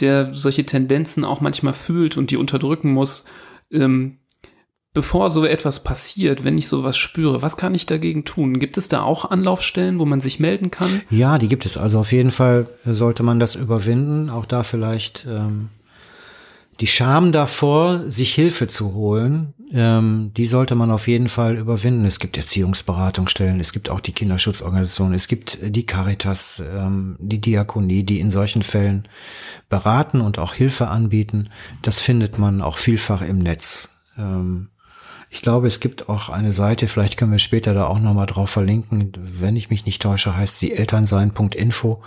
[0.00, 3.24] der solche Tendenzen auch manchmal fühlt und die unterdrücken muss,
[3.70, 4.18] ähm,
[4.92, 8.58] bevor so etwas passiert, wenn ich sowas spüre, was kann ich dagegen tun?
[8.58, 11.02] Gibt es da auch Anlaufstellen, wo man sich melden kann?
[11.10, 11.76] Ja, die gibt es.
[11.76, 14.30] Also auf jeden Fall sollte man das überwinden.
[14.30, 15.68] Auch da vielleicht ähm,
[16.80, 22.04] die Scham davor, sich Hilfe zu holen, ähm, die sollte man auf jeden Fall überwinden.
[22.04, 28.02] Es gibt Erziehungsberatungsstellen, es gibt auch die Kinderschutzorganisationen, es gibt die Caritas, ähm, die Diakonie,
[28.02, 29.08] die in solchen Fällen
[29.68, 31.50] beraten und auch Hilfe anbieten.
[31.82, 33.88] Das findet man auch vielfach im Netz.
[34.18, 34.70] Ähm,
[35.32, 38.50] ich glaube, es gibt auch eine Seite, vielleicht können wir später da auch nochmal drauf
[38.50, 39.12] verlinken.
[39.16, 42.02] Wenn ich mich nicht täusche, heißt sie elternsein.info.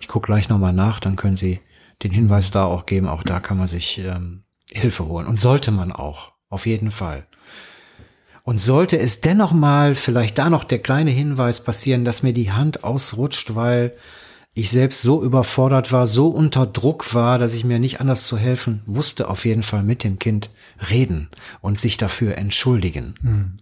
[0.00, 1.60] Ich gucke gleich nochmal nach, dann können Sie
[2.02, 5.26] den Hinweis da auch geben, auch da kann man sich ähm, Hilfe holen.
[5.26, 7.26] Und sollte man auch, auf jeden Fall.
[8.44, 12.50] Und sollte es dennoch mal vielleicht da noch der kleine Hinweis passieren, dass mir die
[12.50, 13.94] Hand ausrutscht, weil
[14.54, 18.38] ich selbst so überfordert war, so unter Druck war, dass ich mir nicht anders zu
[18.38, 20.48] helfen wusste, auf jeden Fall mit dem Kind
[20.88, 21.28] reden
[21.60, 23.14] und sich dafür entschuldigen.
[23.20, 23.58] Mhm.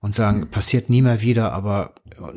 [0.00, 1.94] Und sagen, passiert nie mehr wieder, aber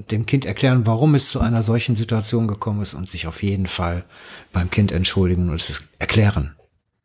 [0.10, 3.68] dem Kind erklären, warum es zu einer solchen Situation gekommen ist und sich auf jeden
[3.68, 4.06] Fall
[4.54, 6.56] beim Kind entschuldigen und es erklären.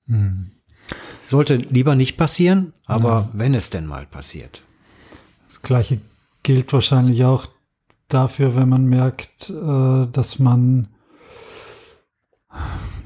[0.07, 0.53] Mhm.
[1.31, 3.28] Sollte lieber nicht passieren, aber ja.
[3.32, 4.65] wenn es denn mal passiert.
[5.47, 6.01] Das gleiche
[6.43, 7.47] gilt wahrscheinlich auch
[8.09, 10.89] dafür, wenn man merkt, äh, dass man,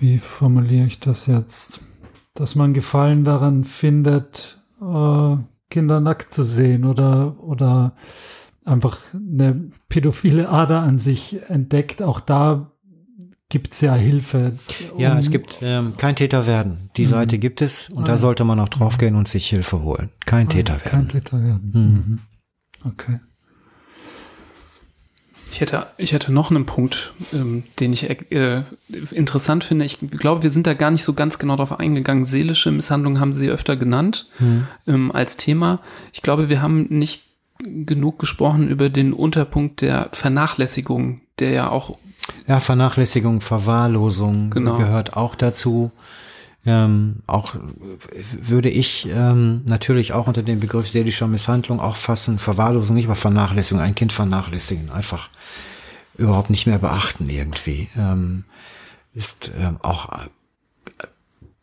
[0.00, 1.80] wie formuliere ich das jetzt,
[2.32, 5.36] dass man Gefallen daran findet, äh,
[5.68, 7.94] Kinder nackt zu sehen oder, oder
[8.64, 12.00] einfach eine pädophile Ader an sich entdeckt.
[12.00, 12.70] Auch da
[13.48, 14.58] gibt es ja Hilfe.
[14.92, 16.90] Um ja, es gibt ähm, kein Täter werden.
[16.96, 17.10] Die mhm.
[17.10, 20.10] Seite gibt es und ah, da sollte man auch draufgehen und sich Hilfe holen.
[20.26, 20.90] Kein ah, Täter werden.
[20.90, 21.70] Kein Täter werden.
[21.72, 21.80] Mhm.
[21.82, 22.20] mhm.
[22.86, 23.20] Okay.
[25.54, 28.64] Ich hätte, ich hätte noch einen Punkt, ähm, den ich äh,
[29.12, 29.84] interessant finde.
[29.84, 32.24] Ich glaube, wir sind da gar nicht so ganz genau darauf eingegangen.
[32.24, 34.66] Seelische Misshandlungen haben Sie öfter genannt hm.
[34.88, 35.78] ähm, als Thema.
[36.12, 37.22] Ich glaube, wir haben nicht
[37.62, 41.98] genug gesprochen über den Unterpunkt der Vernachlässigung, der ja auch.
[42.46, 44.76] Ja, Vernachlässigung, Verwahrlosung genau.
[44.76, 45.90] gehört auch dazu.
[46.66, 47.54] Ähm, auch
[48.32, 53.16] würde ich ähm, natürlich auch unter dem Begriff seelischer Misshandlung auch fassen, Verwahrlosung, nicht aber
[53.16, 55.28] Vernachlässigung, ein Kind vernachlässigen, einfach
[56.16, 58.44] überhaupt nicht mehr beachten irgendwie, ähm,
[59.12, 60.08] ist ähm, auch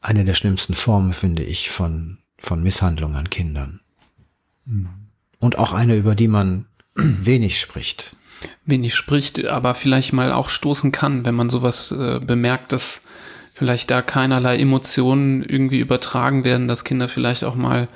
[0.01, 3.79] eine der schlimmsten Formen, finde ich, von, von Misshandlung an Kindern.
[4.65, 4.89] Mhm.
[5.39, 6.65] Und auch eine, über die man
[6.95, 8.15] wenig spricht.
[8.65, 13.05] Wenig spricht, aber vielleicht mal auch stoßen kann, wenn man sowas äh, bemerkt, dass
[13.53, 17.87] vielleicht da keinerlei Emotionen irgendwie übertragen werden, dass Kinder vielleicht auch mal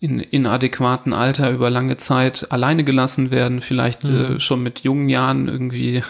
[0.00, 4.16] in inadäquaten Alter über lange Zeit alleine gelassen werden, vielleicht mhm.
[4.16, 6.02] äh, schon mit jungen Jahren irgendwie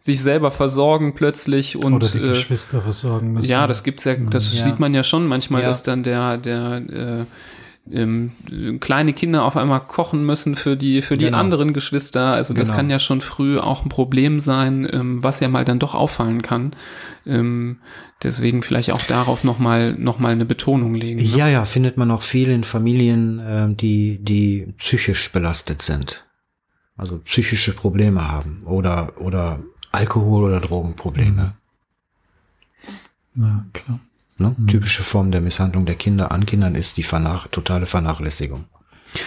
[0.00, 3.48] sich selber versorgen plötzlich und oder die äh, Geschwister versorgen müssen.
[3.48, 4.64] Ja, das gibt's ja, das ja.
[4.64, 5.68] sieht man ja schon manchmal, ja.
[5.68, 7.24] dass dann der der äh,
[7.90, 8.30] ähm,
[8.80, 11.38] kleine Kinder auf einmal kochen müssen für die für die genau.
[11.38, 12.32] anderen Geschwister.
[12.32, 12.76] Also das genau.
[12.76, 16.42] kann ja schon früh auch ein Problem sein, ähm, was ja mal dann doch auffallen
[16.42, 16.76] kann.
[17.26, 17.78] Ähm,
[18.22, 21.20] deswegen vielleicht auch darauf noch mal noch mal eine Betonung legen.
[21.20, 21.26] Ne?
[21.26, 26.24] Ja, ja, findet man auch viel in Familien, äh, die die psychisch belastet sind,
[26.96, 29.60] also psychische Probleme haben oder oder
[29.90, 31.54] Alkohol- oder Drogenprobleme.
[33.34, 34.00] Ja, klar.
[34.42, 34.54] Ne?
[34.58, 34.66] Mhm.
[34.66, 38.64] Typische Form der Misshandlung der Kinder an Kindern ist die vernach totale Vernachlässigung,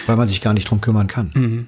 [0.06, 1.32] weil man sich gar nicht drum kümmern kann.
[1.34, 1.66] Mhm.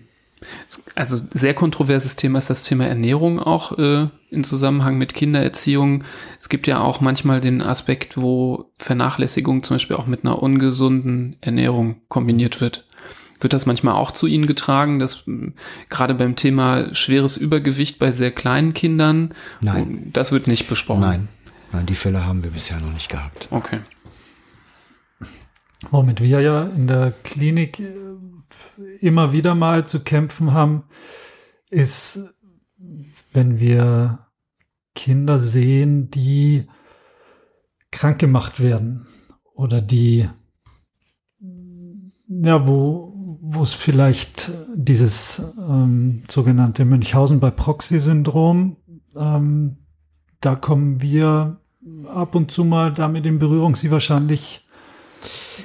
[0.94, 6.04] Also sehr kontroverses Thema ist das Thema Ernährung auch äh, in Zusammenhang mit Kindererziehung.
[6.38, 11.36] Es gibt ja auch manchmal den Aspekt, wo Vernachlässigung zum Beispiel auch mit einer ungesunden
[11.40, 12.84] Ernährung kombiniert wird.
[13.40, 15.24] Wird das manchmal auch zu Ihnen getragen, dass
[15.88, 19.30] gerade beim Thema schweres Übergewicht bei sehr kleinen Kindern,
[19.60, 20.10] Nein.
[20.12, 21.00] das wird nicht besprochen?
[21.02, 21.28] Nein,
[21.72, 23.48] Nein, die Fälle haben wir bisher noch nicht gehabt.
[23.50, 23.80] Okay.
[25.90, 28.16] Womit wir ja in der Klinik äh,
[29.00, 30.84] immer wieder mal zu kämpfen haben,
[31.70, 32.20] ist,
[33.32, 34.26] wenn wir
[34.94, 36.66] Kinder sehen, die
[37.90, 39.06] krank gemacht werden
[39.54, 40.28] oder die,
[42.28, 48.76] ja, wo, wo es vielleicht dieses ähm, sogenannte Münchhausen bei Proxy-Syndrom
[49.16, 49.76] ähm,
[50.40, 51.56] da kommen wir
[52.06, 53.76] ab und zu mal damit in Berührung.
[53.76, 54.64] Sie wahrscheinlich.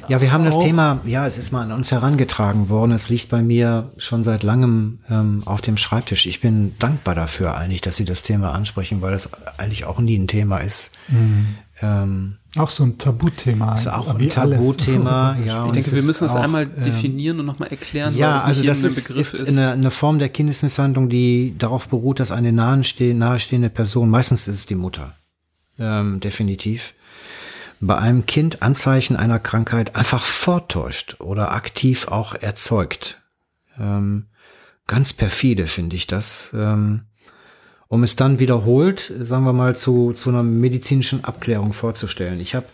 [0.07, 2.91] Ja, wir haben das Thema, ja, es ist mal an uns herangetragen worden.
[2.91, 6.25] Es liegt bei mir schon seit langem ähm, auf dem Schreibtisch.
[6.25, 10.17] Ich bin dankbar dafür eigentlich, dass Sie das Thema ansprechen, weil das eigentlich auch nie
[10.17, 10.97] ein Thema ist.
[11.09, 11.55] Mhm.
[11.81, 13.73] Ähm, auch so ein Tabuthema.
[13.73, 15.65] Ist auch ein Tabuthema, ja.
[15.65, 18.15] Ich denke, wir müssen das einmal ähm, definieren und nochmal erklären.
[18.15, 19.49] Ja, das also das ist, ist, ist.
[19.49, 24.65] Eine, eine, Form der Kindesmisshandlung, die darauf beruht, dass eine nahestehende Person, meistens ist es
[24.67, 25.15] die Mutter,
[25.80, 26.93] ähm, definitiv,
[27.80, 33.21] bei einem Kind Anzeichen einer Krankheit einfach vortäuscht oder aktiv auch erzeugt.
[33.80, 34.27] Ähm,
[34.85, 36.51] ganz perfide finde ich das.
[36.53, 37.05] Ähm,
[37.93, 42.39] um es dann wiederholt, sagen wir mal, zu, zu einer medizinischen Abklärung vorzustellen.
[42.39, 42.65] Ich habe,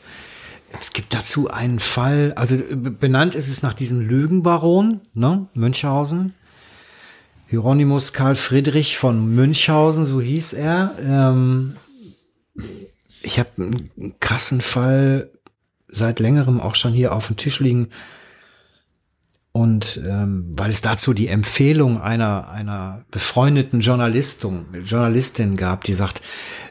[0.80, 6.36] es gibt dazu einen Fall, also benannt ist es nach diesem Lügenbaron, ne, Münchhausen.
[7.48, 10.96] Hieronymus Karl Friedrich von Münchhausen, so hieß er.
[11.04, 11.76] Ähm,
[13.22, 15.32] ich habe einen krassen Fall
[15.90, 17.90] seit längerem auch schon hier auf dem Tisch liegen.
[19.52, 26.22] Und ähm, weil es dazu die Empfehlung einer, einer befreundeten Journalistin, Journalistin gab, die sagt,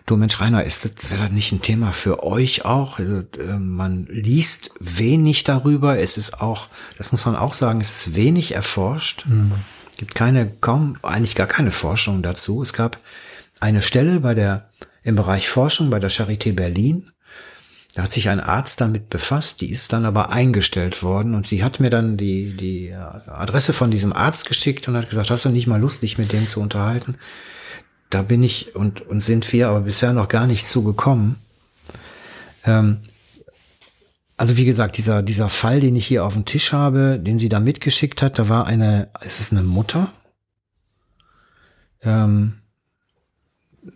[0.06, 3.00] du Mensch Rainer, ist das, wäre das nicht ein Thema für euch auch?
[3.00, 5.98] Also, äh, man liest wenig darüber.
[5.98, 9.26] Es ist auch, das muss man auch sagen, es ist wenig erforscht.
[9.26, 9.52] Mhm.
[9.90, 12.62] Es gibt keine, kaum, eigentlich gar keine Forschung dazu.
[12.62, 12.98] Es gab
[13.58, 14.70] eine Stelle bei der,
[15.02, 17.10] im Bereich Forschung bei der Charité Berlin.
[17.98, 21.64] Da hat sich ein Arzt damit befasst, die ist dann aber eingestellt worden und sie
[21.64, 25.48] hat mir dann die, die Adresse von diesem Arzt geschickt und hat gesagt, hast du
[25.48, 27.16] nicht mal Lust, dich mit dem zu unterhalten?
[28.08, 31.40] Da bin ich und, und sind wir aber bisher noch gar nicht zugekommen.
[32.62, 32.98] Ähm,
[34.36, 37.48] also wie gesagt, dieser, dieser Fall, den ich hier auf dem Tisch habe, den sie
[37.48, 40.08] da mitgeschickt hat, da war eine, ist es eine Mutter?
[42.02, 42.60] Ähm,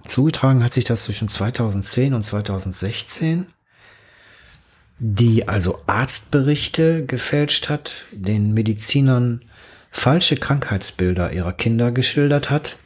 [0.08, 3.46] zugetragen hat sich das zwischen 2010 und 2016,
[5.04, 9.40] die also Arztberichte gefälscht hat, den Medizinern
[9.90, 12.76] falsche Krankheitsbilder ihrer Kinder geschildert hat,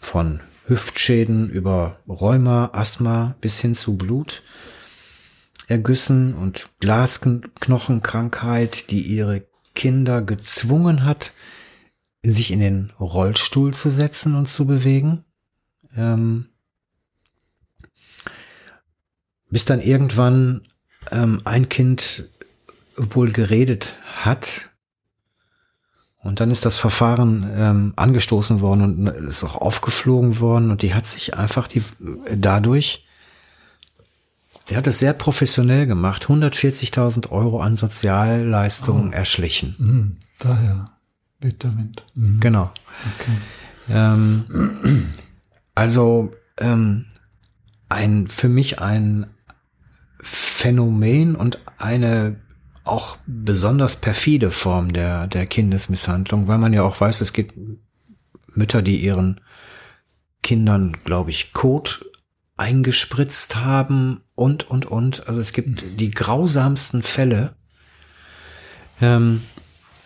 [0.00, 4.42] von Hüftschäden über Rheuma, Asthma bis hin zu Blut
[5.68, 9.42] Ergüssen und Glasknochenkrankheit, die ihre
[9.74, 11.32] Kinder gezwungen hat,
[12.22, 15.26] sich in den Rollstuhl zu setzen und zu bewegen.
[15.94, 16.46] Ähm,
[19.50, 20.62] bis dann irgendwann
[21.10, 22.24] ähm, ein Kind
[22.96, 24.70] wohl geredet hat.
[26.22, 30.92] Und dann ist das Verfahren ähm, angestoßen worden und ist auch aufgeflogen worden und die
[30.92, 31.82] hat sich einfach die
[32.36, 33.06] dadurch
[34.70, 39.12] der hat es sehr professionell gemacht, 140.000 Euro an Sozialleistungen oh.
[39.12, 39.74] erschlichen.
[39.78, 40.16] Mhm.
[40.38, 40.84] Daher
[41.40, 42.04] weht Wind.
[42.14, 42.38] Mhm.
[42.38, 42.70] Genau.
[43.18, 43.36] Okay.
[43.88, 45.08] Ähm,
[45.74, 47.06] also ähm,
[47.88, 49.26] ein für mich ein
[50.22, 52.36] Phänomen und eine
[52.84, 57.54] auch besonders perfide Form der, der Kindesmisshandlung, weil man ja auch weiß, es gibt
[58.54, 59.40] Mütter, die ihren
[60.42, 62.04] Kindern, glaube ich, Kot
[62.56, 65.26] eingespritzt haben und, und, und.
[65.28, 65.96] Also es gibt mhm.
[65.96, 67.54] die grausamsten Fälle.
[69.00, 69.42] Ähm,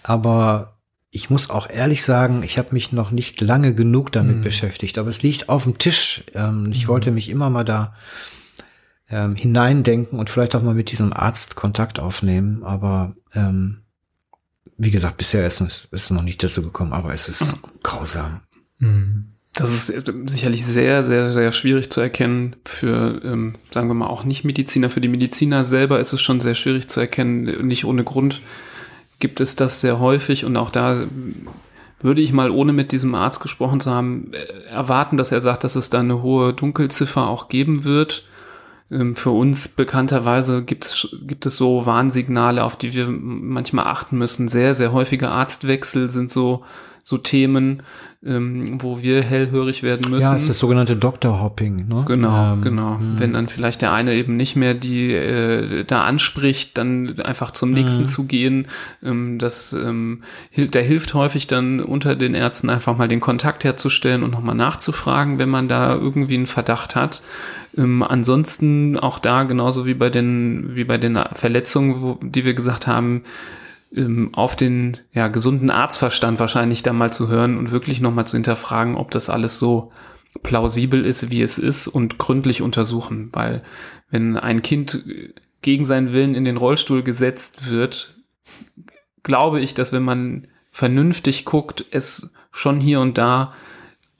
[0.03, 0.79] aber
[1.11, 4.41] ich muss auch ehrlich sagen, ich habe mich noch nicht lange genug damit mhm.
[4.43, 4.99] beschäftigt.
[4.99, 6.25] Aber es liegt auf dem Tisch.
[6.35, 6.89] Ähm, ich mhm.
[6.89, 7.95] wollte mich immer mal da
[9.11, 12.63] ähm, hineindenken und vielleicht auch mal mit diesem Arzt Kontakt aufnehmen.
[12.65, 13.83] Aber ähm,
[14.77, 18.41] wie gesagt, bisher ist es, noch nicht dazu gekommen, aber es ist grausam.
[18.79, 19.27] Mhm.
[19.55, 24.09] Das ist äh, sicherlich sehr, sehr, sehr schwierig zu erkennen für, ähm, sagen wir mal,
[24.09, 24.91] auch Nicht-Mediziner.
[24.91, 27.67] Für die Mediziner selber ist es schon sehr schwierig zu erkennen.
[27.67, 28.43] Nicht ohne Grund
[29.21, 31.05] gibt es das sehr häufig und auch da
[32.01, 35.65] würde ich mal, ohne mit diesem Arzt gesprochen zu haben, äh, erwarten, dass er sagt,
[35.65, 38.27] dass es da eine hohe Dunkelziffer auch geben wird.
[38.95, 44.17] Ähm, für uns bekannterweise gibt es, gibt es so Warnsignale, auf die wir manchmal achten
[44.17, 44.49] müssen.
[44.49, 46.65] Sehr, sehr häufige Arztwechsel sind so,
[47.03, 47.83] so Themen
[48.27, 50.23] ähm, wo wir hellhörig werden müssen.
[50.23, 51.87] Ja, es ist das sogenannte Doctor Hopping.
[51.89, 52.05] Ne?
[52.07, 52.91] Genau, ähm, genau.
[52.93, 52.99] Mh.
[52.99, 53.21] Hm.
[53.21, 57.73] Wenn dann vielleicht der eine eben nicht mehr die äh, da anspricht, dann einfach zum
[57.73, 58.09] nächsten mhm.
[58.09, 58.69] zu gehen.
[59.03, 60.23] Ähm, das, ähm,
[60.57, 65.39] der hilft häufig dann unter den Ärzten einfach mal den Kontakt herzustellen und nochmal nachzufragen,
[65.39, 67.23] wenn man da irgendwie einen Verdacht hat.
[67.77, 72.55] Ähm, ansonsten auch da genauso wie bei den wie bei den Verletzungen, wo, die wir
[72.55, 73.25] gesagt haben,
[73.95, 78.37] ähm, auf den ja, gesunden Arztverstand wahrscheinlich da mal zu hören und wirklich nochmal zu
[78.37, 79.93] hinterfragen, ob das alles so
[80.43, 83.31] plausibel ist, wie es ist und gründlich untersuchen.
[83.33, 83.63] Weil
[84.11, 85.05] wenn ein Kind
[85.63, 88.17] gegen seinen Willen in den Rollstuhl gesetzt wird,
[89.23, 93.55] glaube ich, dass wenn man vernünftig guckt, es schon hier und da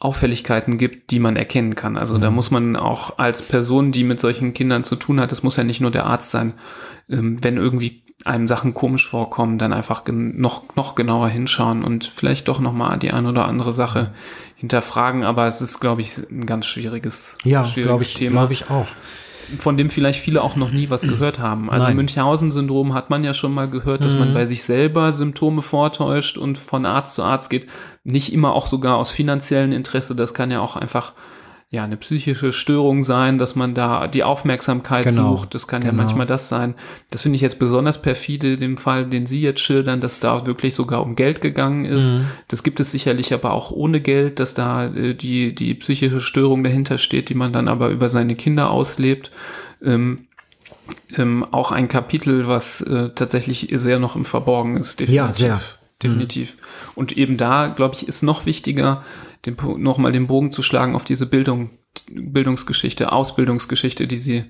[0.05, 1.97] Auffälligkeiten gibt, die man erkennen kann.
[1.97, 2.21] Also mhm.
[2.21, 5.57] da muss man auch als Person, die mit solchen Kindern zu tun hat, das muss
[5.57, 6.53] ja nicht nur der Arzt sein,
[7.09, 12.49] ähm, wenn irgendwie einem Sachen komisch vorkommen, dann einfach noch, noch genauer hinschauen und vielleicht
[12.49, 14.13] doch nochmal die ein oder andere Sache
[14.57, 15.25] hinterfragen.
[15.25, 18.41] Aber es ist, glaube ich, ein ganz schwieriges, ja, schwieriges ich, Thema.
[18.41, 18.87] glaube ich auch.
[19.59, 21.71] Von dem vielleicht viele auch noch nie was gehört haben.
[21.71, 24.21] Also Münchhausen-Syndrom hat man ja schon mal gehört, dass mhm.
[24.21, 27.67] man bei sich selber Symptome vortäuscht und von Arzt zu Arzt geht.
[28.05, 30.15] Nicht immer auch sogar aus finanziellen Interesse.
[30.15, 31.13] Das kann ja auch einfach
[31.75, 35.55] ja, eine psychische Störung sein, dass man da die Aufmerksamkeit genau, sucht.
[35.55, 35.93] Das kann genau.
[35.93, 36.75] ja manchmal das sein.
[37.11, 40.73] Das finde ich jetzt besonders perfide, dem Fall, den Sie jetzt schildern, dass da wirklich
[40.73, 42.13] sogar um Geld gegangen ist.
[42.13, 42.27] Mhm.
[42.47, 46.63] Das gibt es sicherlich aber auch ohne Geld, dass da äh, die, die psychische Störung
[46.63, 49.33] dahinter steht, die man dann aber über seine Kinder auslebt.
[49.83, 50.29] Ähm,
[51.17, 55.01] ähm, auch ein Kapitel, was äh, tatsächlich sehr noch im Verborgen ist.
[55.01, 55.17] Definitiv.
[55.17, 55.61] Ja, sehr.
[56.01, 56.55] Definitiv.
[56.55, 56.91] Mhm.
[56.95, 59.03] Und eben da, glaube ich, ist noch wichtiger,
[59.47, 61.71] den, nochmal den Bogen zu schlagen auf diese Bildung,
[62.11, 64.45] Bildungsgeschichte, Ausbildungsgeschichte, die Sie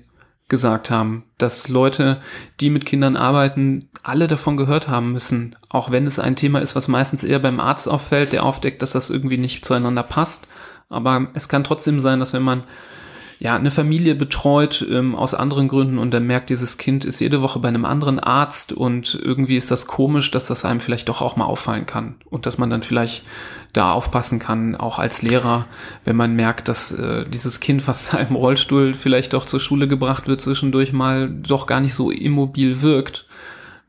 [0.47, 2.21] gesagt haben, dass Leute,
[2.59, 6.75] die mit Kindern arbeiten, alle davon gehört haben müssen, auch wenn es ein Thema ist,
[6.75, 10.47] was meistens eher beim Arzt auffällt, der aufdeckt, dass das irgendwie nicht zueinander passt.
[10.87, 12.63] Aber es kann trotzdem sein, dass wenn man
[13.39, 17.41] ja eine Familie betreut ähm, aus anderen Gründen und dann merkt dieses Kind ist jede
[17.41, 21.21] Woche bei einem anderen Arzt und irgendwie ist das komisch, dass das einem vielleicht doch
[21.21, 23.23] auch mal auffallen kann und dass man dann vielleicht
[23.73, 25.65] da aufpassen kann, auch als Lehrer,
[26.05, 29.87] wenn man merkt, dass äh, dieses Kind, was da im Rollstuhl vielleicht doch zur Schule
[29.87, 33.27] gebracht wird, zwischendurch mal doch gar nicht so immobil wirkt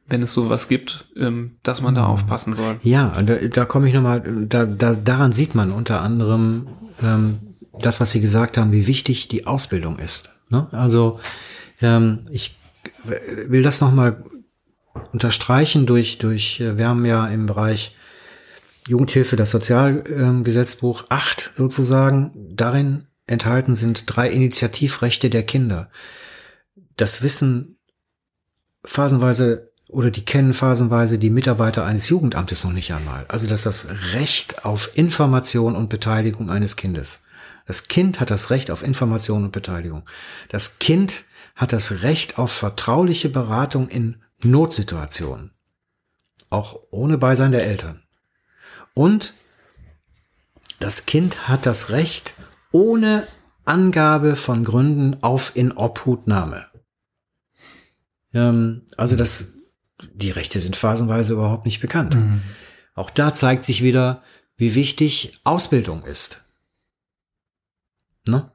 [0.08, 2.10] wenn es sowas gibt, ähm, dass man da mhm.
[2.10, 2.76] aufpassen soll.
[2.82, 6.68] Ja, da, da komme ich nochmal, da, da, daran sieht man unter anderem
[7.02, 7.38] ähm,
[7.80, 10.30] das, was Sie gesagt haben, wie wichtig die Ausbildung ist.
[10.48, 10.68] Ne?
[10.72, 11.20] Also
[11.80, 12.56] ähm, ich
[13.04, 14.24] will das nochmal
[15.12, 17.94] unterstreichen durch, durch, äh, wir haben ja im Bereich
[18.88, 22.32] Jugendhilfe das Sozialgesetzbuch ähm, 8 sozusagen.
[22.54, 25.90] Darin enthalten sind drei Initiativrechte der Kinder.
[26.96, 27.78] Das wissen
[28.84, 33.24] phasenweise oder die kennen phasenweise die Mitarbeiter eines Jugendamtes noch nicht einmal.
[33.28, 37.25] Also das ist das Recht auf Information und Beteiligung eines Kindes.
[37.66, 40.08] Das Kind hat das Recht auf Information und Beteiligung.
[40.48, 41.24] Das Kind
[41.56, 45.50] hat das Recht auf vertrauliche Beratung in Notsituationen.
[46.48, 48.02] Auch ohne Beisein der Eltern.
[48.94, 49.34] Und
[50.78, 52.34] das Kind hat das Recht
[52.70, 53.26] ohne
[53.64, 56.66] Angabe von Gründen auf Inobhutnahme.
[58.32, 59.54] Ähm, also das,
[60.12, 62.14] die Rechte sind phasenweise überhaupt nicht bekannt.
[62.14, 62.42] Mhm.
[62.94, 64.22] Auch da zeigt sich wieder,
[64.56, 66.45] wie wichtig Ausbildung ist.
[68.28, 68.50] Ne?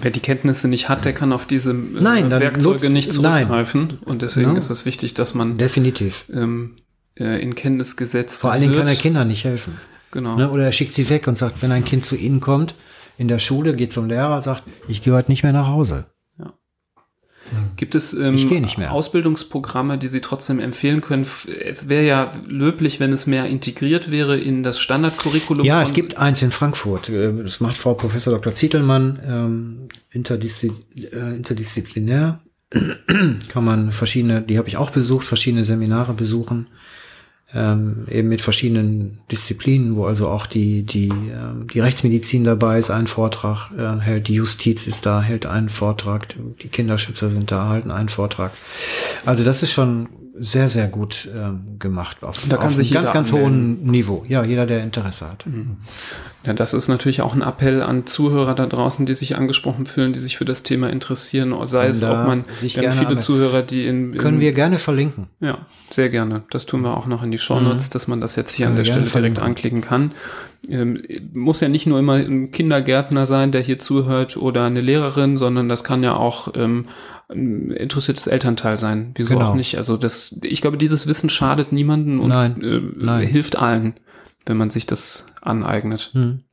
[0.00, 3.86] Wer die Kenntnisse nicht hat, der kann auf diese äh, nein, Werkzeuge nicht zurückgreifen.
[3.86, 3.98] Nein.
[4.04, 4.58] Und deswegen ja.
[4.58, 6.76] ist es wichtig, dass man definitiv ähm,
[7.18, 9.80] äh, in Kenntnis gesetzt Vor allen Dingen kann er Kindern nicht helfen.
[10.10, 10.36] Genau.
[10.36, 10.50] Ne?
[10.50, 12.74] Oder er schickt sie weg und sagt, wenn ein Kind zu Ihnen kommt,
[13.16, 16.06] in der Schule, geht zum Lehrer, sagt, ich gehe heute nicht mehr nach Hause.
[17.76, 18.36] Gibt es ähm,
[18.88, 21.26] Ausbildungsprogramme, die Sie trotzdem empfehlen können?
[21.64, 25.64] Es wäre ja löblich, wenn es mehr integriert wäre in das Standardcurriculum.
[25.64, 27.08] Ja, es gibt eins in Frankfurt.
[27.08, 28.52] Äh, das macht Frau Professor Dr.
[28.52, 30.72] Zietelmann ähm, interdiszi
[31.12, 32.40] äh, interdisziplinär.
[32.70, 36.68] Kann man verschiedene, die habe ich auch besucht, verschiedene Seminare besuchen
[37.54, 42.90] ähm, eben mit verschiedenen Disziplinen, wo also auch die, die, ähm, die Rechtsmedizin dabei ist,
[42.90, 46.28] einen Vortrag äh, hält, die Justiz ist da, hält einen Vortrag,
[46.62, 48.52] die Kinderschützer sind da, halten einen Vortrag.
[49.24, 52.22] Also das ist schon sehr, sehr gut ähm, gemacht.
[52.22, 54.24] Auf, da kann auf sich ganz, ganz hohen Niveau.
[54.26, 55.46] Ja, jeder, der Interesse hat.
[55.46, 55.76] Mhm.
[56.44, 60.12] Ja, das ist natürlich auch ein Appell an Zuhörer da draußen, die sich angesprochen fühlen,
[60.12, 63.86] die sich für das Thema interessieren, sei es, ob man sich gerne viele Zuhörer, die
[63.86, 65.28] in, in, Können wir gerne verlinken.
[65.40, 65.58] Ja,
[65.88, 66.42] sehr gerne.
[66.50, 67.92] Das tun wir auch noch in die Shownotes, mhm.
[67.92, 70.12] dass man das jetzt hier Können an der Stelle direkt anklicken kann.
[70.68, 71.00] Ähm,
[71.32, 75.68] muss ja nicht nur immer ein Kindergärtner sein, der hier zuhört oder eine Lehrerin, sondern
[75.68, 76.86] das kann ja auch ähm,
[77.34, 79.12] ein interessiertes Elternteil sein.
[79.16, 79.50] Wieso genau.
[79.50, 79.76] auch nicht?
[79.76, 83.26] Also das, ich glaube, dieses Wissen schadet niemanden und nein, äh, nein.
[83.26, 83.94] hilft allen,
[84.46, 86.10] wenn man sich das aneignet.
[86.12, 86.44] Hm.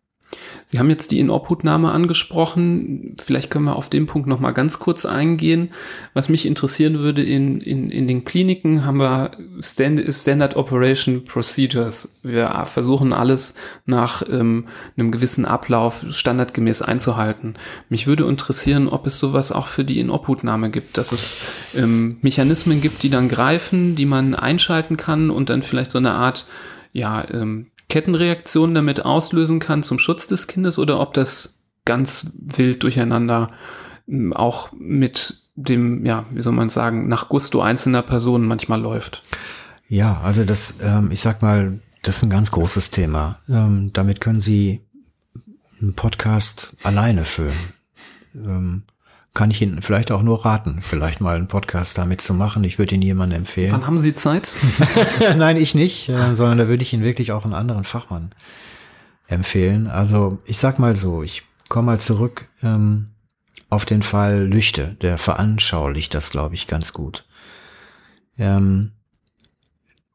[0.65, 3.17] Sie haben jetzt die Inobhutnahme angesprochen.
[3.21, 5.71] Vielleicht können wir auf den Punkt noch mal ganz kurz eingehen.
[6.13, 12.19] Was mich interessieren würde, in, in, in den Kliniken haben wir Stand, Standard Operation Procedures.
[12.23, 13.55] Wir versuchen alles
[13.85, 17.55] nach ähm, einem gewissen Ablauf standardgemäß einzuhalten.
[17.89, 21.37] Mich würde interessieren, ob es sowas auch für die Inobhutnahme gibt, dass es
[21.75, 26.11] ähm, Mechanismen gibt, die dann greifen, die man einschalten kann und dann vielleicht so eine
[26.11, 26.45] Art
[26.93, 32.83] ja, ähm, Kettenreaktion damit auslösen kann zum Schutz des Kindes oder ob das ganz wild
[32.83, 33.51] durcheinander
[34.07, 39.23] hm, auch mit dem, ja, wie soll man sagen, nach Gusto einzelner Personen manchmal läuft.
[39.89, 43.39] Ja, also das, ähm, ich sag mal, das ist ein ganz großes Thema.
[43.49, 44.79] Ähm, damit können Sie
[45.81, 47.73] einen Podcast alleine füllen.
[48.33, 48.83] Ähm,
[49.33, 52.63] kann ich Ihnen vielleicht auch nur raten, vielleicht mal einen Podcast damit zu machen.
[52.63, 53.71] Ich würde Ihnen jemanden empfehlen.
[53.71, 54.53] Wann haben Sie Zeit?
[55.37, 58.35] Nein, ich nicht, äh, sondern da würde ich Ihnen wirklich auch einen anderen Fachmann
[59.27, 59.87] empfehlen.
[59.87, 63.11] Also ich sag mal so, ich komme mal zurück ähm,
[63.69, 64.97] auf den Fall Lüchte.
[65.01, 67.25] Der veranschaulicht das, glaube ich, ganz gut.
[68.37, 68.91] Ähm,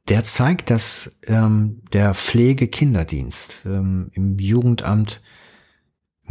[0.09, 5.22] der zeigt, dass ähm, der Pflegekinderdienst ähm, im Jugendamt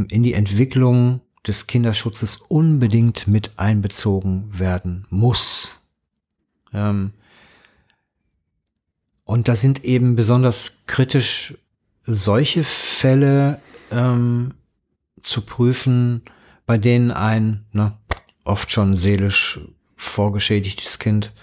[0.09, 5.87] in die Entwicklung des Kinderschutzes unbedingt mit einbezogen werden muss.
[6.73, 7.13] Ähm,
[9.23, 11.55] und da sind eben besonders kritisch
[12.03, 13.59] solche Fälle
[13.91, 14.53] ähm,
[15.23, 16.21] zu prüfen,
[16.65, 17.97] bei denen ein ne,
[18.43, 19.59] oft schon seelisch
[19.95, 21.33] vorgeschädigtes Kind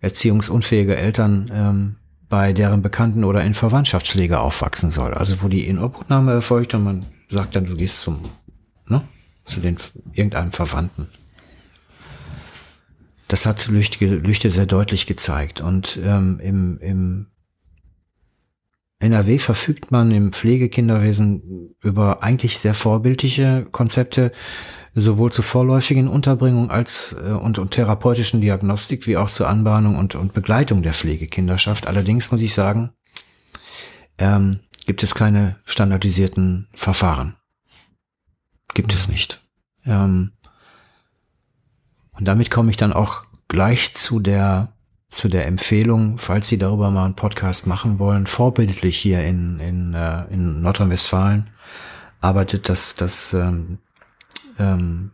[0.00, 1.96] erziehungsunfähige Eltern ähm,
[2.28, 5.12] bei deren Bekannten oder in Verwandtschaftspflege aufwachsen soll.
[5.12, 8.20] Also wo die Inobhutnahme erfolgt und man sagt dann, du gehst zum
[9.44, 9.76] zu den
[10.12, 11.08] irgendeinem Verwandten.
[13.28, 15.60] Das hat Lüchte, Lüchte sehr deutlich gezeigt.
[15.60, 17.26] Und ähm, im, im,
[18.98, 24.30] NRW verfügt man im Pflegekinderwesen über eigentlich sehr vorbildliche Konzepte,
[24.94, 30.14] sowohl zur vorläufigen Unterbringung als äh, und, und therapeutischen Diagnostik wie auch zur Anbahnung und,
[30.14, 31.88] und Begleitung der Pflegekinderschaft.
[31.88, 32.90] Allerdings muss ich sagen,
[34.18, 37.34] ähm, gibt es keine standardisierten Verfahren.
[38.74, 39.40] Gibt es nicht.
[39.84, 40.32] Ähm,
[42.12, 44.72] und damit komme ich dann auch gleich zu der
[45.12, 49.92] zu der Empfehlung, falls Sie darüber mal einen Podcast machen wollen, vorbildlich hier in, in,
[49.92, 51.50] äh, in Nordrhein-Westfalen
[52.22, 53.78] arbeitet das, das ähm,
[54.58, 55.10] ähm,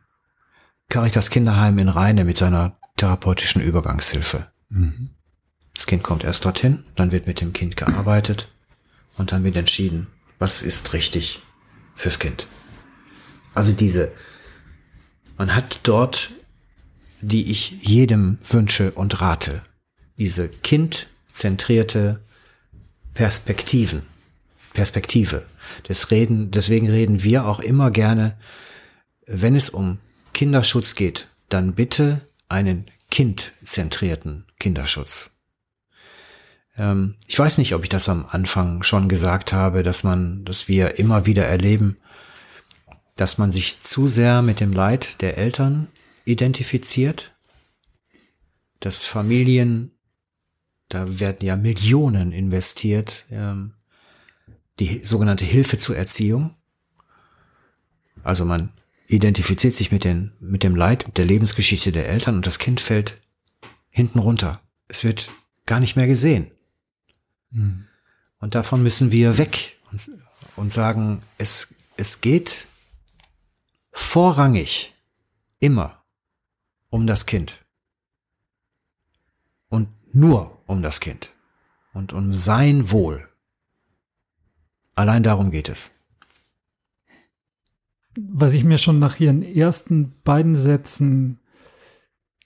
[0.89, 4.47] Caritas Kinderheim in Rheine mit seiner therapeutischen Übergangshilfe.
[4.68, 5.10] Mhm.
[5.74, 8.52] Das Kind kommt erst dorthin, dann wird mit dem Kind gearbeitet
[9.16, 10.06] und dann wird entschieden,
[10.39, 11.40] was ist richtig
[11.97, 12.47] fürs Kind.
[13.59, 14.12] Also diese,
[15.36, 16.30] man hat dort,
[17.20, 19.62] die ich jedem wünsche und rate,
[20.16, 22.20] diese kindzentrierte
[23.14, 24.02] Perspektiven,
[24.74, 25.44] Perspektive.
[25.89, 28.36] Das reden, deswegen reden wir auch immer gerne,
[29.26, 29.98] wenn es um
[30.35, 35.40] Kinderschutz geht, dann bitte einen kindzentrierten Kinderschutz.
[36.76, 40.68] Ähm, ich weiß nicht, ob ich das am Anfang schon gesagt habe, dass man, dass
[40.68, 41.97] wir immer wieder erleben,
[43.19, 45.89] dass man sich zu sehr mit dem Leid der Eltern
[46.24, 47.35] identifiziert,
[48.81, 49.90] dass Familien
[50.89, 53.74] da werden ja Millionen investiert, ähm,
[54.78, 56.55] die sogenannte Hilfe zur Erziehung.
[58.23, 58.70] Also man
[59.09, 62.81] identifiziert sich mit, den, mit dem Leid, mit der Lebensgeschichte der Eltern und das Kind
[62.81, 63.20] fällt
[63.90, 64.62] hinten runter.
[64.86, 65.31] Es wird
[65.66, 66.51] gar nicht mehr gesehen.
[67.51, 67.85] Mhm.
[68.39, 70.11] Und davon müssen wir weg und,
[70.57, 72.68] und sagen, es, es geht
[73.93, 74.94] vorrangig
[75.60, 76.02] immer
[76.90, 77.65] um das Kind.
[79.69, 81.32] Und nur um das Kind
[81.93, 83.28] und um sein Wohl.
[84.94, 85.93] Allein darum geht es.
[88.16, 91.39] Was ich mir schon nach Ihren ersten beiden Sätzen,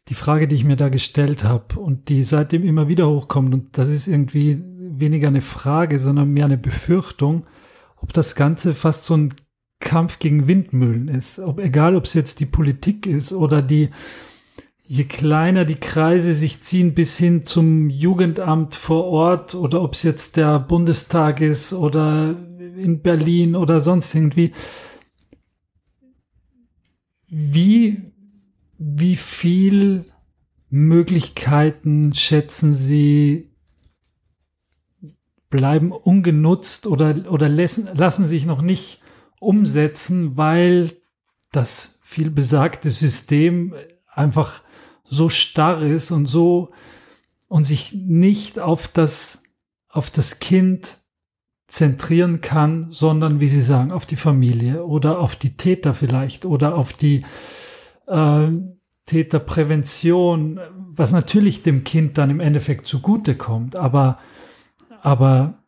[0.08, 3.78] die Frage, die ich mir da gestellt habe und die seitdem immer wieder hochkommt, und
[3.78, 7.46] das ist irgendwie weniger eine Frage, sondern mehr eine Befürchtung,
[7.96, 9.34] ob das Ganze fast so ein
[9.82, 11.38] Kampf gegen Windmühlen ist.
[11.38, 13.90] Ob, egal, ob es jetzt die Politik ist oder die,
[14.84, 20.02] je kleiner die Kreise sich ziehen bis hin zum Jugendamt vor Ort oder ob es
[20.02, 22.36] jetzt der Bundestag ist oder
[22.76, 24.52] in Berlin oder sonst irgendwie,
[27.28, 28.00] wie,
[28.78, 30.06] wie viel
[30.70, 33.50] Möglichkeiten schätzen Sie
[35.50, 39.01] bleiben ungenutzt oder, oder lassen, lassen sich noch nicht
[39.42, 40.92] umsetzen, weil
[41.50, 43.74] das viel besagte System
[44.06, 44.62] einfach
[45.04, 46.70] so starr ist und so
[47.48, 49.42] und sich nicht auf das,
[49.88, 50.96] auf das Kind
[51.66, 56.74] zentrieren kann, sondern, wie Sie sagen, auf die Familie oder auf die Täter vielleicht oder
[56.76, 57.24] auf die
[58.06, 58.48] äh,
[59.06, 60.60] Täterprävention,
[60.90, 63.76] was natürlich dem Kind dann im Endeffekt zugute kommt.
[63.76, 64.18] Aber,
[65.02, 65.62] aber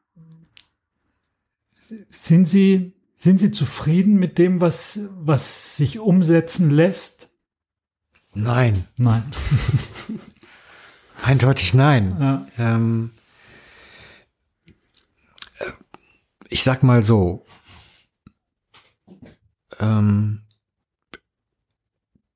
[2.10, 2.93] sind Sie,
[3.24, 7.30] sind Sie zufrieden mit dem, was, was sich umsetzen lässt?
[8.34, 8.84] Nein.
[8.96, 9.32] Nein.
[11.22, 12.16] Eindeutig nein.
[12.20, 12.46] Ja.
[12.58, 13.12] Ähm,
[15.58, 15.70] äh,
[16.50, 17.46] ich sag mal so,
[19.80, 20.42] ähm,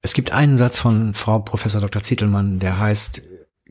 [0.00, 2.02] es gibt einen Satz von Frau Professor Dr.
[2.02, 3.20] Zittelmann, der heißt,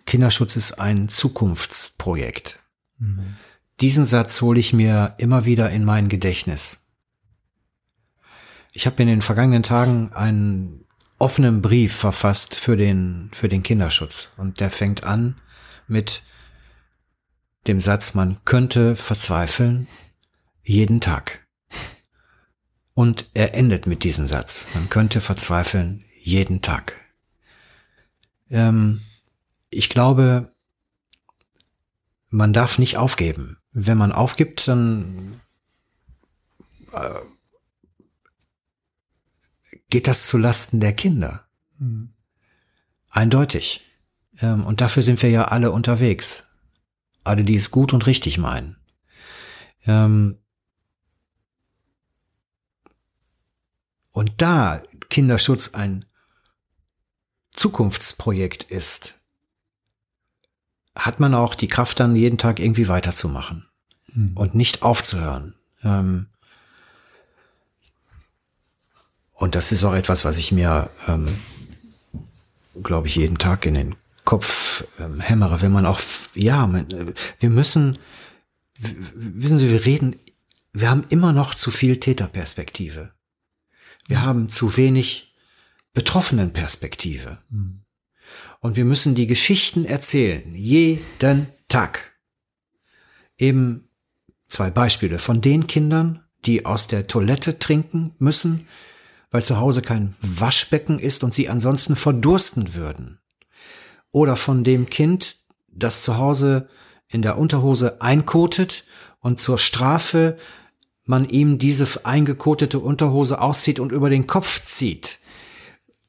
[0.06, 2.60] Kinderschutz ist ein Zukunftsprojekt.
[3.00, 3.38] Mhm.
[3.82, 6.87] Diesen Satz hole ich mir immer wieder in mein Gedächtnis.
[8.78, 10.86] Ich habe in den vergangenen Tagen einen
[11.18, 14.30] offenen Brief verfasst für den, für den Kinderschutz.
[14.38, 15.42] Und der fängt an
[15.88, 16.22] mit
[17.66, 19.88] dem Satz, man könnte verzweifeln
[20.62, 21.48] jeden Tag.
[22.94, 27.02] Und er endet mit diesem Satz, man könnte verzweifeln jeden Tag.
[28.52, 29.02] Ähm,
[29.72, 30.54] ich glaube,
[32.30, 33.58] man darf nicht aufgeben.
[33.72, 35.42] Wenn man aufgibt, dann
[36.94, 37.22] äh,
[39.90, 41.48] geht das zu Lasten der Kinder.
[41.78, 42.14] Mhm.
[43.10, 43.82] Eindeutig.
[44.40, 46.56] Ähm, und dafür sind wir ja alle unterwegs.
[47.24, 48.78] Alle, die es gut und richtig meinen.
[49.86, 50.38] Ähm,
[54.12, 56.06] und da Kinderschutz ein
[57.52, 59.16] Zukunftsprojekt ist,
[60.96, 63.68] hat man auch die Kraft dann jeden Tag irgendwie weiterzumachen
[64.14, 64.36] mhm.
[64.36, 65.56] und nicht aufzuhören.
[65.84, 66.28] Ähm,
[69.38, 71.28] und das ist auch etwas, was ich mir, ähm,
[72.84, 73.96] glaube ich, jeden Tag in den
[74.26, 76.02] Kopf ähm, hämmere, wenn man auch,
[76.34, 77.98] ja, äh, wir müssen
[78.80, 80.20] wissen Sie, wir reden,
[80.74, 83.14] wir haben immer noch zu viel Täterperspektive.
[84.08, 85.36] Wir haben zu wenig
[85.94, 87.40] Betroffenenperspektive.
[87.50, 87.82] Mhm.
[88.60, 92.14] Und wir müssen die Geschichten erzählen, jeden Tag.
[93.38, 93.90] Eben
[94.48, 98.68] zwei Beispiele von den Kindern, die aus der Toilette trinken müssen,
[99.38, 103.20] weil zu Hause kein Waschbecken ist und sie ansonsten verdursten würden.
[104.10, 105.36] Oder von dem Kind,
[105.68, 106.70] das zu Hause
[107.08, 108.86] in der Unterhose einkotet
[109.20, 110.38] und zur Strafe
[111.04, 115.20] man ihm diese eingekotete Unterhose auszieht und über den Kopf zieht.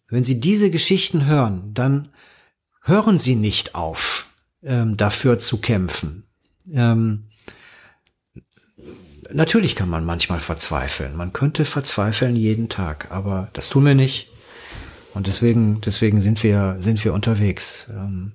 [0.08, 2.08] Wenn Sie diese Geschichten hören, dann
[2.80, 4.26] hören Sie nicht auf,
[4.62, 6.24] ähm, dafür zu kämpfen.
[6.72, 7.27] Ähm,
[9.32, 11.16] natürlich kann man manchmal verzweifeln.
[11.16, 14.30] Man könnte verzweifeln jeden Tag, aber das tun wir nicht.
[15.14, 18.32] Und deswegen, deswegen sind wir, sind wir unterwegs ähm,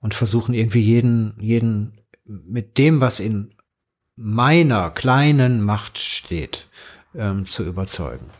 [0.00, 3.54] und versuchen irgendwie jeden, jeden mit dem, was in
[4.16, 6.68] meiner kleinen Macht steht,
[7.14, 8.30] ähm, zu überzeugen.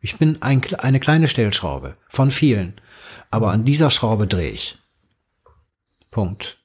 [0.00, 2.74] Ich bin ein, eine kleine Stellschraube von vielen,
[3.30, 4.78] aber an dieser Schraube drehe ich.
[6.10, 6.58] Punkt.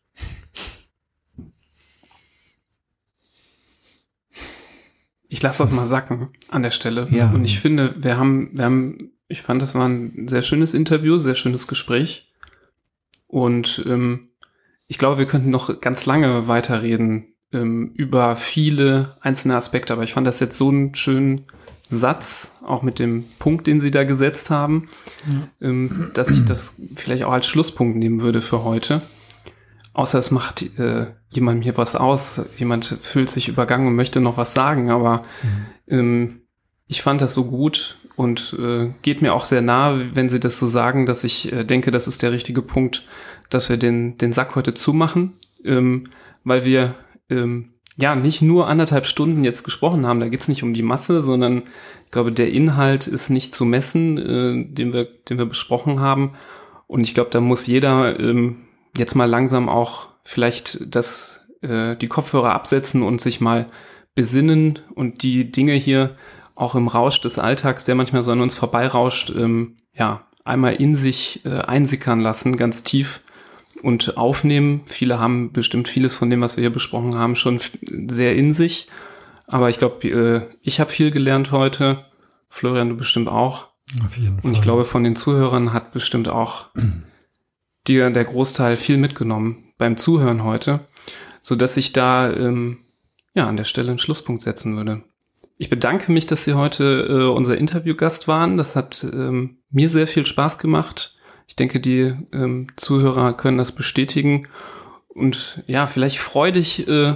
[5.32, 7.08] Ich lasse das mal sacken an der Stelle.
[7.10, 7.32] Ja.
[7.32, 11.20] Und ich finde, wir haben, wir haben, ich fand, das war ein sehr schönes Interview,
[11.20, 12.34] sehr schönes Gespräch.
[13.28, 14.28] Und ähm,
[14.88, 19.94] ich glaube, wir könnten noch ganz lange weiterreden ähm, über viele einzelne Aspekte.
[19.94, 21.46] Aber ich fand das jetzt so einen schönen
[21.88, 24.90] Satz, auch mit dem Punkt, den Sie da gesetzt haben,
[25.32, 25.48] ja.
[25.70, 29.02] ähm, dass ich das vielleicht auch als Schlusspunkt nehmen würde für heute.
[29.94, 34.38] Außer es macht äh, jemand hier was aus, jemand fühlt sich übergangen und möchte noch
[34.38, 35.66] was sagen, aber mhm.
[35.88, 36.42] ähm,
[36.88, 40.60] ich fand das so gut und äh, geht mir auch sehr nahe, wenn Sie das
[40.60, 43.06] so sagen, dass ich äh, denke, das ist der richtige Punkt,
[43.50, 46.06] dass wir den, den Sack heute zumachen, ähm,
[46.44, 46.96] weil wir
[47.30, 50.20] ähm, ja nicht nur anderthalb Stunden jetzt gesprochen haben.
[50.20, 51.64] Da geht's nicht um die Masse, sondern
[52.06, 56.34] ich glaube, der Inhalt ist nicht zu messen, äh, den, wir, den wir besprochen haben.
[56.88, 58.58] Und ich glaube, da muss jeder ähm,
[58.98, 63.68] jetzt mal langsam auch vielleicht das, äh, die Kopfhörer absetzen und sich mal
[64.16, 66.16] besinnen und die Dinge hier
[66.56, 70.96] auch im Rausch des Alltags, der manchmal so an uns vorbeirauscht, ähm, ja, einmal in
[70.96, 73.22] sich äh, einsickern lassen, ganz tief
[73.82, 74.82] und aufnehmen.
[74.86, 77.60] Viele haben bestimmt vieles von dem, was wir hier besprochen haben, schon
[78.08, 78.88] sehr in sich.
[79.48, 82.06] Aber ich glaube, äh, ich habe viel gelernt heute.
[82.50, 83.68] Florian, du bestimmt auch.
[84.06, 84.46] Auf jeden Fall.
[84.46, 86.68] Und ich glaube, von den Zuhörern hat bestimmt auch
[87.88, 90.82] dir der Großteil viel mitgenommen beim Zuhören heute,
[91.42, 92.80] so dass ich da ähm,
[93.34, 95.04] ja an der Stelle einen Schlusspunkt setzen würde.
[95.58, 98.58] Ich bedanke mich, dass Sie heute äh, unser Interviewgast waren.
[98.58, 101.16] Das hat ähm, mir sehr viel Spaß gemacht.
[101.48, 104.48] Ich denke, die ähm, Zuhörer können das bestätigen.
[105.10, 107.14] Und ja, vielleicht freudig äh,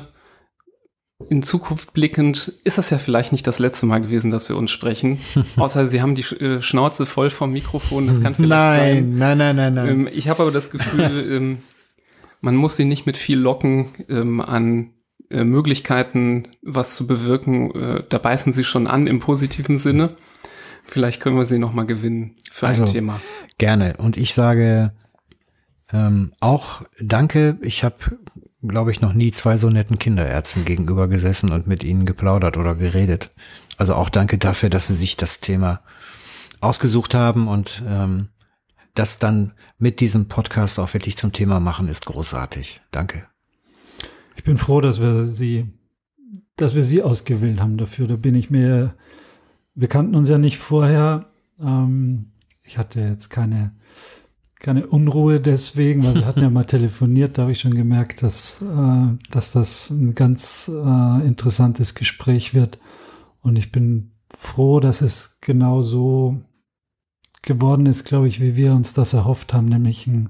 [1.30, 4.72] in Zukunft blickend ist das ja vielleicht nicht das letzte Mal gewesen, dass wir uns
[4.72, 5.20] sprechen.
[5.56, 8.08] Außer Sie haben die äh, Schnauze voll vom Mikrofon.
[8.08, 9.18] Das kann vielleicht nein, sein.
[9.18, 9.90] Nein, nein, nein, nein.
[9.90, 11.58] Ähm, ich habe aber das Gefühl, ähm,
[12.42, 14.92] man muss sie nicht mit viel locken ähm, an
[15.30, 17.74] äh, Möglichkeiten, was zu bewirken.
[17.74, 20.16] Äh, da beißen sie schon an im positiven Sinne.
[20.84, 23.22] Vielleicht können wir sie noch mal gewinnen für also, ein Thema.
[23.58, 23.96] Gerne.
[23.98, 24.92] Und ich sage
[25.92, 27.58] ähm, auch Danke.
[27.62, 27.96] Ich habe,
[28.68, 32.76] glaube ich, noch nie zwei so netten Kinderärzten gegenüber gesessen und mit ihnen geplaudert oder
[32.76, 33.32] geredet.
[33.78, 35.82] Also auch danke dafür, dass sie sich das Thema
[36.62, 38.30] ausgesucht haben und ähm,
[38.94, 42.82] das dann mit diesem Podcast auch wirklich zum Thema machen, ist großartig.
[42.92, 43.28] Danke.
[44.36, 45.74] Ich bin froh, dass wir sie,
[46.56, 48.08] dass wir sie ausgewählt haben dafür.
[48.08, 48.96] Da bin ich mir,
[49.76, 51.28] wir kannten uns ja nicht vorher.
[51.60, 52.32] Ähm,
[52.64, 53.76] ich hatte jetzt keine,
[54.60, 58.62] keine Unruhe deswegen, weil wir hatten ja mal telefoniert, da habe ich schon gemerkt, dass,
[58.62, 62.80] äh, dass das ein ganz äh, interessantes Gespräch wird.
[63.42, 66.42] Und ich bin froh, dass es genau so
[67.42, 70.30] geworden ist, glaube ich, wie wir uns das erhofft haben, nämlich ein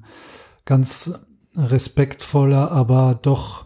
[0.65, 1.13] ganz
[1.55, 3.65] respektvoller, aber doch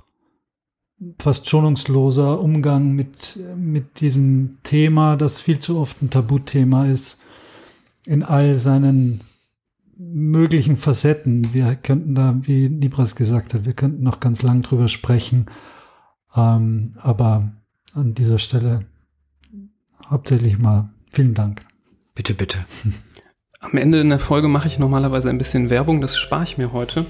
[1.18, 7.20] fast schonungsloser Umgang mit, mit diesem Thema, das viel zu oft ein Tabuthema ist,
[8.06, 9.22] in all seinen
[10.00, 11.54] möglichen Facetten.
[11.54, 15.48] Wir könnten da, wie Nibras gesagt hat, wir könnten noch ganz lang drüber sprechen.
[16.36, 17.52] Ähm, aber
[17.94, 18.86] an dieser Stelle
[20.10, 21.66] hauptsächlich mal vielen Dank.
[22.16, 22.60] Bitte, bitte.
[23.60, 26.72] Am Ende in der Folge mache ich normalerweise ein bisschen Werbung, das spare ich mir
[26.72, 27.06] heute.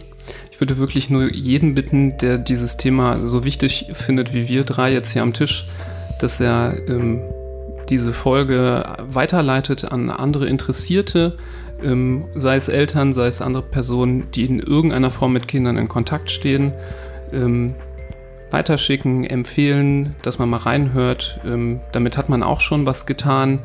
[0.52, 4.92] Ich würde wirklich nur jeden bitten, der dieses Thema so wichtig findet wie wir drei
[4.92, 5.68] jetzt hier am Tisch,
[6.20, 7.22] dass er ähm,
[7.90, 11.38] diese Folge weiterleitet an andere Interessierte,
[11.84, 15.88] ähm, sei es Eltern, sei es andere Personen, die in irgendeiner Form mit Kindern in
[15.88, 16.74] Kontakt stehen.
[17.32, 17.76] Ähm,
[18.52, 21.40] weiterschicken, empfehlen, dass man mal reinhört.
[21.46, 23.60] Ähm, damit hat man auch schon was getan.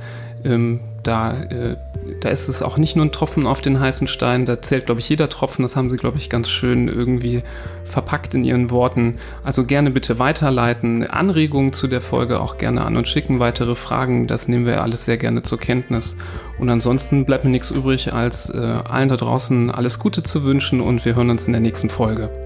[0.44, 1.76] Ähm, da, äh,
[2.20, 5.00] da ist es auch nicht nur ein Tropfen auf den heißen Stein, da zählt, glaube
[5.00, 5.62] ich, jeder Tropfen.
[5.62, 7.42] Das haben sie, glaube ich, ganz schön irgendwie
[7.84, 9.16] verpackt in ihren Worten.
[9.42, 14.26] Also gerne bitte weiterleiten, Anregungen zu der Folge auch gerne an und schicken weitere Fragen.
[14.26, 16.16] Das nehmen wir alles sehr gerne zur Kenntnis.
[16.58, 20.80] Und ansonsten bleibt mir nichts übrig, als äh, allen da draußen alles Gute zu wünschen
[20.80, 22.43] und wir hören uns in der nächsten Folge.